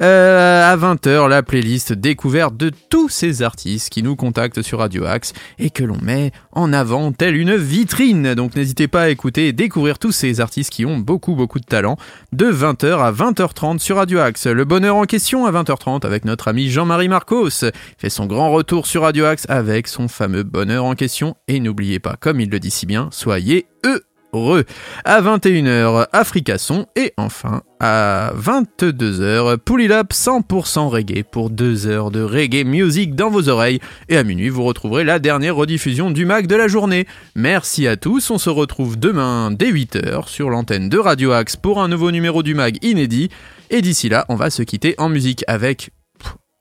Euh, 0.03 0.73
à 0.73 0.77
20h, 0.77 1.29
la 1.29 1.43
playlist 1.43 1.93
découverte 1.93 2.57
de 2.57 2.71
tous 2.91 3.09
ces 3.09 3.43
artistes 3.43 3.91
qui 3.91 4.05
nous 4.05 4.15
contactent 4.15 4.63
sur 4.63 4.79
Radio 4.79 5.05
Axe 5.05 5.33
et 5.59 5.71
que 5.71 5.83
l'on 5.83 5.99
met 6.01 6.31
en 6.53 6.73
avant 6.73 7.11
telle 7.11 7.37
une 7.37 7.57
vitrine. 7.57 8.35
Donc 8.35 8.55
n'hésitez 8.55 8.87
pas 8.87 9.03
à 9.03 9.09
écouter 9.09 9.49
et 9.49 9.53
découvrir 9.53 9.99
tous 9.99 10.13
ces 10.13 10.41
artistes 10.41 10.71
qui 10.71 10.87
ont 10.87 10.97
beaucoup 10.97 11.35
beaucoup 11.35 11.59
de 11.59 11.67
talent 11.67 11.97
de 12.33 12.47
20h 12.47 12.99
à 12.99 13.11
20h30 13.11 13.81
sur 13.81 13.97
Radio 13.97 14.21
Axe. 14.21 14.47
Le 14.47 14.65
bonheur 14.65 14.95
en 14.95 15.05
question 15.05 15.45
à 15.45 15.51
20h30 15.51 16.07
avec 16.07 16.25
notre 16.25 16.47
ami 16.47 16.71
Jean-Marie 16.71 17.09
Marcos. 17.09 17.49
Il 17.63 17.73
fait 17.99 18.11
son 18.11 18.27
grand 18.27 18.53
retour 18.53 18.87
sur 18.87 19.03
Radio 19.03 19.25
Axe 19.25 19.45
avec 19.49 19.89
son 19.89 20.07
fameux 20.07 20.45
bonheur 20.45 20.68
en 20.77 20.95
question. 20.95 21.37
Et 21.49 21.61
n'oubliez 21.61 22.01
pas, 22.01 22.17
comme 22.21 22.41
il 22.41 22.51
le 22.51 22.61
dit 22.61 22.71
si 22.71 22.85
bien, 22.85 23.09
soyez 23.13 23.67
heureux. 23.85 24.65
À 25.05 25.23
21h, 25.23 26.07
Africason. 26.13 26.87
Et 26.97 27.15
enfin, 27.17 27.63
à 27.81 28.33
22h, 28.37 29.57
Pull 29.57 29.83
It 29.83 29.91
Up 29.91 30.13
100% 30.13 30.89
reggae 30.89 31.23
pour 31.23 31.49
2 31.49 31.87
heures 31.87 32.11
de 32.11 32.23
reggae 32.23 32.65
music 32.67 33.15
dans 33.15 33.31
vos 33.31 33.49
oreilles. 33.49 33.81
Et 34.11 34.19
à 34.19 34.25
minuit, 34.25 34.51
vous 34.51 34.65
retrouverez 34.65 35.05
la 35.05 35.19
dernière 35.19 35.57
rediffusion 35.57 36.11
du 36.11 36.27
Mac 36.27 36.47
de 36.47 36.57
la 36.57 36.69
journée. 36.69 37.07
Merci 37.35 37.87
à 37.87 37.97
tous. 37.97 38.31
On 38.31 38.39
se 38.39 38.51
retrouve 38.51 38.99
demain 38.99 39.51
dès 39.51 39.73
8h 39.73 40.29
sur 40.29 40.51
l'antenne 40.51 40.91
de 40.91 40.99
Radio 40.99 41.33
Axe 41.33 41.57
pour 41.57 41.81
un 41.81 41.89
nouveau 41.89 42.11
numéro 42.11 42.43
du 42.43 42.55
Mag 42.55 42.77
inédit. 42.85 43.31
Et 43.71 43.81
d'ici 43.81 44.09
là, 44.09 44.27
on 44.29 44.35
va 44.35 44.51
se 44.51 44.63
quitter 44.63 44.95
en 44.99 45.09
musique 45.09 45.45
avec 45.47 45.91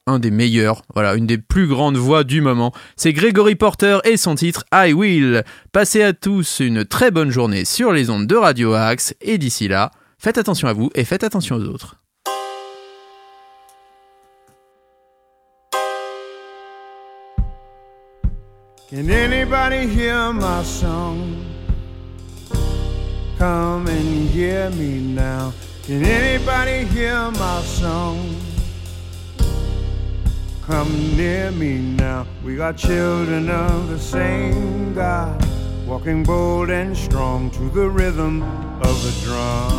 un 0.07 0.19
des 0.19 0.31
meilleurs, 0.31 0.81
voilà, 0.93 1.13
une 1.15 1.27
des 1.27 1.37
plus 1.37 1.67
grandes 1.67 1.97
voix 1.97 2.23
du 2.23 2.41
moment. 2.41 2.73
C'est 2.95 3.13
Gregory 3.13 3.55
Porter 3.55 3.99
et 4.05 4.17
son 4.17 4.35
titre 4.35 4.63
I 4.73 4.93
Will. 4.93 5.43
Passez 5.71 6.01
à 6.01 6.13
tous 6.13 6.61
une 6.61 6.85
très 6.85 7.11
bonne 7.11 7.29
journée 7.29 7.65
sur 7.65 7.91
les 7.91 8.09
ondes 8.09 8.25
de 8.25 8.35
Radio 8.35 8.73
Axe. 8.73 9.13
Et 9.21 9.37
d'ici 9.37 9.67
là, 9.67 9.91
faites 10.17 10.37
attention 10.37 10.67
à 10.67 10.73
vous 10.73 10.89
et 10.95 11.03
faites 11.03 11.23
attention 11.23 11.57
aux 11.57 11.65
autres. 11.65 11.97
Come 30.67 31.15
near 31.15 31.49
me 31.51 31.77
now. 31.77 32.27
We 32.43 32.59
are 32.59 32.73
children 32.73 33.49
of 33.49 33.87
the 33.87 33.97
same 33.97 34.93
God, 34.93 35.41
walking 35.87 36.23
bold 36.23 36.69
and 36.69 36.95
strong 36.95 37.49
to 37.51 37.69
the 37.69 37.89
rhythm 37.89 38.43
of 38.81 39.01
the 39.01 39.11
drum. 39.23 39.69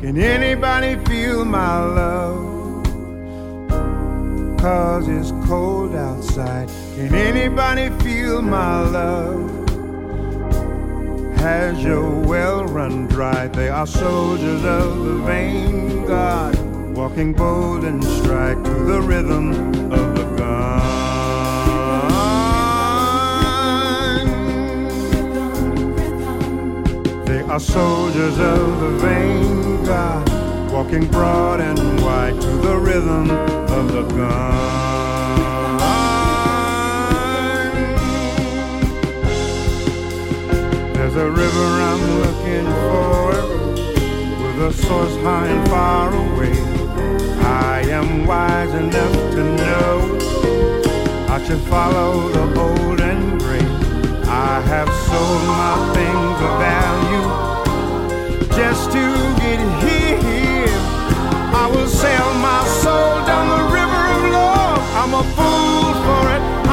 Can 0.00 0.18
anybody 0.18 1.02
feel 1.06 1.46
my 1.46 1.80
love? 1.80 2.84
Cause 4.60 5.08
it's 5.08 5.30
cold 5.48 5.94
outside. 5.94 6.68
Can 6.94 7.14
anybody 7.14 7.88
feel 8.04 8.42
my 8.42 8.80
love? 8.80 9.65
Has 11.46 11.78
your 11.80 12.10
well 12.10 12.64
run 12.64 13.06
dry? 13.06 13.46
They 13.46 13.68
are 13.68 13.86
soldiers 13.86 14.64
of 14.64 15.04
the 15.04 15.18
vain 15.18 16.04
God, 16.04 16.58
walking 16.96 17.32
bold 17.34 17.84
and 17.84 18.02
strike 18.02 18.60
to 18.64 18.70
the 18.70 19.00
rhythm 19.00 19.52
of 19.92 20.16
the 20.16 20.24
gun. 20.36 20.80
They 27.26 27.42
are 27.42 27.60
soldiers 27.60 28.38
of 28.40 28.80
the 28.80 28.90
vain 28.98 29.84
God, 29.84 30.28
walking 30.72 31.06
broad 31.06 31.60
and 31.60 31.78
wide 32.02 32.40
to 32.40 32.56
the 32.56 32.76
rhythm 32.76 33.30
of 33.30 33.92
the 33.92 34.02
gun. 34.02 35.65
Source 44.76 45.16
high 45.16 45.48
and 45.48 45.68
far 45.68 46.08
away. 46.14 46.52
I 47.42 47.80
am 47.98 48.26
wise 48.26 48.74
enough 48.74 49.16
to 49.34 49.42
know 49.60 50.18
I 51.28 51.42
should 51.44 51.60
follow 51.68 52.28
the 52.28 52.60
old 52.60 53.00
and 53.00 53.40
great. 53.40 53.70
I 54.28 54.60
have 54.72 54.90
sold 55.08 55.42
my 55.62 55.76
things 55.96 56.38
of 56.46 56.52
value 56.68 57.26
just 58.56 58.90
to 58.92 59.04
get 59.42 59.60
here. 59.84 60.78
I 61.62 61.70
will 61.72 61.88
sail 61.88 62.30
my 62.34 62.62
soul 62.82 63.14
down 63.30 63.46
the 63.56 63.64
river 63.78 64.02
of 64.14 64.22
love. 64.32 64.80
I'm 65.00 65.12
a 65.14 65.24
fool 65.36 65.88
for 66.06 66.22
it. 66.36 66.65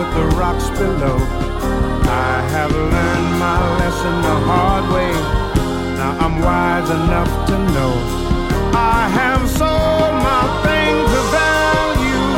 With 0.00 0.14
the 0.14 0.26
rocks 0.40 0.70
below. 0.70 1.18
I 2.32 2.36
have 2.54 2.72
learned 2.72 3.30
my 3.38 3.58
lesson 3.80 4.14
the 4.28 4.36
hard 4.48 4.84
way. 4.94 5.12
Now 6.00 6.12
I'm 6.24 6.36
wise 6.40 6.88
enough 6.88 7.32
to 7.48 7.56
know 7.74 7.92
I 8.72 9.00
have 9.20 9.44
sold 9.60 10.14
my 10.30 10.44
things 10.66 11.10
of 11.20 11.26
value 11.44 12.28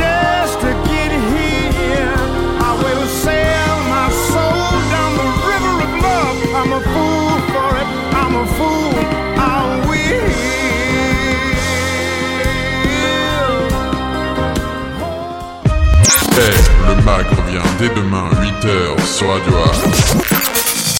just 0.00 0.54
to 0.64 0.70
get 0.92 1.10
here. 1.32 2.14
I 2.68 2.72
will 2.84 3.06
sail 3.24 3.74
my 3.96 4.08
soul 4.28 4.68
down 4.94 5.12
the 5.22 5.30
river 5.50 5.74
of 5.86 5.92
love. 6.06 6.38
I'm 6.60 6.72
a 6.78 6.82
fool 6.92 7.36
for 7.52 7.68
it. 7.80 7.88
I'm 8.20 8.34
a 8.42 8.46
fool. 8.56 8.75
Mag 17.06 17.24
revient 17.28 17.62
dès 17.78 17.88
demain 17.90 18.28
8h 18.32 19.06
sur 19.06 19.28
Radio 19.28 19.54
Axe. 19.58 20.55